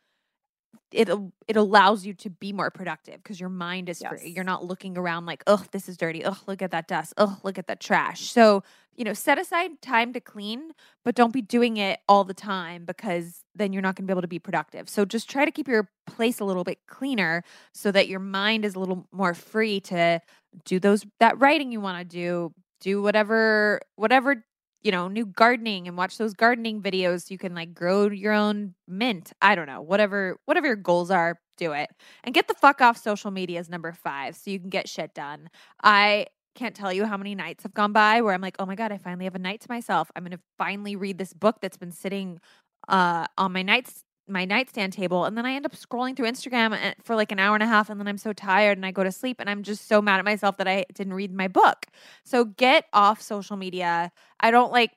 it 0.92 1.10
it 1.48 1.58
allows 1.58 2.06
you 2.06 2.14
to 2.14 2.30
be 2.30 2.54
more 2.54 2.72
productive 2.72 3.16
because 3.22 3.40
your 3.40 3.50
mind 3.50 3.90
is 3.90 4.02
free. 4.02 4.30
You're 4.30 4.44
not 4.46 4.64
looking 4.64 4.98
around 4.98 5.26
like, 5.26 5.44
"Oh, 5.46 5.64
this 5.72 5.90
is 5.90 5.98
dirty. 5.98 6.24
Oh, 6.26 6.38
look 6.48 6.62
at 6.62 6.72
that 6.72 6.88
dust. 6.88 7.14
Oh, 7.18 7.38
look 7.44 7.58
at 7.58 7.68
that 7.68 7.80
trash." 7.80 8.32
So, 8.32 8.64
you 8.96 9.04
know, 9.04 9.14
set 9.14 9.38
aside 9.38 9.82
time 9.82 10.14
to 10.14 10.22
clean, 10.22 10.72
but 11.04 11.14
don't 11.16 11.34
be 11.34 11.42
doing 11.42 11.78
it 11.78 12.00
all 12.08 12.24
the 12.24 12.34
time 12.34 12.86
because 12.86 13.44
then 13.54 13.74
you're 13.74 13.82
not 13.82 13.96
going 13.96 14.06
to 14.06 14.08
be 14.08 14.14
able 14.14 14.22
to 14.22 14.28
be 14.28 14.40
productive. 14.40 14.88
So, 14.88 15.04
just 15.04 15.30
try 15.30 15.44
to 15.44 15.52
keep 15.52 15.68
your 15.68 15.90
place 16.06 16.40
a 16.40 16.46
little 16.46 16.64
bit 16.64 16.80
cleaner 16.88 17.44
so 17.74 17.92
that 17.92 18.08
your 18.08 18.20
mind 18.22 18.64
is 18.64 18.76
a 18.76 18.80
little 18.80 19.08
more 19.12 19.34
free 19.34 19.82
to 19.82 20.22
do 20.64 20.80
those 20.80 21.06
that 21.20 21.38
writing 21.40 21.72
you 21.72 21.82
want 21.82 22.00
to 22.00 22.06
do, 22.06 22.54
do 22.80 23.02
whatever 23.02 23.82
whatever 23.98 24.46
you 24.82 24.92
know 24.92 25.08
new 25.08 25.26
gardening 25.26 25.88
and 25.88 25.98
watch 25.98 26.18
those 26.18 26.34
gardening 26.34 26.82
videos 26.82 27.30
you 27.30 27.38
can 27.38 27.54
like 27.56 27.74
grow 27.74 28.10
your 28.10 28.34
own 28.34 28.74
mint 28.88 29.34
i 29.42 29.56
don't 29.56 29.68
know 29.68 29.82
whatever 29.82 30.38
whatever 30.46 30.68
your 30.68 30.76
goals 30.76 31.12
are 31.12 31.40
do 31.58 31.74
it. 31.74 31.90
And 32.24 32.34
get 32.34 32.48
the 32.48 32.54
fuck 32.54 32.82
off 32.82 32.98
social 32.98 33.32
media 33.32 33.60
is 33.60 33.70
number 33.70 33.92
five 33.92 34.36
so 34.36 34.50
you 34.50 34.60
can 34.60 34.70
get 34.70 34.88
shit 34.88 35.14
done. 35.14 35.50
I 35.84 36.28
can't 36.56 36.76
tell 36.76 36.94
you 36.94 37.06
how 37.06 37.18
many 37.18 37.36
nights 37.36 37.64
have 37.64 37.74
gone 37.76 37.94
by 37.94 38.20
where 38.20 38.34
i'm 38.34 38.42
like 38.42 38.56
oh 38.58 38.66
my 38.66 38.74
god 38.74 38.92
i 38.92 38.98
finally 38.98 39.26
have 39.26 39.36
a 39.36 39.40
night 39.40 39.62
to 39.62 39.68
myself. 39.70 40.10
I'm 40.16 40.24
gonna 40.24 40.40
finally 40.58 40.96
read 40.96 41.20
this 41.20 41.34
book 41.34 41.58
that's 41.62 41.78
been 41.78 41.92
sitting 41.92 42.40
uh 42.88 43.28
on 43.38 43.52
my 43.52 43.62
nights 43.62 44.04
my 44.28 44.46
nightstand 44.46 44.94
table 44.94 45.26
and 45.26 45.38
then 45.38 45.46
I 45.46 45.54
end 45.54 45.66
up 45.66 45.76
scrolling 45.76 46.16
through 46.16 46.28
Instagram 46.30 46.74
eh, 46.74 46.94
for 47.04 47.16
like 47.16 47.32
an 47.32 47.40
hour 47.40 47.56
and 47.56 47.64
a 47.64 47.68
half 47.68 47.90
and 47.90 48.00
then 48.00 48.08
I'm 48.08 48.18
so 48.18 48.34
tired 48.34 48.78
and 48.78 48.86
I 48.86 48.92
go 48.92 49.04
to 49.04 49.12
sleep 49.12 49.38
and 49.40 49.50
I'm 49.50 49.64
just 49.64 49.88
so 49.88 50.02
mad 50.02 50.20
at 50.20 50.26
myself 50.26 50.58
that 50.58 50.68
I 50.68 50.86
didn't 50.94 51.14
read 51.14 51.34
my 51.34 51.48
book. 51.48 51.88
So 52.24 52.46
get 52.46 52.86
off 52.94 53.22
social 53.22 53.58
media. 53.58 54.12
I 54.40 54.52
don't 54.52 54.72
like 54.72 54.92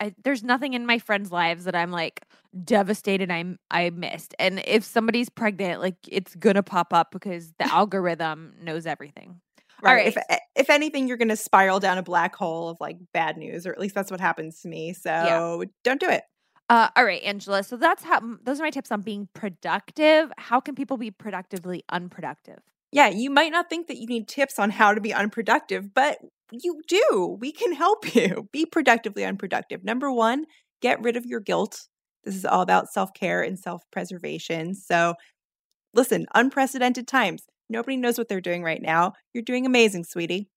I, 0.00 0.14
there's 0.24 0.42
nothing 0.42 0.72
in 0.72 0.86
my 0.86 0.98
friends' 0.98 1.30
lives 1.30 1.64
that 1.64 1.76
I'm 1.76 1.90
like 1.90 2.22
devastated 2.64 3.30
I'm 3.30 3.58
I 3.70 3.90
missed. 3.90 4.34
And 4.38 4.62
if 4.66 4.84
somebody's 4.84 5.28
pregnant, 5.28 5.80
like 5.80 5.96
it's 6.08 6.34
gonna 6.36 6.62
pop 6.62 6.92
up 6.94 7.10
because 7.10 7.52
the 7.58 7.64
algorithm 7.72 8.54
knows 8.62 8.86
everything. 8.86 9.40
All 9.84 9.94
Right. 9.94 10.14
right. 10.14 10.24
If 10.28 10.40
if 10.56 10.70
anything, 10.70 11.08
you're 11.08 11.16
going 11.16 11.28
to 11.28 11.36
spiral 11.36 11.80
down 11.80 11.96
a 11.96 12.02
black 12.02 12.36
hole 12.36 12.68
of 12.68 12.76
like 12.80 12.98
bad 13.12 13.38
news, 13.38 13.66
or 13.66 13.72
at 13.72 13.78
least 13.78 13.94
that's 13.94 14.10
what 14.10 14.20
happens 14.20 14.60
to 14.60 14.68
me. 14.68 14.92
So 14.92 15.10
don't 15.84 16.00
do 16.00 16.08
it. 16.08 16.22
Uh, 16.70 16.88
all 16.94 17.04
right, 17.04 17.20
Angela. 17.24 17.64
So 17.64 17.76
that's 17.76 18.04
how 18.04 18.20
those 18.44 18.60
are 18.60 18.62
my 18.62 18.70
tips 18.70 18.92
on 18.92 19.00
being 19.00 19.28
productive. 19.34 20.30
How 20.38 20.60
can 20.60 20.76
people 20.76 20.96
be 20.96 21.10
productively 21.10 21.82
unproductive? 21.88 22.60
Yeah, 22.92 23.08
you 23.08 23.28
might 23.28 23.50
not 23.50 23.68
think 23.68 23.88
that 23.88 23.96
you 23.96 24.06
need 24.06 24.28
tips 24.28 24.56
on 24.56 24.70
how 24.70 24.94
to 24.94 25.00
be 25.00 25.12
unproductive, 25.12 25.92
but 25.92 26.18
you 26.52 26.80
do. 26.86 27.36
We 27.40 27.50
can 27.50 27.72
help 27.72 28.14
you 28.14 28.48
be 28.52 28.66
productively 28.66 29.24
unproductive. 29.24 29.82
Number 29.82 30.12
one, 30.12 30.44
get 30.80 31.02
rid 31.02 31.16
of 31.16 31.26
your 31.26 31.40
guilt. 31.40 31.88
This 32.22 32.36
is 32.36 32.44
all 32.44 32.60
about 32.60 32.88
self 32.88 33.12
care 33.14 33.42
and 33.42 33.58
self 33.58 33.82
preservation. 33.90 34.76
So, 34.76 35.14
listen, 35.92 36.26
unprecedented 36.36 37.08
times. 37.08 37.46
Nobody 37.68 37.96
knows 37.96 38.16
what 38.16 38.28
they're 38.28 38.40
doing 38.40 38.62
right 38.62 38.80
now. 38.80 39.14
You're 39.34 39.42
doing 39.42 39.66
amazing, 39.66 40.04
sweetie. 40.04 40.48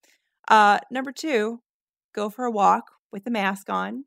Uh, 0.46 0.78
number 0.92 1.10
two, 1.10 1.58
go 2.14 2.30
for 2.30 2.44
a 2.44 2.52
walk 2.52 2.92
with 3.10 3.26
a 3.26 3.30
mask 3.30 3.68
on. 3.68 4.04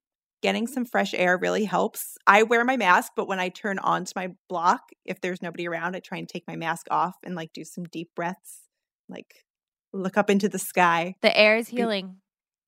Getting 0.48 0.68
some 0.68 0.86
fresh 0.86 1.14
air 1.14 1.38
really 1.38 1.66
helps. 1.66 2.18
I 2.26 2.44
wear 2.44 2.64
my 2.64 2.78
mask, 2.78 3.12
but 3.18 3.28
when 3.28 3.38
I 3.38 3.50
turn 3.50 3.80
onto 3.80 4.14
my 4.16 4.30
block, 4.48 4.80
if 5.04 5.20
there's 5.20 5.42
nobody 5.42 5.68
around, 5.68 5.94
I 5.94 6.00
try 6.00 6.20
and 6.20 6.30
take 6.30 6.46
my 6.48 6.56
mask 6.56 6.88
off 6.90 7.16
and 7.26 7.36
like 7.36 7.52
do 7.52 7.66
some 7.66 7.84
deep 7.84 8.12
breaths, 8.16 8.62
like 9.10 9.44
look 9.92 10.18
up 10.18 10.30
into 10.30 10.48
the 10.48 10.58
sky. 10.58 11.16
The 11.22 11.38
air 11.38 11.58
is 11.58 11.68
healing. 11.68 12.20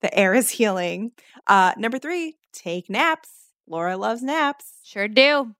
The 0.02 0.14
air 0.14 0.34
is 0.34 0.50
healing. 0.50 1.12
Uh, 1.46 1.72
number 1.78 1.98
three, 1.98 2.36
take 2.52 2.90
naps. 2.90 3.30
Laura 3.66 3.96
loves 3.96 4.22
naps. 4.22 4.66
Sure 4.84 5.08
do. 5.08 5.54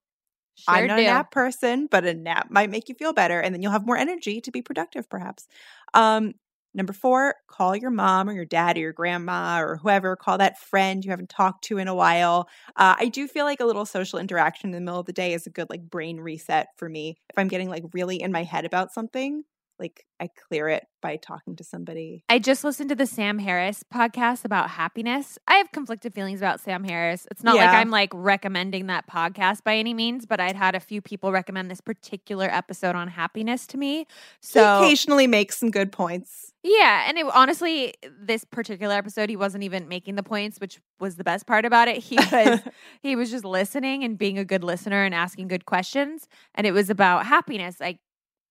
Sure 0.56 0.74
I'm 0.74 0.88
not 0.88 0.96
do. 0.96 1.02
a 1.04 1.06
nap 1.06 1.30
person, 1.30 1.88
but 1.90 2.04
a 2.04 2.12
nap 2.12 2.48
might 2.50 2.68
make 2.68 2.90
you 2.90 2.94
feel 2.96 3.14
better, 3.14 3.40
and 3.40 3.54
then 3.54 3.62
you'll 3.62 3.72
have 3.72 3.86
more 3.86 3.96
energy 3.96 4.42
to 4.42 4.50
be 4.50 4.60
productive, 4.60 5.08
perhaps. 5.08 5.48
Um, 5.94 6.34
number 6.74 6.92
four, 6.92 7.34
call 7.48 7.74
your 7.76 7.90
mom 7.90 8.28
or 8.28 8.32
your 8.32 8.44
dad 8.44 8.76
or 8.76 8.80
your 8.80 8.92
grandma 8.92 9.60
or 9.60 9.76
whoever. 9.76 10.16
Call 10.16 10.38
that 10.38 10.58
friend 10.58 11.04
you 11.04 11.10
haven't 11.10 11.28
talked 11.30 11.64
to 11.64 11.78
in 11.78 11.88
a 11.88 11.94
while. 11.94 12.48
Uh, 12.76 12.94
I 12.98 13.08
do 13.08 13.26
feel 13.28 13.44
like 13.44 13.60
a 13.60 13.64
little 13.66 13.86
social 13.86 14.18
interaction 14.18 14.68
in 14.70 14.72
the 14.74 14.80
middle 14.80 15.00
of 15.00 15.06
the 15.06 15.12
day 15.12 15.32
is 15.34 15.46
a 15.46 15.50
good 15.50 15.68
like 15.70 15.82
brain 15.82 16.18
reset 16.20 16.68
for 16.76 16.88
me. 16.88 17.16
If 17.28 17.38
I'm 17.38 17.48
getting 17.48 17.68
like 17.68 17.84
really 17.92 18.20
in 18.20 18.32
my 18.32 18.44
head 18.44 18.64
about 18.64 18.92
something, 18.92 19.44
like 19.80 20.04
I 20.20 20.28
clear 20.28 20.68
it 20.68 20.86
by 21.00 21.16
talking 21.16 21.56
to 21.56 21.64
somebody. 21.64 22.24
I 22.28 22.38
just 22.38 22.62
listened 22.62 22.90
to 22.90 22.94
the 22.94 23.06
Sam 23.06 23.38
Harris 23.38 23.82
podcast 23.82 24.44
about 24.44 24.68
happiness. 24.68 25.38
I 25.48 25.54
have 25.54 25.72
conflicted 25.72 26.12
feelings 26.12 26.40
about 26.40 26.60
Sam 26.60 26.84
Harris. 26.84 27.26
It's 27.30 27.42
not 27.42 27.56
like 27.56 27.70
I'm 27.70 27.90
like 27.90 28.10
recommending 28.12 28.88
that 28.88 29.08
podcast 29.08 29.64
by 29.64 29.76
any 29.76 29.94
means, 29.94 30.26
but 30.26 30.38
I'd 30.38 30.56
had 30.56 30.74
a 30.74 30.80
few 30.80 31.00
people 31.00 31.32
recommend 31.32 31.70
this 31.70 31.80
particular 31.80 32.48
episode 32.52 32.94
on 32.94 33.08
happiness 33.08 33.66
to 33.68 33.78
me. 33.78 34.06
So 34.40 34.60
he 34.60 34.86
occasionally 34.86 35.26
makes 35.26 35.58
some 35.58 35.70
good 35.70 35.90
points. 35.90 36.52
Yeah, 36.62 37.06
and 37.08 37.16
it, 37.16 37.24
honestly, 37.32 37.94
this 38.20 38.44
particular 38.44 38.94
episode, 38.94 39.30
he 39.30 39.36
wasn't 39.36 39.64
even 39.64 39.88
making 39.88 40.16
the 40.16 40.22
points, 40.22 40.60
which 40.60 40.78
was 40.98 41.16
the 41.16 41.24
best 41.24 41.46
part 41.46 41.64
about 41.64 41.88
it. 41.88 41.96
He 41.96 42.16
was 42.16 42.60
he 43.02 43.16
was 43.16 43.30
just 43.30 43.46
listening 43.46 44.04
and 44.04 44.18
being 44.18 44.38
a 44.38 44.44
good 44.44 44.62
listener 44.62 45.02
and 45.02 45.14
asking 45.14 45.48
good 45.48 45.64
questions, 45.64 46.28
and 46.54 46.66
it 46.66 46.72
was 46.72 46.90
about 46.90 47.24
happiness. 47.24 47.76
I 47.80 47.98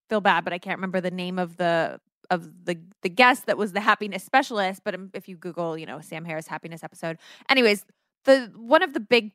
feel 0.10 0.22
bad, 0.22 0.44
but 0.44 0.54
I 0.54 0.58
can't 0.58 0.78
remember 0.78 1.02
the 1.02 1.12
name 1.12 1.40
of 1.40 1.58
the 1.58 2.00
of 2.30 2.66
the 2.66 2.80
the 3.02 3.10
guest 3.10 3.46
that 3.48 3.58
was 3.58 3.74
the 3.74 3.82
happiness 3.82 4.24
specialist. 4.24 4.82
But 4.84 4.96
um, 4.96 5.10
if 5.14 5.28
you 5.28 5.36
Google, 5.36 5.78
you 5.78 5.86
know, 5.86 6.02
Sam 6.02 6.26
Harris 6.26 6.48
happiness 6.48 6.84
episode, 6.84 7.18
anyways, 7.50 7.86
the 8.26 8.52
one 8.56 8.84
of 8.84 8.94
the 8.94 9.00
big 9.00 9.32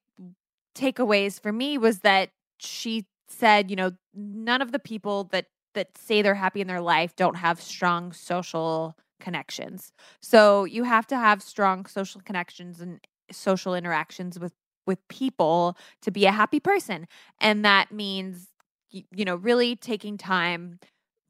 takeaways 0.76 1.40
for 1.40 1.52
me 1.52 1.78
was 1.78 2.00
that 2.00 2.30
she 2.58 3.06
said, 3.28 3.70
you 3.70 3.76
know, 3.76 3.92
none 4.14 4.62
of 4.62 4.72
the 4.72 4.78
people 4.78 5.24
that 5.24 5.46
that 5.74 5.96
say 5.98 6.22
they're 6.22 6.34
happy 6.34 6.60
in 6.60 6.66
their 6.66 6.80
life 6.80 7.16
don't 7.16 7.36
have 7.36 7.60
strong 7.60 8.12
social 8.12 8.96
connections. 9.20 9.92
So 10.20 10.64
you 10.64 10.84
have 10.84 11.06
to 11.08 11.16
have 11.16 11.42
strong 11.42 11.86
social 11.86 12.20
connections 12.20 12.80
and 12.80 13.00
social 13.30 13.74
interactions 13.74 14.38
with 14.38 14.52
with 14.86 15.06
people 15.08 15.76
to 16.02 16.10
be 16.10 16.26
a 16.26 16.30
happy 16.30 16.60
person. 16.60 17.08
And 17.40 17.64
that 17.64 17.90
means 17.90 18.48
you 19.10 19.24
know, 19.24 19.36
really 19.36 19.76
taking 19.76 20.16
time 20.16 20.78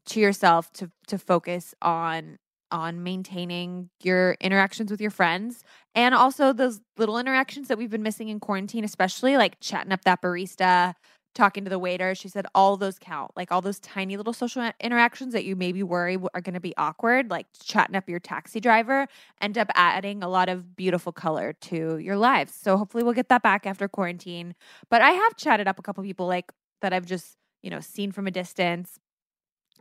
to 0.07 0.19
yourself 0.19 0.71
to 0.73 0.91
to 1.07 1.17
focus 1.17 1.73
on 1.81 2.37
on 2.71 3.03
maintaining 3.03 3.89
your 4.03 4.35
interactions 4.41 4.91
with 4.91 4.99
your 4.99 5.11
friends 5.11 5.63
and 5.93 6.13
also 6.15 6.51
those 6.51 6.81
little 6.97 7.17
interactions 7.17 7.67
that 7.67 7.77
we've 7.77 7.91
been 7.91 8.03
missing 8.03 8.27
in 8.27 8.39
quarantine, 8.39 8.83
especially 8.83 9.37
like 9.37 9.59
chatting 9.61 9.91
up 9.91 10.03
that 10.03 10.21
barista, 10.21 10.93
talking 11.35 11.63
to 11.63 11.69
the 11.69 11.77
waiter. 11.79 12.15
She 12.15 12.27
said 12.27 12.47
all 12.55 12.75
those 12.75 12.97
count, 12.99 13.31
like 13.35 13.51
all 13.51 13.61
those 13.61 13.79
tiny 13.79 14.17
little 14.17 14.33
social 14.33 14.69
interactions 14.79 15.33
that 15.33 15.45
you 15.45 15.55
maybe 15.55 15.83
worry 15.83 16.17
are 16.33 16.41
going 16.41 16.53
to 16.55 16.59
be 16.59 16.75
awkward, 16.77 17.29
like 17.29 17.45
chatting 17.63 17.95
up 17.95 18.09
your 18.09 18.19
taxi 18.19 18.59
driver, 18.59 19.07
end 19.41 19.57
up 19.57 19.69
adding 19.75 20.23
a 20.23 20.29
lot 20.29 20.49
of 20.49 20.75
beautiful 20.75 21.11
color 21.11 21.53
to 21.61 21.97
your 21.97 22.17
lives. 22.17 22.53
So 22.55 22.77
hopefully 22.77 23.03
we'll 23.03 23.13
get 23.13 23.29
that 23.29 23.43
back 23.43 23.65
after 23.67 23.87
quarantine. 23.87 24.55
But 24.89 25.01
I 25.01 25.11
have 25.11 25.35
chatted 25.37 25.67
up 25.67 25.77
a 25.77 25.81
couple 25.83 26.03
people 26.03 26.25
like 26.27 26.51
that 26.81 26.93
I've 26.93 27.05
just, 27.05 27.37
you 27.65 27.71
know, 27.71 27.81
seen 27.81 28.11
from 28.11 28.27
a 28.27 28.31
distance. 28.31 28.99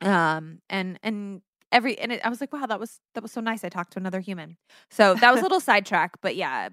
Um 0.01 0.61
and 0.69 0.99
and 1.03 1.43
every 1.71 1.99
and 1.99 2.11
it, 2.13 2.21
I 2.25 2.31
was 2.31 2.41
like, 2.41 2.53
wow, 2.53 2.67
that 2.67 2.81
was 2.81 3.01
that 3.15 3.23
was 3.23 3.31
so 3.31 3.41
nice. 3.41 3.63
I 3.63 3.69
talked 3.69 3.93
to 3.93 3.99
another 3.99 4.21
human. 4.21 4.57
So 4.91 5.15
that 5.15 5.31
was 5.31 5.41
a 5.41 5.43
little 5.49 5.61
sidetrack, 5.61 6.13
but 6.23 6.35
yeah, 6.35 6.71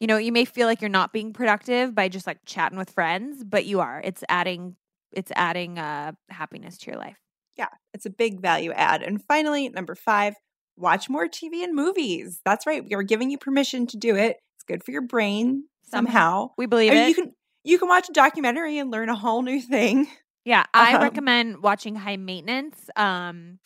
you 0.00 0.08
know, 0.08 0.16
you 0.16 0.32
may 0.32 0.44
feel 0.44 0.66
like 0.66 0.80
you're 0.80 0.90
not 0.90 1.12
being 1.12 1.32
productive 1.32 1.94
by 1.94 2.08
just 2.08 2.26
like 2.26 2.38
chatting 2.44 2.76
with 2.76 2.90
friends, 2.90 3.44
but 3.44 3.64
you 3.64 3.80
are. 3.80 4.00
It's 4.04 4.24
adding 4.28 4.76
it's 5.12 5.30
adding 5.36 5.78
uh 5.78 6.12
happiness 6.28 6.78
to 6.78 6.90
your 6.90 6.98
life. 6.98 7.18
Yeah, 7.56 7.68
it's 7.94 8.06
a 8.06 8.10
big 8.10 8.40
value 8.40 8.72
add. 8.72 9.02
And 9.02 9.22
finally, 9.22 9.68
number 9.68 9.94
5, 9.94 10.34
watch 10.76 11.08
more 11.08 11.28
TV 11.28 11.62
and 11.62 11.74
movies. 11.74 12.40
That's 12.44 12.66
right. 12.66 12.82
We 12.84 12.94
are 12.94 13.02
giving 13.02 13.30
you 13.30 13.38
permission 13.38 13.86
to 13.88 13.96
do 13.96 14.16
it. 14.16 14.38
It's 14.56 14.64
good 14.66 14.82
for 14.82 14.90
your 14.90 15.02
brain 15.02 15.64
somehow. 15.84 16.50
We 16.56 16.66
believe 16.66 16.92
I 16.92 16.94
mean, 16.94 17.04
it. 17.04 17.08
You 17.10 17.14
can 17.14 17.34
you 17.64 17.78
can 17.78 17.88
watch 17.88 18.08
a 18.08 18.12
documentary 18.12 18.78
and 18.78 18.90
learn 18.90 19.08
a 19.08 19.14
whole 19.16 19.42
new 19.42 19.60
thing. 19.60 20.08
Yeah, 20.44 20.64
I 20.74 20.94
Um, 20.94 21.02
recommend 21.02 21.62
watching 21.62 21.94
High 21.96 22.16
Maintenance. 22.16 22.90
Um, 22.96 23.58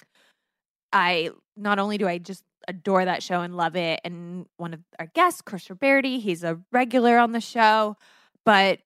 I 0.92 1.30
not 1.56 1.78
only 1.78 1.98
do 1.98 2.06
I 2.06 2.18
just 2.18 2.44
adore 2.68 3.04
that 3.04 3.22
show 3.22 3.40
and 3.40 3.56
love 3.56 3.76
it, 3.76 4.00
and 4.04 4.46
one 4.56 4.74
of 4.74 4.80
our 4.98 5.06
guests, 5.14 5.40
Chris 5.42 5.68
Roberti, 5.68 6.20
he's 6.20 6.42
a 6.44 6.58
regular 6.72 7.18
on 7.18 7.32
the 7.32 7.40
show, 7.40 7.96
but 8.44 8.80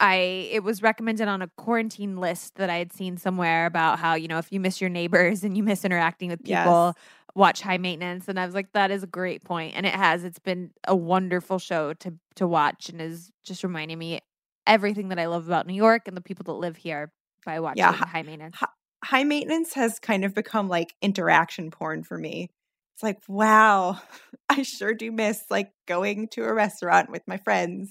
I 0.00 0.48
it 0.50 0.62
was 0.64 0.82
recommended 0.82 1.28
on 1.28 1.40
a 1.42 1.48
quarantine 1.56 2.16
list 2.16 2.56
that 2.56 2.68
I 2.68 2.76
had 2.78 2.92
seen 2.92 3.16
somewhere 3.16 3.66
about 3.66 3.98
how 3.98 4.14
you 4.14 4.26
know 4.28 4.38
if 4.38 4.50
you 4.52 4.58
miss 4.60 4.80
your 4.80 4.90
neighbors 4.90 5.44
and 5.44 5.56
you 5.56 5.62
miss 5.62 5.84
interacting 5.84 6.30
with 6.30 6.42
people, 6.64 6.94
watch 7.34 7.60
High 7.60 7.78
Maintenance, 7.78 8.28
and 8.28 8.38
I 8.38 8.44
was 8.46 8.54
like, 8.54 8.72
that 8.72 8.90
is 8.90 9.02
a 9.02 9.06
great 9.06 9.44
point, 9.44 9.74
and 9.76 9.86
it 9.86 9.94
has. 9.94 10.24
It's 10.24 10.38
been 10.40 10.72
a 10.88 10.96
wonderful 10.96 11.58
show 11.58 11.92
to 11.94 12.14
to 12.36 12.46
watch, 12.46 12.88
and 12.88 13.00
is 13.00 13.30
just 13.44 13.62
reminding 13.62 13.98
me 13.98 14.20
everything 14.66 15.08
that 15.10 15.18
I 15.18 15.26
love 15.26 15.46
about 15.46 15.66
New 15.66 15.74
York 15.74 16.08
and 16.08 16.16
the 16.16 16.20
people 16.20 16.44
that 16.44 16.52
live 16.52 16.76
here 16.76 17.12
by 17.44 17.60
watching 17.60 17.84
hi- 17.84 18.06
High 18.06 18.22
Maintenance. 18.22 18.56
hi- 18.58 18.66
High 19.04 19.24
maintenance 19.24 19.74
has 19.74 19.98
kind 19.98 20.24
of 20.24 20.34
become 20.34 20.68
like 20.68 20.94
interaction 21.02 21.70
porn 21.70 22.04
for 22.04 22.16
me. 22.16 22.48
It's 22.96 23.02
like, 23.02 23.18
wow, 23.28 24.00
I 24.48 24.62
sure 24.62 24.94
do 24.94 25.12
miss 25.12 25.44
like 25.50 25.72
going 25.86 26.28
to 26.28 26.44
a 26.44 26.54
restaurant 26.54 27.10
with 27.10 27.20
my 27.26 27.36
friends. 27.36 27.90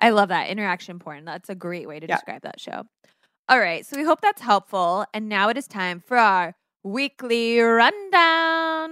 I 0.00 0.10
love 0.10 0.30
that 0.30 0.48
interaction 0.48 0.98
porn. 0.98 1.24
That's 1.24 1.48
a 1.48 1.54
great 1.54 1.86
way 1.86 2.00
to 2.00 2.06
Yeah. 2.08 2.16
describe 2.16 2.42
that 2.42 2.58
show. 2.60 2.82
All 3.48 3.60
right, 3.60 3.86
so 3.86 3.96
we 3.96 4.04
hope 4.04 4.20
that's 4.20 4.42
helpful. 4.42 5.04
And 5.14 5.28
now 5.28 5.48
it 5.48 5.56
is 5.56 5.68
time 5.68 6.00
for 6.00 6.16
our 6.16 6.54
weekly 6.82 7.60
rundown. 7.60 8.90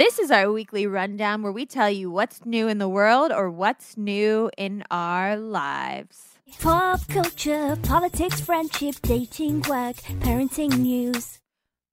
This 0.00 0.18
is 0.18 0.30
our 0.30 0.50
weekly 0.50 0.86
rundown 0.86 1.42
where 1.42 1.52
we 1.52 1.66
tell 1.66 1.90
you 1.90 2.10
what's 2.10 2.46
new 2.46 2.68
in 2.68 2.78
the 2.78 2.88
world 2.88 3.32
or 3.32 3.50
what's 3.50 3.98
new 3.98 4.50
in 4.56 4.82
our 4.90 5.36
lives. 5.36 6.38
Pop 6.58 7.06
culture, 7.08 7.76
politics, 7.82 8.40
friendship, 8.40 8.94
dating, 9.02 9.60
work, 9.68 9.96
parenting 10.22 10.78
news. 10.78 11.38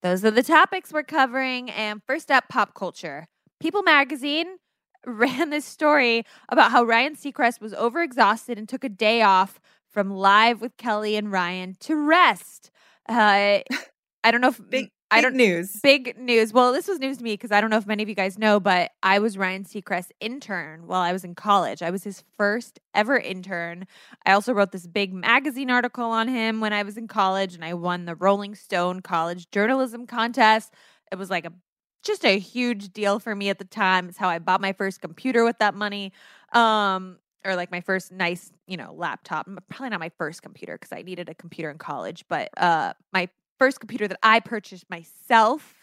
Those 0.03 0.23
are 0.23 0.31
the 0.31 0.41
topics 0.41 0.93
we're 0.93 1.03
covering. 1.03 1.69
And 1.69 2.01
first 2.01 2.31
up, 2.31 2.47
pop 2.47 2.73
culture. 2.73 3.27
People 3.59 3.83
magazine 3.83 4.55
ran 5.05 5.49
this 5.49 5.65
story 5.65 6.23
about 6.47 6.71
how 6.71 6.85
Ryan 6.85 7.17
Seacrest 7.17 7.59
was 7.59 7.73
overexhausted 7.73 8.57
and 8.57 8.69
took 8.69 8.85
a 8.85 8.89
day 8.89 9.21
off 9.21 9.59
from 9.91 10.11
Live 10.11 10.61
with 10.61 10.77
Kelly 10.77 11.17
and 11.17 11.29
Ryan 11.29 11.75
to 11.81 11.97
rest. 11.97 12.71
Uh, 13.09 13.59
I 14.23 14.31
don't 14.31 14.39
know 14.39 14.47
if 14.47 14.61
Big, 14.69 14.91
I 15.09 15.21
don't 15.21 15.35
news. 15.35 15.79
big 15.81 16.17
news. 16.17 16.51
Well, 16.51 16.73
this 16.73 16.87
was 16.87 16.99
news 16.99 17.17
to 17.17 17.23
me 17.23 17.33
because 17.33 17.51
I 17.51 17.61
don't 17.61 17.69
know 17.69 17.77
if 17.77 17.87
many 17.87 18.03
of 18.03 18.09
you 18.09 18.15
guys 18.15 18.37
know, 18.37 18.59
but 18.59 18.91
I 19.01 19.19
was 19.19 19.37
Ryan 19.37 19.63
Seacrest's 19.63 20.11
intern 20.19 20.85
while 20.85 21.01
I 21.01 21.13
was 21.13 21.23
in 21.23 21.33
college. 21.33 21.81
I 21.81 21.91
was 21.91 22.03
his 22.03 22.23
first 22.37 22.79
ever 22.93 23.17
intern. 23.17 23.87
I 24.25 24.33
also 24.33 24.53
wrote 24.53 24.71
this 24.71 24.85
big 24.85 25.13
magazine 25.13 25.69
article 25.71 26.05
on 26.05 26.27
him 26.27 26.59
when 26.59 26.73
I 26.73 26.83
was 26.83 26.97
in 26.97 27.07
college, 27.07 27.55
and 27.55 27.63
I 27.63 27.73
won 27.73 28.05
the 28.05 28.15
Rolling 28.15 28.53
Stone 28.55 29.01
College 29.01 29.49
Journalism 29.51 30.07
Contest. 30.07 30.73
It 31.11 31.15
was 31.15 31.29
like 31.29 31.45
a 31.45 31.53
just 32.03 32.25
a 32.25 32.37
huge 32.37 32.89
deal 32.89 33.19
for 33.19 33.35
me 33.35 33.49
at 33.49 33.59
the 33.59 33.65
time. 33.65 34.09
It's 34.09 34.17
how 34.17 34.29
I 34.29 34.39
bought 34.39 34.61
my 34.61 34.73
first 34.73 35.01
computer 35.01 35.43
with 35.43 35.59
that 35.59 35.73
money. 35.73 36.13
Um, 36.53 37.17
or 37.45 37.55
like 37.55 37.71
my 37.71 37.81
first 37.81 38.11
nice, 38.11 38.51
you 38.67 38.75
know, 38.75 38.93
laptop. 38.93 39.47
Probably 39.69 39.89
not 39.89 39.99
my 39.99 40.11
first 40.17 40.41
computer 40.41 40.77
because 40.77 40.91
I 40.91 41.01
needed 41.01 41.29
a 41.29 41.33
computer 41.33 41.69
in 41.69 41.77
college, 41.77 42.25
but 42.27 42.49
uh 42.57 42.93
my 43.13 43.29
first 43.59 43.79
computer 43.79 44.07
that 44.07 44.19
I 44.23 44.39
purchased 44.39 44.89
myself 44.89 45.75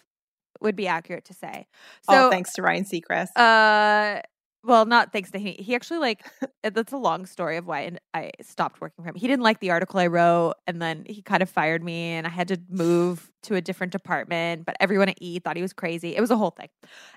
would 0.61 0.77
be 0.77 0.87
accurate 0.87 1.25
to 1.27 1.35
say. 1.35 1.67
So 2.03 2.15
All 2.25 2.31
thanks 2.31 2.53
to 2.55 2.63
Ryan 2.63 2.85
Seacrest. 2.85 3.37
uh 3.37 4.23
well, 4.67 4.87
not 4.87 5.13
thanks 5.13 5.31
to 5.33 5.39
him. 5.39 5.55
He 5.59 5.75
actually 5.75 5.99
like 5.99 6.25
uh, 6.43 6.71
that's 6.71 6.93
a 6.93 6.97
long 6.97 7.27
story 7.27 7.59
of 7.59 7.67
why 7.67 7.81
and 7.81 8.01
I 8.15 8.31
stopped 8.41 8.81
working 8.81 9.05
for 9.05 9.11
him. 9.11 9.15
He 9.15 9.27
didn't 9.27 9.43
like 9.43 9.61
the 9.61 9.71
article 9.71 10.01
I 10.01 10.07
wrote, 10.07 10.55
and 10.67 10.81
then 10.81 11.05
he 11.07 11.21
kind 11.23 11.43
of 11.43 11.51
fired 11.51 11.83
me, 11.85 12.13
and 12.13 12.27
I 12.27 12.31
had 12.31 12.49
to 12.49 12.59
move 12.71 13.31
to 13.43 13.57
a 13.57 13.61
different 13.61 13.93
department. 13.93 14.65
But 14.65 14.77
everyone 14.81 15.11
at 15.11 15.19
E 15.21 15.39
thought 15.39 15.57
he 15.57 15.63
was 15.63 15.75
crazy. 15.75 16.17
It 16.17 16.21
was 16.21 16.31
a 16.31 16.37
whole 16.37 16.51
thing. 16.51 16.69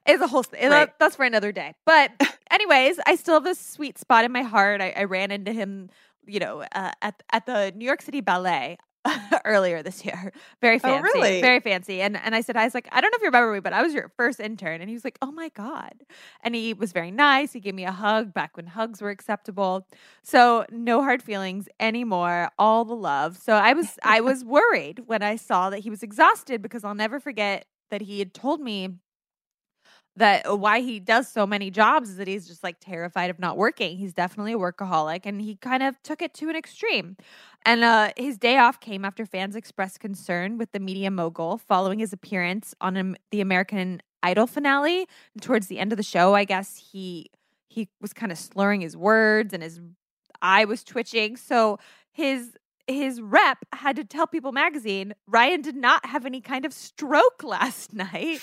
It 0.05 0.13
was 0.13 0.21
a 0.21 0.27
whole 0.27 0.43
thing. 0.43 0.69
Right. 0.69 0.89
That's 0.99 1.15
for 1.15 1.23
another 1.23 1.53
day. 1.53 1.73
But 1.85 2.11
anyways, 2.51 2.99
I 3.05 3.15
still 3.15 3.35
have 3.35 3.45
this 3.45 3.59
sweet 3.59 3.97
spot 3.97 4.25
in 4.25 4.31
my 4.31 4.43
heart. 4.43 4.81
I, 4.81 4.93
I 4.97 5.03
ran 5.05 5.31
into 5.31 5.53
him, 5.53 5.89
you 6.25 6.39
know, 6.39 6.65
uh, 6.73 6.91
at 7.01 7.23
at 7.31 7.45
the 7.45 7.71
New 7.75 7.85
York 7.85 8.01
City 8.01 8.19
Ballet. 8.19 8.77
earlier 9.45 9.81
this 9.83 10.03
year 10.05 10.31
very 10.61 10.79
Oh, 10.83 10.99
fancy 10.99 11.01
really? 11.01 11.41
very 11.41 11.59
fancy 11.59 12.01
and 12.01 12.17
and 12.17 12.35
i 12.35 12.41
said 12.41 12.55
i 12.57 12.63
was 12.63 12.73
like 12.73 12.87
i 12.91 13.01
don't 13.01 13.11
know 13.11 13.15
if 13.15 13.21
you 13.21 13.27
remember 13.27 13.53
me 13.53 13.59
but 13.59 13.73
i 13.73 13.81
was 13.81 13.93
your 13.93 14.11
first 14.17 14.39
intern 14.39 14.81
and 14.81 14.89
he 14.89 14.95
was 14.95 15.03
like 15.03 15.17
oh 15.21 15.31
my 15.31 15.49
god 15.49 15.93
and 16.43 16.55
he 16.55 16.73
was 16.73 16.91
very 16.91 17.11
nice. 17.11 17.53
He 17.53 17.59
gave 17.59 17.75
me 17.75 17.85
a 17.85 17.91
hug 17.91 18.33
back 18.33 18.55
when 18.55 18.67
hugs 18.67 19.01
were 19.01 19.09
acceptable. 19.09 19.87
So 20.23 20.65
no 20.71 21.01
hard 21.01 21.21
feelings 21.21 21.67
anymore. 21.79 22.49
All 22.57 22.85
the 22.85 22.95
love. 22.95 23.37
So 23.37 23.53
I 23.53 23.73
was 23.73 23.97
I 24.03 24.21
was 24.21 24.43
worried 24.43 25.03
when 25.07 25.23
I 25.23 25.35
saw 25.35 25.69
that 25.69 25.79
he 25.79 25.89
was 25.89 26.03
exhausted 26.03 26.61
because 26.61 26.83
I'll 26.83 26.95
never 26.95 27.19
forget 27.19 27.65
that 27.91 28.01
he 28.01 28.19
had 28.19 28.33
told 28.33 28.61
me 28.61 28.95
that 30.15 30.49
uh, 30.49 30.55
why 30.55 30.81
he 30.81 30.99
does 30.99 31.27
so 31.27 31.45
many 31.45 31.69
jobs 31.69 32.09
is 32.09 32.17
that 32.17 32.27
he's 32.27 32.47
just 32.47 32.63
like 32.63 32.77
terrified 32.79 33.29
of 33.29 33.37
not 33.39 33.55
working. 33.55 33.97
He's 33.97 34.13
definitely 34.13 34.53
a 34.53 34.57
workaholic 34.57 35.21
and 35.25 35.39
he 35.39 35.55
kind 35.57 35.83
of 35.83 36.01
took 36.01 36.21
it 36.21 36.33
to 36.35 36.49
an 36.49 36.55
extreme. 36.55 37.17
And 37.67 37.83
uh, 37.83 38.13
his 38.15 38.37
day 38.37 38.57
off 38.57 38.79
came 38.79 39.03
after 39.03 39.25
fans 39.25 39.53
expressed 39.53 39.99
concern 39.99 40.57
with 40.57 40.71
the 40.71 40.79
media 40.79 41.11
mogul 41.11 41.57
following 41.57 41.99
his 41.99 42.13
appearance 42.13 42.73
on 42.79 42.95
um, 42.95 43.17
the 43.29 43.41
American 43.41 44.01
Idol 44.23 44.47
finale. 44.47 45.05
And 45.33 45.43
towards 45.43 45.67
the 45.67 45.77
end 45.77 45.91
of 45.91 45.97
the 45.97 46.03
show, 46.03 46.33
I 46.33 46.45
guess 46.45 46.81
he 46.93 47.29
he 47.67 47.89
was 47.99 48.13
kind 48.13 48.31
of 48.31 48.37
slurring 48.37 48.79
his 48.79 48.95
words 48.95 49.53
and 49.53 49.61
his 49.61 49.81
eye 50.41 50.63
was 50.63 50.81
twitching. 50.81 51.35
So 51.35 51.77
his 52.13 52.55
his 52.87 53.19
rep 53.19 53.57
had 53.73 53.97
to 53.97 54.05
tell 54.05 54.27
People 54.27 54.53
magazine 54.53 55.13
Ryan 55.27 55.61
did 55.61 55.75
not 55.75 56.05
have 56.05 56.25
any 56.25 56.39
kind 56.39 56.65
of 56.65 56.71
stroke 56.71 57.43
last 57.43 57.93
night. 57.93 58.39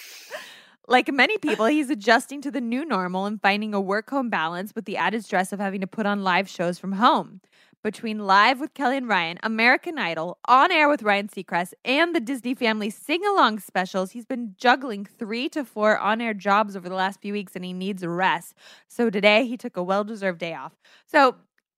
Like 0.87 1.11
many 1.11 1.39
people, 1.49 1.65
he's 1.65 1.89
adjusting 1.89 2.43
to 2.43 2.51
the 2.51 2.61
new 2.61 2.85
normal 2.85 3.25
and 3.25 3.41
finding 3.41 3.73
a 3.73 3.81
work 3.81 4.11
home 4.11 4.29
balance 4.29 4.75
with 4.75 4.85
the 4.85 4.99
added 4.99 5.25
stress 5.25 5.51
of 5.51 5.61
having 5.61 5.81
to 5.81 5.87
put 5.87 6.05
on 6.05 6.23
live 6.23 6.47
shows 6.47 6.79
from 6.79 6.93
home. 6.93 7.41
Between 7.85 8.27
Live 8.27 8.61
with 8.61 8.73
Kelly 8.73 8.97
and 8.97 9.07
Ryan, 9.07 9.39
American 9.43 9.99
Idol, 9.99 10.39
On 10.49 10.73
Air 10.73 10.89
with 10.89 11.03
Ryan 11.03 11.29
Seacrest, 11.29 11.75
and 11.85 12.17
the 12.17 12.21
Disney 12.21 12.55
Family 12.55 12.89
sing 12.89 13.25
along 13.27 13.59
specials, 13.61 14.13
he's 14.13 14.25
been 14.25 14.55
juggling 14.57 15.05
three 15.05 15.51
to 15.51 15.67
four 15.67 15.99
on 15.99 16.23
air 16.23 16.33
jobs 16.33 16.77
over 16.77 16.89
the 16.89 16.95
last 16.95 17.21
few 17.21 17.35
weeks 17.35 17.55
and 17.55 17.63
he 17.63 17.75
needs 17.75 18.03
a 18.03 18.09
rest. 18.09 18.55
So 18.89 19.11
today 19.11 19.47
he 19.47 19.59
took 19.59 19.77
a 19.77 19.83
well 19.83 20.03
deserved 20.03 20.39
day 20.41 20.55
off. 20.55 20.73
So 21.07 21.37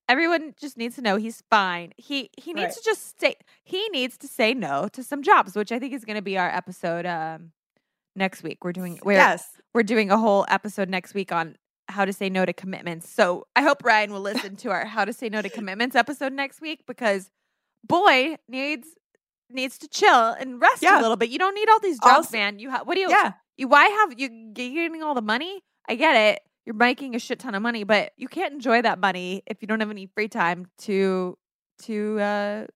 everyone 0.09 0.55
just 0.57 0.77
needs 0.77 0.95
to 0.95 1.03
know 1.03 1.17
he's 1.17 1.43
fine. 1.51 1.93
He 1.97 2.31
he 2.39 2.53
needs 2.53 2.67
Right. 2.67 2.75
to 2.75 2.83
just 2.85 3.19
say 3.21 3.35
he 3.65 3.89
needs 3.89 4.17
to 4.19 4.29
say 4.29 4.55
no 4.55 4.87
to 4.93 5.03
some 5.03 5.25
jobs, 5.25 5.57
which 5.57 5.73
I 5.73 5.81
think 5.81 5.93
is 5.93 6.05
going 6.05 6.15
to 6.17 6.23
be 6.23 6.39
our 6.39 6.49
episode 6.49 7.05
um 7.05 7.51
next 8.15 8.45
week. 8.45 8.65
We're 8.65 8.73
doing 8.73 9.01
we're 9.03 9.15
yes. 9.15 9.45
we're 9.75 9.83
doing 9.83 10.13
a 10.13 10.19
whole 10.19 10.47
episode 10.49 10.89
next 10.89 11.15
week 11.15 11.33
on 11.33 11.57
how 11.89 12.05
to 12.05 12.13
say 12.13 12.29
no 12.29 12.45
to 12.45 12.53
commitments. 12.53 13.09
So 13.09 13.47
I 13.55 13.63
hope 13.63 13.85
Ryan 13.85 14.13
will 14.13 14.21
listen 14.21 14.57
to 14.57 14.71
our 14.71 14.85
how 14.85 15.05
to 15.05 15.13
say 15.13 15.29
no 15.29 15.41
to 15.43 15.49
commitments 15.49 15.95
episode 15.97 16.33
next 16.33 16.61
week 16.61 16.81
because 16.87 17.31
boy 17.87 18.37
needs 18.49 18.89
needs 19.49 19.79
to 19.79 19.89
chill 19.89 20.33
and 20.41 20.61
rest 20.61 20.83
Yeah. 20.83 20.99
a 20.99 21.03
little 21.03 21.17
bit. 21.17 21.31
You 21.31 21.39
don't 21.39 21.55
need 21.55 21.69
all 21.69 21.79
these 21.81 21.99
jobs, 22.01 22.27
Also- 22.27 22.37
man. 22.37 22.59
You 22.59 22.71
have 22.71 22.87
what 22.87 22.95
do 22.95 23.01
you 23.01 23.11
Yeah. 23.11 23.33
you 23.57 23.69
why 23.69 23.87
have 23.87 24.19
you 24.19 24.29
getting 24.53 25.03
all 25.03 25.15
the 25.15 25.23
money? 25.23 25.63
I 25.89 25.95
get 25.95 26.17
it. 26.17 26.43
You're 26.65 26.75
making 26.75 27.15
a 27.15 27.21
shit 27.21 27.39
ton 27.39 27.55
of 27.55 27.63
money, 27.63 27.85
but 27.85 28.13
you 28.17 28.27
can't 28.27 28.53
enjoy 28.53 28.83
that 28.83 28.99
money 28.99 29.45
if 29.47 29.59
you 29.63 29.69
don't 29.69 29.79
have 29.79 29.91
any 29.91 30.07
free 30.07 30.29
time 30.29 30.67
to 30.79 31.39
to 31.83 32.19
uh 32.21 32.67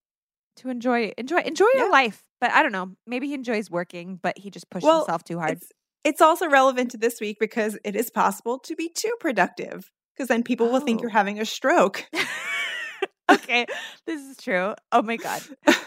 to 0.58 0.68
enjoy 0.68 1.12
enjoy 1.18 1.40
enjoy 1.40 1.66
Yeah. 1.74 1.80
your 1.80 1.90
life. 1.90 2.22
But 2.40 2.52
I 2.52 2.62
don't 2.62 2.72
know. 2.72 2.92
Maybe 3.06 3.26
he 3.26 3.34
enjoys 3.34 3.68
working, 3.70 4.16
but 4.22 4.38
he 4.38 4.48
just 4.50 4.70
pushed 4.70 4.84
Well, 4.84 5.00
himself 5.00 5.24
too 5.24 5.38
hard. 5.40 5.58
It's 5.58 5.72
it's 6.04 6.20
also 6.20 6.48
relevant 6.48 6.90
to 6.92 6.96
this 6.98 7.20
week 7.20 7.38
because 7.40 7.78
it 7.84 7.94
is 7.96 8.10
possible 8.10 8.58
to 8.60 8.74
be 8.76 8.88
too 8.88 9.12
productive 9.20 9.90
because 10.14 10.28
then 10.28 10.42
people 10.42 10.68
will 10.70 10.80
think 10.80 11.00
you're 11.00 11.10
Oh. 11.10 11.12
having 11.14 11.40
a 11.40 11.44
stroke. 11.44 12.06
okay, 13.30 13.66
this 14.06 14.20
is 14.20 14.36
true. 14.38 14.74
Oh 14.92 15.02
my 15.02 15.16
god, 15.16 15.42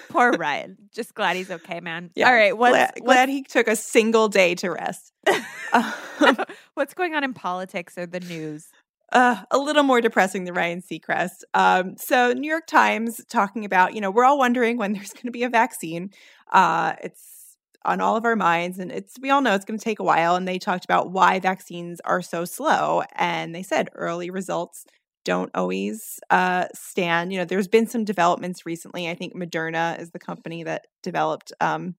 poor 0.09 0.31
Ryan. 0.37 0.77
Just 0.93 1.13
glad 1.13 1.35
he's 1.35 1.51
okay, 1.51 1.79
man. 1.81 2.11
Yeah, 2.15 2.27
All 2.27 2.33
right, 2.33 2.57
what's 2.57 2.71
glad, 2.71 2.91
glad 3.03 3.29
he 3.29 3.43
took 3.43 3.67
a 3.67 3.75
single 3.75 4.27
day 4.29 4.55
to 4.55 4.69
rest. 4.71 5.11
Um, 5.73 5.91
what's, 6.19 6.51
what's 6.75 6.93
going 6.93 7.15
on 7.15 7.23
in 7.23 7.33
politics 7.33 7.97
or 7.97 8.05
the 8.05 8.19
news? 8.19 8.67
uh, 9.11 9.41
a 9.49 9.57
little 9.57 9.81
more 9.81 10.01
depressing 10.01 10.43
than 10.43 10.53
Ryan 10.53 10.83
Seacrest. 10.83 11.41
Um, 11.55 11.95
so, 11.97 12.31
New 12.33 12.47
York 12.47 12.67
Times 12.67 13.19
talking 13.27 13.65
about, 13.65 13.95
you 13.95 14.01
know, 14.01 14.11
we're 14.11 14.23
all 14.23 14.37
wondering 14.37 14.77
when 14.77 14.93
there's 14.93 15.13
going 15.13 15.25
to 15.25 15.31
be 15.31 15.41
a 15.41 15.49
vaccine. 15.49 16.11
Uh, 16.51 16.93
it's 17.03 17.23
on 17.85 18.01
all 18.01 18.15
of 18.15 18.25
our 18.25 18.35
minds, 18.35 18.79
and 18.79 18.91
it's 18.91 19.15
we 19.21 19.29
all 19.29 19.41
know 19.41 19.55
it's 19.55 19.65
going 19.65 19.79
to 19.79 19.83
take 19.83 19.99
a 19.99 20.03
while. 20.03 20.35
And 20.35 20.47
they 20.47 20.59
talked 20.59 20.85
about 20.85 21.11
why 21.11 21.39
vaccines 21.39 21.99
are 22.05 22.21
so 22.21 22.45
slow, 22.45 23.03
and 23.15 23.53
they 23.53 23.63
said 23.63 23.89
early 23.95 24.29
results 24.29 24.85
don't 25.25 25.51
always 25.55 26.19
uh, 26.29 26.65
stand. 26.73 27.31
You 27.31 27.39
know, 27.39 27.45
there's 27.45 27.67
been 27.67 27.87
some 27.87 28.03
developments 28.05 28.65
recently. 28.65 29.09
I 29.09 29.15
think 29.15 29.35
Moderna 29.35 29.99
is 29.99 30.11
the 30.11 30.19
company 30.19 30.63
that 30.63 30.87
developed. 31.01 31.53
Um, 31.61 31.95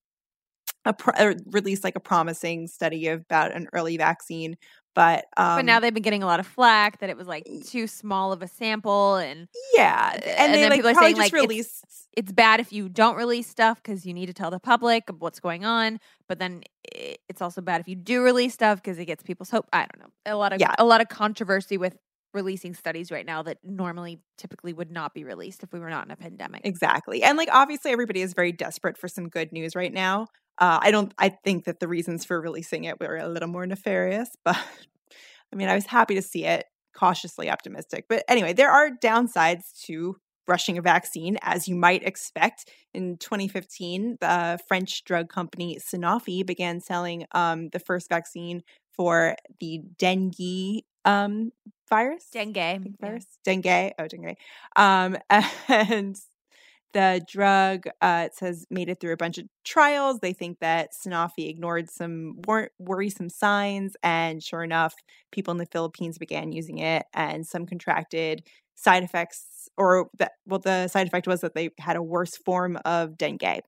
a 0.84 0.92
pro- 0.92 1.34
released 1.46 1.84
like 1.84 1.96
a 1.96 2.00
promising 2.00 2.66
study 2.66 3.08
about 3.08 3.52
an 3.54 3.68
early 3.72 3.96
vaccine, 3.96 4.56
but 4.94 5.26
um, 5.36 5.58
but 5.58 5.64
now 5.64 5.80
they've 5.80 5.92
been 5.94 6.02
getting 6.02 6.22
a 6.22 6.26
lot 6.26 6.40
of 6.40 6.46
flack 6.46 6.98
that 7.00 7.10
it 7.10 7.16
was 7.16 7.26
like 7.26 7.46
too 7.66 7.86
small 7.86 8.32
of 8.32 8.42
a 8.42 8.48
sample, 8.48 9.16
and 9.16 9.48
Yeah, 9.74 10.10
Uh, 10.12 10.16
and, 10.16 10.24
and 10.26 10.54
they 10.54 10.60
then 10.62 10.70
like 10.70 10.78
people 10.78 10.90
are 10.90 10.94
saying, 10.94 11.16
just 11.16 11.32
like, 11.32 11.50
it's- 11.50 11.82
it's 12.16 12.30
bad 12.32 12.60
if 12.60 12.72
you 12.72 12.88
don't 12.88 13.16
release 13.16 13.48
stuff 13.48 13.82
because 13.82 14.06
you 14.06 14.14
need 14.14 14.26
to 14.26 14.32
tell 14.32 14.50
the 14.50 14.60
public 14.60 15.04
what's 15.18 15.40
going 15.40 15.64
on. 15.64 15.98
But 16.28 16.38
then 16.38 16.62
it's 17.28 17.42
also 17.42 17.60
bad 17.60 17.80
if 17.80 17.88
you 17.88 17.96
do 17.96 18.22
release 18.22 18.54
stuff 18.54 18.80
because 18.80 18.98
it 18.98 19.06
gets 19.06 19.22
people's 19.24 19.50
hope. 19.50 19.66
I 19.72 19.80
don't 19.80 19.98
know. 19.98 20.12
A 20.26 20.36
lot 20.36 20.52
of 20.52 20.60
Yeah. 20.60 20.74
a 20.78 20.84
lot 20.84 21.00
of 21.00 21.08
controversy 21.08 21.76
with 21.76 21.96
releasing 22.32 22.74
studies 22.74 23.10
right 23.12 23.26
now 23.26 23.42
that 23.44 23.58
normally 23.64 24.20
typically 24.38 24.72
would 24.72 24.90
not 24.90 25.14
be 25.14 25.22
released 25.24 25.62
if 25.62 25.72
we 25.72 25.78
were 25.80 25.90
not 25.90 26.04
in 26.04 26.10
a 26.10 26.16
pandemic. 26.16 26.62
Exactly, 26.64 27.22
and 27.22 27.36
like 27.38 27.48
obviously 27.52 27.90
everybody 27.92 28.22
is 28.22 28.32
very 28.34 28.52
desperate 28.52 28.96
for 28.98 29.08
some 29.08 29.28
good 29.28 29.52
news 29.52 29.74
right 29.76 29.92
now. 29.92 30.26
Uh, 30.58 30.78
I 30.82 30.90
don't. 30.90 31.12
I 31.18 31.30
think 31.30 31.64
that 31.64 31.80
the 31.80 31.88
reasons 31.88 32.24
for 32.24 32.40
releasing 32.40 32.84
it 32.84 33.00
were 33.00 33.16
a 33.16 33.28
little 33.28 33.48
more 33.48 33.66
nefarious, 33.66 34.30
but 34.44 34.56
I 34.56 35.56
mean, 35.56 35.68
I 35.68 35.74
was 35.74 35.86
happy 35.86 36.14
to 36.14 36.22
see 36.22 36.44
it. 36.44 36.66
Cautiously 36.96 37.50
optimistic, 37.50 38.06
but 38.08 38.22
anyway, 38.28 38.52
there 38.52 38.70
are 38.70 38.88
downsides 38.88 39.82
to 39.86 40.16
rushing 40.46 40.78
a 40.78 40.82
vaccine, 40.82 41.38
as 41.42 41.66
you 41.66 41.74
might 41.74 42.06
expect. 42.06 42.70
In 42.92 43.16
2015, 43.16 44.18
the 44.20 44.58
French 44.68 45.02
drug 45.04 45.28
company 45.28 45.78
Sanofi 45.80 46.46
began 46.46 46.80
selling 46.80 47.26
um, 47.32 47.70
the 47.70 47.78
first 47.78 48.08
vaccine 48.08 48.62
for 48.92 49.34
the 49.58 49.80
dengue 49.98 50.84
um, 51.04 51.50
virus. 51.88 52.26
Dengue. 52.32 52.54
Dengue 52.54 52.86
yeah. 53.00 53.06
virus? 53.06 53.26
Dengue. 53.44 53.92
Oh, 53.98 54.08
dengue. 54.08 54.36
Um, 54.76 55.16
and 55.68 56.16
the 56.94 57.20
drug, 57.30 57.86
uh, 58.00 58.22
it 58.26 58.34
says, 58.34 58.64
made 58.70 58.88
it 58.88 59.00
through 59.00 59.12
a 59.12 59.18
bunch 59.18 59.36
of 59.36 59.44
trials. 59.64 60.20
They 60.20 60.32
think 60.32 60.60
that 60.60 60.92
Sanofi 60.94 61.50
ignored 61.50 61.90
some 61.90 62.36
wor- 62.46 62.70
worrisome 62.78 63.28
signs. 63.28 63.96
And 64.02 64.42
sure 64.42 64.64
enough, 64.64 64.94
people 65.30 65.52
in 65.52 65.58
the 65.58 65.66
Philippines 65.66 66.16
began 66.16 66.52
using 66.52 66.78
it, 66.78 67.04
and 67.12 67.46
some 67.46 67.66
contracted 67.66 68.46
side 68.76 69.02
effects, 69.02 69.68
or 69.76 70.08
that, 70.18 70.32
well, 70.46 70.60
the 70.60 70.88
side 70.88 71.06
effect 71.06 71.26
was 71.26 71.42
that 71.42 71.54
they 71.54 71.68
had 71.78 71.96
a 71.96 72.02
worse 72.02 72.36
form 72.36 72.78
of 72.86 73.18
dengue. 73.18 73.60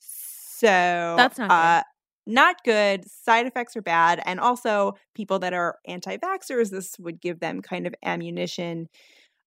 So 0.00 1.14
That's 1.16 1.38
not 1.38 1.50
good. 1.50 1.54
uh, 1.54 1.82
not 2.26 2.56
good. 2.64 3.04
Side 3.08 3.46
effects 3.46 3.76
are 3.76 3.82
bad. 3.82 4.22
And 4.24 4.40
also, 4.40 4.94
people 5.14 5.38
that 5.40 5.52
are 5.52 5.76
anti 5.86 6.16
vaxxers, 6.16 6.70
this 6.70 6.98
would 6.98 7.20
give 7.20 7.40
them 7.40 7.60
kind 7.60 7.86
of 7.86 7.94
ammunition 8.02 8.88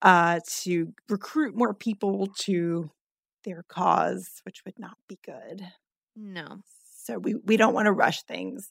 uh, 0.01 0.39
to 0.61 0.93
recruit 1.09 1.55
more 1.55 1.73
people 1.73 2.27
to 2.41 2.91
their 3.47 3.63
cause, 3.67 4.41
which 4.43 4.63
would 4.65 4.77
not 4.77 4.97
be 5.07 5.17
good. 5.25 5.65
No. 6.15 6.59
So, 7.03 7.17
we, 7.17 7.35
we 7.35 7.57
don't 7.57 7.73
want 7.73 7.85
to 7.85 7.93
rush 7.93 8.23
things. 8.23 8.69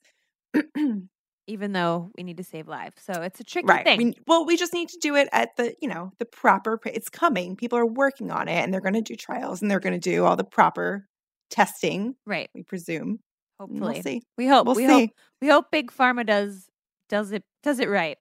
Even 1.48 1.72
though 1.72 2.10
we 2.16 2.24
need 2.24 2.38
to 2.38 2.44
save 2.44 2.66
lives. 2.66 3.00
So 3.00 3.22
it's 3.22 3.38
a 3.38 3.44
tricky 3.44 3.68
right. 3.68 3.86
thing. 3.86 3.98
We, 3.98 4.14
well, 4.26 4.44
we 4.44 4.56
just 4.56 4.74
need 4.74 4.88
to 4.88 4.98
do 5.00 5.14
it 5.14 5.28
at 5.32 5.50
the, 5.56 5.74
you 5.80 5.88
know, 5.88 6.10
the 6.18 6.24
proper, 6.24 6.80
it's 6.84 7.08
coming. 7.08 7.54
People 7.54 7.78
are 7.78 7.86
working 7.86 8.32
on 8.32 8.48
it 8.48 8.56
and 8.56 8.74
they're 8.74 8.80
going 8.80 8.94
to 8.94 9.00
do 9.00 9.14
trials 9.14 9.62
and 9.62 9.70
they're 9.70 9.78
going 9.78 9.92
to 9.92 10.00
do 10.00 10.24
all 10.24 10.34
the 10.34 10.42
proper 10.42 11.06
testing, 11.50 12.16
right. 12.26 12.50
we 12.54 12.62
presume. 12.62 13.20
Hopefully. 13.58 13.80
We'll 13.80 14.02
see. 14.02 14.22
We 14.36 14.46
hope. 14.48 14.66
We'll 14.66 14.76
we 14.76 14.86
see. 14.86 14.92
hope 14.92 15.10
we 15.40 15.48
hope 15.48 15.70
Big 15.70 15.90
Pharma 15.90 16.26
does 16.26 16.68
does 17.08 17.32
it 17.32 17.42
does 17.62 17.80
it 17.80 17.88
right. 17.88 18.18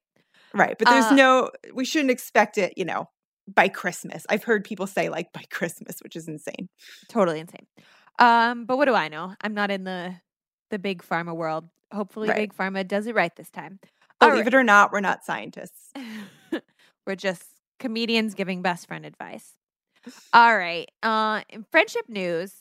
Right. 0.53 0.75
But 0.77 0.87
there's 0.87 1.05
Uh, 1.05 1.15
no, 1.15 1.51
we 1.73 1.83
shouldn't 1.83 2.11
expect 2.11 2.57
it, 2.57 2.73
you 2.77 2.85
know, 2.85 3.09
by 3.47 3.67
Christmas. 3.67 4.25
I've 4.29 4.43
heard 4.43 4.63
people 4.63 4.87
say 4.87 5.09
like 5.09 5.31
by 5.33 5.43
Christmas, 5.51 5.99
which 6.01 6.15
is 6.15 6.27
insane. 6.27 6.69
Totally 7.09 7.39
insane. 7.39 7.67
Um, 8.19 8.65
but 8.65 8.77
what 8.77 8.85
do 8.85 8.93
I 8.95 9.07
know? 9.07 9.35
I'm 9.41 9.53
not 9.53 9.71
in 9.71 9.83
the 9.83 10.15
the 10.71 10.79
big 10.79 11.03
pharma 11.03 11.35
world. 11.35 11.69
Hopefully, 11.93 12.27
Right. 12.29 12.37
big 12.37 12.55
pharma 12.55 12.87
does 12.87 13.07
it 13.07 13.15
right 13.15 13.35
this 13.35 13.51
time. 13.51 13.79
Believe 14.19 14.39
right. 14.39 14.47
it 14.47 14.55
or 14.55 14.63
not, 14.63 14.91
we're 14.91 15.01
not 15.01 15.23
scientists. 15.23 15.91
We're 17.05 17.15
just 17.15 17.43
comedians 17.79 18.33
giving 18.33 18.63
best 18.63 18.87
friend 18.87 19.05
advice. 19.05 19.53
All 20.33 20.57
right. 20.57 20.89
Uh, 21.03 21.41
in 21.49 21.63
friendship 21.69 22.09
news, 22.09 22.53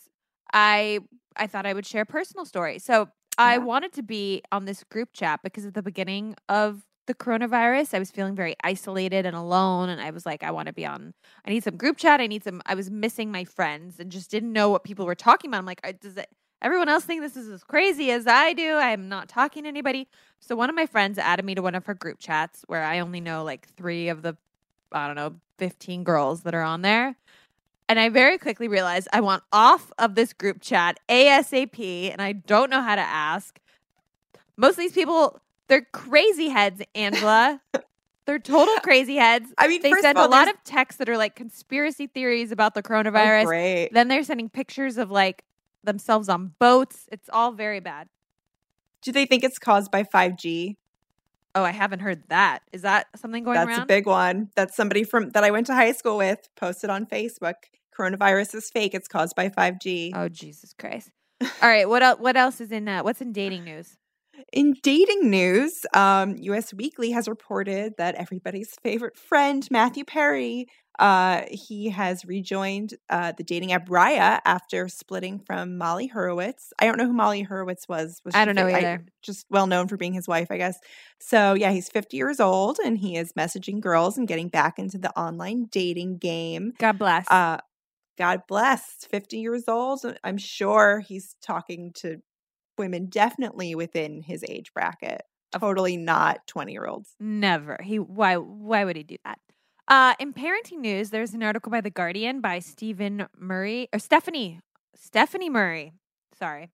I 0.53 1.01
I 1.37 1.47
thought 1.47 1.65
I 1.67 1.73
would 1.73 1.87
share 1.87 2.03
a 2.03 2.07
personal 2.07 2.45
story. 2.45 2.79
So 2.79 3.09
I 3.39 3.59
wanted 3.59 3.93
to 3.95 4.03
be 4.03 4.43
on 4.53 4.65
this 4.67 4.85
group 4.85 5.11
chat 5.13 5.41
because 5.43 5.65
at 5.65 5.75
the 5.75 5.83
beginning 5.83 6.37
of 6.49 6.83
the 7.07 7.15
coronavirus, 7.15 7.95
I 7.95 7.99
was 7.99 8.11
feeling 8.11 8.35
very 8.35 8.57
isolated 8.63 9.27
and 9.27 9.37
alone, 9.37 9.89
and 9.89 10.01
I 10.01 10.11
was 10.11 10.25
like, 10.25 10.43
I 10.43 10.51
want 10.51 10.69
to 10.69 10.73
be 10.73 10.87
on. 10.87 11.15
I 11.47 11.51
need 11.51 11.65
some 11.65 11.77
group 11.77 11.97
chat. 11.97 12.21
I 12.21 12.27
need 12.27 12.45
some. 12.45 12.63
I 12.67 12.75
was 12.75 12.91
missing 12.91 13.31
my 13.31 13.45
friends 13.45 14.01
and 14.01 14.11
just 14.11 14.31
didn't 14.31 14.53
know 14.53 14.71
what 14.71 14.85
people 14.85 15.07
were 15.07 15.15
talking 15.15 15.51
about. 15.51 15.59
I'm 15.59 15.67
like, 15.67 15.81
"Uh, 15.85 15.93
does 16.01 16.17
it? 16.17 16.29
Everyone 16.63 16.89
else 16.89 17.05
think 17.05 17.21
this 17.21 17.37
is 17.37 17.51
as 17.51 17.63
crazy 17.63 18.11
as 18.11 18.27
I 18.27 18.55
do. 18.55 18.77
I'm 18.77 19.09
not 19.09 19.29
talking 19.29 19.65
to 19.65 19.69
anybody. 19.69 20.09
So 20.41 20.57
one 20.57 20.71
of 20.71 20.77
my 20.77 20.87
friends 20.87 21.19
added 21.19 21.45
me 21.45 21.55
to 21.55 21.63
one 21.63 21.75
of 21.75 21.85
her 21.85 21.93
group 21.93 22.19
chats 22.19 22.65
where 22.69 22.83
I 22.83 23.01
only 23.01 23.21
know 23.21 23.45
like 23.45 23.69
three 23.77 24.09
of 24.09 24.23
the, 24.23 24.35
I 24.91 25.07
don't 25.07 25.17
know, 25.17 25.35
15 25.59 26.05
girls 26.05 26.43
that 26.43 26.55
are 26.55 26.63
on 26.63 26.81
there. 26.81 27.17
And 27.87 28.01
I 28.01 28.09
very 28.09 28.39
quickly 28.39 28.67
realized 28.67 29.09
I 29.13 29.21
want 29.21 29.43
off 29.53 29.93
of 29.99 30.15
this 30.15 30.33
group 30.33 30.63
chat 30.63 30.99
ASAP 31.09 32.11
and 32.11 32.23
I 32.23 32.33
don't 32.33 32.71
know 32.71 32.81
how 32.81 32.95
to 32.95 33.03
ask. 33.03 33.61
Most 34.57 34.73
of 34.73 34.79
these 34.79 34.93
people, 34.93 35.39
they're 35.69 35.87
crazy 35.93 36.49
heads, 36.49 36.83
Angela. 36.95 37.61
they're 38.27 38.39
total 38.39 38.75
crazy 38.83 39.17
heads. 39.17 39.53
I 39.59 39.69
mean, 39.69 39.83
They 39.83 39.93
send 39.93 40.19
all, 40.19 40.27
a 40.27 40.29
lot 40.29 40.45
there's- 40.47 40.57
of 40.57 40.65
texts 40.65 40.99
that 40.99 41.09
are 41.09 41.17
like 41.17 41.35
conspiracy 41.35 42.07
theories 42.07 42.53
about 42.53 42.75
the 42.75 42.81
oh, 42.81 42.89
coronavirus. 42.89 43.45
great. 43.47 43.89
then 43.93 44.09
they're 44.09 44.25
sending 44.25 44.49
pictures 44.49 44.99
of 44.99 45.11
like 45.11 45.45
themselves 45.83 46.29
on 46.29 46.53
boats. 46.59 47.09
It's 47.13 47.29
all 47.33 47.53
very 47.53 47.81
bad. 47.81 48.09
Do 49.03 49.13
they 49.13 49.27
think 49.27 49.45
it's 49.45 49.59
caused 49.59 49.91
by 49.91 50.03
5G? 50.03 50.77
Oh, 51.55 51.63
I 51.63 51.71
haven't 51.71 52.01
heard 52.01 52.23
that. 52.31 52.61
Is 52.73 52.83
that 52.83 53.07
something 53.17 53.45
going 53.45 53.55
That's 53.55 53.69
around? 53.69 53.83
a 53.83 53.87
big 53.87 54.07
one. 54.07 54.51
That's 54.57 54.75
somebody 54.75 55.05
from 55.05 55.31
that 55.31 55.45
I 55.45 55.51
went 55.51 55.67
to 55.69 55.75
high 55.75 55.93
school 55.93 56.17
with 56.17 56.49
posted 56.57 56.91
on 56.91 57.07
Facebook. 57.07 57.55
Coronavirus 57.97 58.57
is 58.57 58.71
fake. 58.71 58.93
It's 58.95 59.07
caused 59.07 59.37
by 59.37 59.51
5G. 59.51 60.13
oh, 60.15 60.29
Jesus 60.29 60.75
Christ. 60.77 61.11
All 61.41 61.69
right, 61.69 61.89
what 61.89 62.03
else 62.03 62.19
what 62.19 62.37
else 62.37 62.61
is 62.61 62.73
in 62.73 62.87
that? 62.87 63.05
What's 63.05 63.21
in 63.21 63.33
dating 63.33 63.65
news? 63.65 63.97
In 64.53 64.75
dating 64.83 65.31
news, 65.31 65.87
um, 65.95 66.37
US 66.39 66.73
Weekly 66.73 67.11
has 67.11 67.29
reported 67.29 67.95
that 67.99 68.15
everybody's 68.15 68.75
favorite 68.83 69.17
friend, 69.17 69.67
Matthew 69.71 70.05
Perry, 70.05 70.67
uh, 70.99 71.43
he 71.51 71.91
has 71.91 72.25
rejoined 72.25 72.95
uh, 73.11 73.33
the 73.37 73.43
dating 73.43 73.73
app 73.73 73.89
Raya 73.89 74.41
after 74.45 74.89
splitting 74.89 75.41
from 75.41 75.77
Molly 75.77 76.09
Hurwitz. 76.09 76.69
I 76.79 76.87
don't 76.87 76.99
know 76.99 77.07
who 77.07 77.13
Molly 77.13 77.45
Hurwitz 77.45 77.89
was. 77.89 78.21
was 78.25 78.35
I 78.35 78.45
don't 78.45 78.55
know 78.55 78.69
either. 78.69 79.05
just 79.23 79.47
well 79.51 79.67
known 79.67 79.89
for 79.89 79.97
being 79.97 80.13
his 80.13 80.29
wife, 80.29 80.49
I 80.51 80.57
guess. 80.57 80.79
So 81.19 81.55
yeah, 81.55 81.73
he's 81.73 81.89
50 81.89 82.17
years 82.17 82.39
old 82.39 82.79
and 82.85 82.99
he 82.99 83.17
is 83.17 83.33
messaging 83.33 83.81
girls 83.81 84.17
and 84.17 84.29
getting 84.29 84.49
back 84.49 84.79
into 84.79 84.99
the 84.99 85.11
online 85.19 85.67
dating 85.71 86.19
game. 86.19 86.75
God 86.79 86.99
bless. 86.99 87.29
Uh, 87.29 87.59
God 88.17 88.43
bless, 88.47 89.07
50 89.11 89.39
years 89.39 89.65
old. 89.67 90.05
I'm 90.23 90.39
sure 90.39 91.01
he's 91.01 91.35
talking 91.43 91.91
to 91.97 92.19
women 92.79 93.07
definitely 93.07 93.75
within 93.75 94.23
his 94.23 94.45
age 94.49 94.73
bracket. 94.75 95.23
Totally 95.59 95.97
not 95.97 96.47
20 96.47 96.73
year 96.73 96.87
olds. 96.87 97.15
Never. 97.21 97.79
He 97.83 97.99
why 97.99 98.37
why 98.37 98.85
would 98.85 98.97
he 98.97 99.03
do 99.03 99.17
that? 99.25 99.39
Uh, 99.87 100.15
in 100.19 100.33
parenting 100.33 100.79
news, 100.79 101.11
there's 101.11 101.35
an 101.35 101.43
article 101.43 101.71
by 101.71 101.81
The 101.81 101.91
Guardian 101.91 102.41
by 102.41 102.59
Stephen 102.59 103.27
Murray 103.39 103.89
or 103.93 103.99
Stephanie 103.99 104.61
Stephanie 104.97 105.51
Murray. 105.51 105.93
Sorry. 106.39 106.71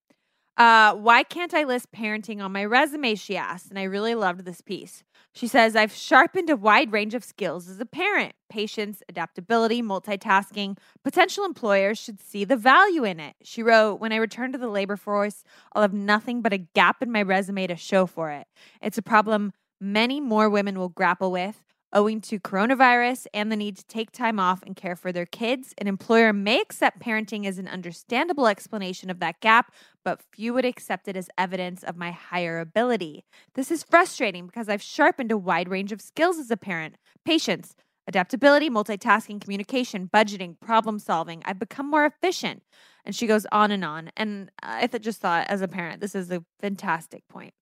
Uh, 0.61 0.93
why 0.93 1.23
can't 1.23 1.55
I 1.55 1.65
list 1.65 1.91
parenting 1.91 2.43
on 2.43 2.53
my 2.53 2.67
resume? 2.67 3.15
She 3.15 3.35
asked, 3.35 3.71
and 3.71 3.79
I 3.79 3.85
really 3.85 4.15
loved 4.15 4.45
this 4.45 4.61
piece. 4.61 5.03
She 5.33 5.47
says, 5.47 5.75
I've 5.75 5.91
sharpened 5.91 6.51
a 6.51 6.57
wide 6.57 6.93
range 6.93 7.15
of 7.15 7.25
skills 7.25 7.67
as 7.67 7.81
a 7.81 7.87
parent 7.87 8.35
patience, 8.51 9.03
adaptability, 9.09 9.81
multitasking. 9.81 10.77
Potential 11.03 11.47
employers 11.47 11.99
should 11.99 12.21
see 12.21 12.45
the 12.45 12.59
value 12.59 13.05
in 13.05 13.21
it. 13.21 13.37
She 13.43 13.63
wrote, 13.63 14.01
When 14.01 14.13
I 14.13 14.17
return 14.17 14.53
to 14.53 14.59
the 14.59 14.69
labor 14.69 14.99
force, 14.99 15.45
I'll 15.73 15.81
have 15.81 15.95
nothing 15.95 16.43
but 16.43 16.53
a 16.53 16.59
gap 16.59 17.03
in 17.03 17.11
my 17.11 17.23
resume 17.23 17.67
to 17.67 17.77
show 17.77 18.05
for 18.05 18.31
it. 18.31 18.47
It's 18.83 18.99
a 18.99 19.03
problem 19.03 19.55
many 19.81 20.21
more 20.21 20.51
women 20.51 20.79
will 20.79 20.91
grapple 20.91 21.33
with. 21.33 21.63
Owing 21.93 22.21
to 22.23 22.39
coronavirus 22.39 23.27
and 23.35 23.51
the 23.51 23.57
need 23.57 23.77
to 23.77 23.85
take 23.87 24.13
time 24.13 24.39
off 24.39 24.63
and 24.63 24.77
care 24.77 24.95
for 24.95 25.11
their 25.11 25.27
kids, 25.27 25.75
an 25.77 25.89
employer 25.89 26.33
may 26.33 26.61
accept 26.61 27.01
parenting 27.01 27.47
as 27.47 27.59
an 27.59 27.67
understandable 27.67 28.47
explanation 28.47 29.11
of 29.11 29.19
that 29.19 29.41
gap, 29.41 29.73
but 30.05 30.23
few 30.33 30.55
would 30.55 30.65
accept 30.65 31.09
it 31.09 31.17
as 31.17 31.29
evidence 31.37 31.83
of 31.83 31.97
my 31.97 32.13
higher 32.13 32.61
ability. 32.61 33.25
This 33.55 33.73
is 33.73 33.83
frustrating 33.83 34.47
because 34.47 34.69
I've 34.69 34.83
sharpened 34.83 35.33
a 35.33 35.37
wide 35.37 35.69
range 35.69 35.91
of 35.91 36.01
skills 36.01 36.39
as 36.39 36.53
a 36.53 36.57
parent 36.57 36.95
patience, 37.25 37.75
adaptability, 38.07 38.71
multitasking, 38.71 39.41
communication, 39.41 40.09
budgeting, 40.15 40.61
problem 40.61 41.01
solving. 41.01 41.43
I've 41.45 41.59
become 41.59 41.91
more 41.91 42.07
efficient. 42.07 42.63
And 43.05 43.17
she 43.17 43.27
goes 43.27 43.47
on 43.51 43.73
and 43.73 43.85
on. 43.85 44.11
And 44.17 44.53
I 44.63 44.87
just 44.87 45.21
thought, 45.21 45.49
as 45.49 45.61
a 45.61 45.67
parent, 45.69 46.01
this 46.01 46.15
is 46.15 46.31
a 46.31 46.45
fantastic 46.61 47.27
point. 47.29 47.53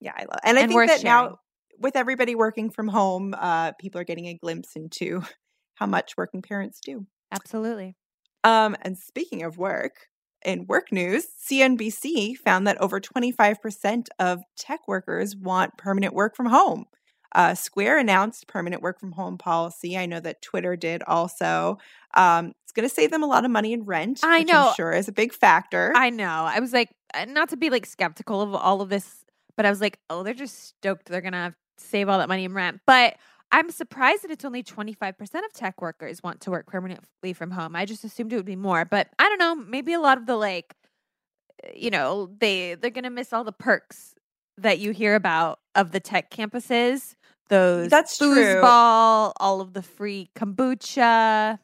Yeah, 0.00 0.12
I 0.16 0.20
love. 0.22 0.38
And 0.44 0.56
I 0.56 0.62
And 0.62 0.70
think 0.70 0.76
worth 0.76 0.88
that 0.88 1.00
sharing. 1.00 1.30
now 1.30 1.38
with 1.78 1.96
everybody 1.96 2.34
working 2.34 2.70
from 2.70 2.88
home, 2.88 3.34
uh, 3.38 3.72
people 3.80 4.00
are 4.00 4.04
getting 4.04 4.26
a 4.26 4.34
glimpse 4.34 4.76
into 4.76 5.22
how 5.74 5.86
much 5.86 6.16
working 6.16 6.42
parents 6.42 6.80
do. 6.84 7.06
Absolutely. 7.32 7.94
Um, 8.44 8.76
and 8.82 8.96
speaking 8.96 9.42
of 9.42 9.58
work, 9.58 10.08
in 10.44 10.66
work 10.66 10.92
news, 10.92 11.26
CNBC 11.50 12.36
found 12.36 12.66
that 12.66 12.80
over 12.80 13.00
25% 13.00 14.06
of 14.18 14.42
tech 14.56 14.80
workers 14.86 15.36
want 15.36 15.76
permanent 15.76 16.14
work 16.14 16.36
from 16.36 16.46
home. 16.46 16.84
Uh, 17.34 17.54
Square 17.54 17.98
announced 17.98 18.48
permanent 18.48 18.80
work 18.80 18.98
from 18.98 19.12
home 19.12 19.36
policy. 19.36 19.98
I 19.98 20.06
know 20.06 20.20
that 20.20 20.40
Twitter 20.40 20.76
did 20.76 21.02
also. 21.06 21.76
Um, 22.14 22.52
it's 22.64 22.72
going 22.72 22.88
to 22.88 22.94
save 22.94 23.10
them 23.10 23.22
a 23.22 23.26
lot 23.26 23.44
of 23.44 23.50
money 23.50 23.72
in 23.72 23.84
rent. 23.84 24.20
I 24.22 24.40
which 24.40 24.48
know. 24.48 24.68
I'm 24.68 24.74
sure 24.74 24.92
is 24.92 25.08
a 25.08 25.12
big 25.12 25.34
factor. 25.34 25.92
I 25.94 26.10
know. 26.10 26.24
I 26.24 26.60
was 26.60 26.72
like, 26.72 26.88
uh, 27.12 27.26
not 27.26 27.50
to 27.50 27.56
be 27.56 27.68
like 27.68 27.84
skeptical 27.84 28.40
of 28.40 28.54
all 28.54 28.80
of 28.80 28.88
this, 28.88 29.24
but 29.56 29.66
I 29.66 29.70
was 29.70 29.80
like, 29.80 29.98
oh, 30.08 30.22
they're 30.22 30.34
just 30.34 30.68
stoked 30.68 31.06
they're 31.06 31.20
going 31.20 31.32
to 31.32 31.54
save 31.80 32.08
all 32.08 32.18
that 32.18 32.28
money 32.28 32.44
in 32.44 32.52
rent. 32.52 32.80
But 32.86 33.16
I'm 33.50 33.70
surprised 33.70 34.24
that 34.24 34.30
it's 34.30 34.44
only 34.44 34.62
25% 34.62 35.20
of 35.20 35.52
tech 35.54 35.80
workers 35.80 36.22
want 36.22 36.40
to 36.42 36.50
work 36.50 36.66
permanently 36.66 37.32
from 37.32 37.50
home. 37.50 37.74
I 37.74 37.86
just 37.86 38.04
assumed 38.04 38.32
it 38.32 38.36
would 38.36 38.44
be 38.44 38.56
more, 38.56 38.84
but 38.84 39.08
I 39.18 39.28
don't 39.28 39.38
know. 39.38 39.54
Maybe 39.54 39.94
a 39.94 40.00
lot 40.00 40.18
of 40.18 40.26
the 40.26 40.36
like, 40.36 40.74
uh, 41.64 41.70
you 41.74 41.90
know, 41.90 42.30
they 42.38 42.74
they're 42.74 42.90
going 42.90 43.04
to 43.04 43.10
miss 43.10 43.32
all 43.32 43.44
the 43.44 43.52
perks 43.52 44.14
that 44.58 44.78
you 44.78 44.92
hear 44.92 45.14
about 45.14 45.60
of 45.74 45.92
the 45.92 46.00
tech 46.00 46.30
campuses. 46.30 47.14
Those 47.48 47.88
That's 47.88 48.18
true. 48.18 48.34
foosball, 48.34 49.32
all 49.40 49.60
of 49.60 49.72
the 49.72 49.82
free 49.82 50.30
kombucha. 50.36 51.58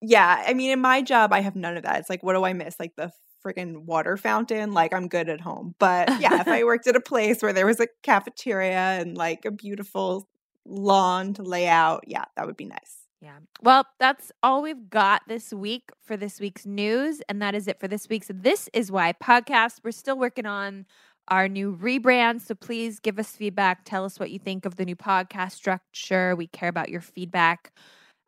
Yeah, 0.00 0.44
I 0.46 0.52
mean, 0.54 0.70
in 0.70 0.80
my 0.80 1.00
job, 1.02 1.32
I 1.32 1.40
have 1.40 1.56
none 1.56 1.76
of 1.76 1.84
that. 1.84 1.98
It's 2.00 2.10
like, 2.10 2.22
what 2.22 2.34
do 2.34 2.44
I 2.44 2.52
miss? 2.52 2.78
Like 2.78 2.92
the 2.96 3.10
friggin' 3.44 3.84
water 3.84 4.16
fountain? 4.16 4.72
Like, 4.72 4.92
I'm 4.92 5.08
good 5.08 5.28
at 5.28 5.40
home. 5.40 5.74
But 5.78 6.08
yeah, 6.20 6.40
if 6.40 6.48
I 6.48 6.64
worked 6.64 6.86
at 6.86 6.96
a 6.96 7.00
place 7.00 7.42
where 7.42 7.52
there 7.52 7.66
was 7.66 7.80
a 7.80 7.88
cafeteria 8.02 9.00
and 9.00 9.16
like 9.16 9.44
a 9.44 9.50
beautiful 9.50 10.28
lawn 10.64 11.34
to 11.34 11.42
lay 11.42 11.66
out, 11.66 12.04
yeah, 12.06 12.24
that 12.36 12.46
would 12.46 12.56
be 12.56 12.66
nice. 12.66 12.98
Yeah. 13.20 13.38
Well, 13.62 13.84
that's 13.98 14.30
all 14.42 14.62
we've 14.62 14.88
got 14.88 15.22
this 15.26 15.52
week 15.52 15.90
for 16.04 16.16
this 16.16 16.38
week's 16.38 16.64
news. 16.66 17.20
And 17.28 17.42
that 17.42 17.54
is 17.54 17.66
it 17.66 17.80
for 17.80 17.88
this 17.88 18.08
week's 18.08 18.30
This 18.32 18.68
Is 18.72 18.92
Why 18.92 19.12
podcast. 19.12 19.80
We're 19.82 19.90
still 19.90 20.16
working 20.16 20.46
on 20.46 20.86
our 21.26 21.48
new 21.48 21.76
rebrand. 21.76 22.40
So 22.40 22.54
please 22.54 23.00
give 23.00 23.18
us 23.18 23.30
feedback. 23.32 23.84
Tell 23.84 24.04
us 24.04 24.20
what 24.20 24.30
you 24.30 24.38
think 24.38 24.64
of 24.64 24.76
the 24.76 24.84
new 24.84 24.96
podcast 24.96 25.52
structure. 25.52 26.36
We 26.36 26.46
care 26.46 26.68
about 26.68 26.90
your 26.90 27.00
feedback. 27.00 27.72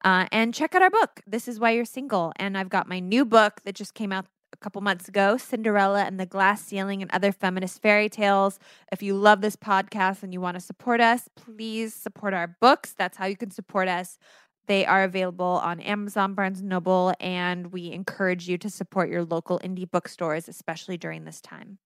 Uh, 0.05 0.27
and 0.33 0.55
check 0.55 0.75
out 0.75 0.83
our 0.83 0.91
book, 0.91 1.21
This 1.27 1.47
Is 1.47 1.61
Why 1.61 1.73
You're 1.73 1.85
Single. 1.85 2.33
And 2.37 2.57
I've 2.57 2.71
got 2.71 2.89
my 2.89 3.01
new 3.01 3.25
book 3.25 3.61
that 3.65 3.75
just 3.75 3.95
came 3.95 4.13
out 4.13 4.27
a 4.53 4.57
couple 4.57 4.81
months 4.81 5.09
ago 5.09 5.37
Cinderella 5.37 6.05
and 6.05 6.19
the 6.19 6.27
Glass 6.27 6.63
Ceiling 6.63 7.03
and 7.03 7.11
Other 7.11 7.33
Feminist 7.33 7.81
Fairy 7.83 8.09
Tales. 8.09 8.59
If 8.93 9.03
you 9.03 9.15
love 9.15 9.41
this 9.41 9.57
podcast 9.57 10.23
and 10.23 10.33
you 10.33 10.41
want 10.41 10.57
to 10.57 10.61
support 10.61 11.01
us, 11.01 11.29
please 11.37 11.95
support 11.95 12.35
our 12.35 12.57
books. 12.61 12.95
That's 12.97 13.17
how 13.17 13.27
you 13.27 13.37
can 13.37 13.51
support 13.51 13.89
us. 13.89 14.19
They 14.67 14.87
are 14.87 15.03
available 15.03 15.61
on 15.65 15.81
Amazon, 15.81 16.35
Barnes 16.35 16.63
Noble, 16.63 17.13
and 17.19 17.73
we 17.73 17.91
encourage 17.91 18.49
you 18.49 18.57
to 18.59 18.71
support 18.71 19.11
your 19.11 19.25
local 19.25 19.59
indie 19.61 19.91
bookstores, 19.91 20.49
especially 20.49 20.97
during 20.97 21.25
this 21.25 21.41
time. 21.41 21.79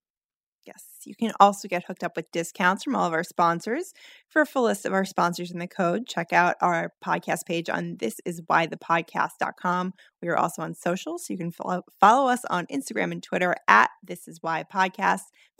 Yes, 0.66 0.82
you 1.04 1.14
can 1.14 1.32
also 1.40 1.68
get 1.68 1.84
hooked 1.84 2.02
up 2.02 2.16
with 2.16 2.32
discounts 2.32 2.84
from 2.84 2.96
all 2.96 3.06
of 3.06 3.12
our 3.12 3.22
sponsors. 3.22 3.92
For 4.28 4.40
a 4.40 4.46
full 4.46 4.62
list 4.62 4.86
of 4.86 4.94
our 4.94 5.04
sponsors 5.04 5.50
and 5.50 5.60
the 5.60 5.66
code, 5.66 6.06
check 6.06 6.32
out 6.32 6.56
our 6.62 6.94
podcast 7.04 7.44
page 7.44 7.68
on 7.68 7.96
thisiswhythepodcast.com. 7.96 9.92
We 10.22 10.28
are 10.28 10.38
also 10.38 10.62
on 10.62 10.74
social, 10.74 11.18
so 11.18 11.32
you 11.34 11.38
can 11.38 11.50
follow, 11.50 11.82
follow 12.00 12.30
us 12.30 12.46
on 12.48 12.66
Instagram 12.66 13.12
and 13.12 13.22
Twitter 13.22 13.54
at 13.68 13.90
This 14.02 14.26
Is 14.26 14.38
Why. 14.42 14.64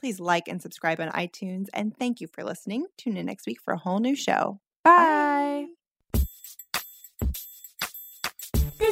Please 0.00 0.20
like 0.20 0.48
and 0.48 0.62
subscribe 0.62 1.00
on 1.00 1.10
iTunes, 1.10 1.66
and 1.74 1.94
thank 1.96 2.20
you 2.20 2.26
for 2.26 2.42
listening. 2.42 2.86
Tune 2.96 3.16
in 3.16 3.26
next 3.26 3.46
week 3.46 3.60
for 3.60 3.74
a 3.74 3.78
whole 3.78 4.00
new 4.00 4.16
show. 4.16 4.60
Bye. 4.84 5.66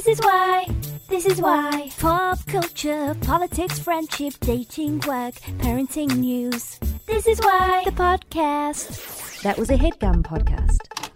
This 0.04 0.18
is 0.18 0.24
why, 0.24 0.66
this 1.08 1.26
is 1.26 1.40
why. 1.40 1.92
Pop 2.00 2.44
culture, 2.46 3.14
politics, 3.20 3.78
friendship, 3.78 4.34
dating, 4.40 4.94
work, 5.06 5.34
parenting 5.62 6.16
news. 6.16 6.80
This 7.06 7.28
is 7.28 7.38
why 7.38 7.82
the 7.84 7.92
podcast. 7.92 9.42
That 9.42 9.56
was 9.56 9.70
a 9.70 9.76
headgum 9.76 10.24
podcast. 10.24 11.11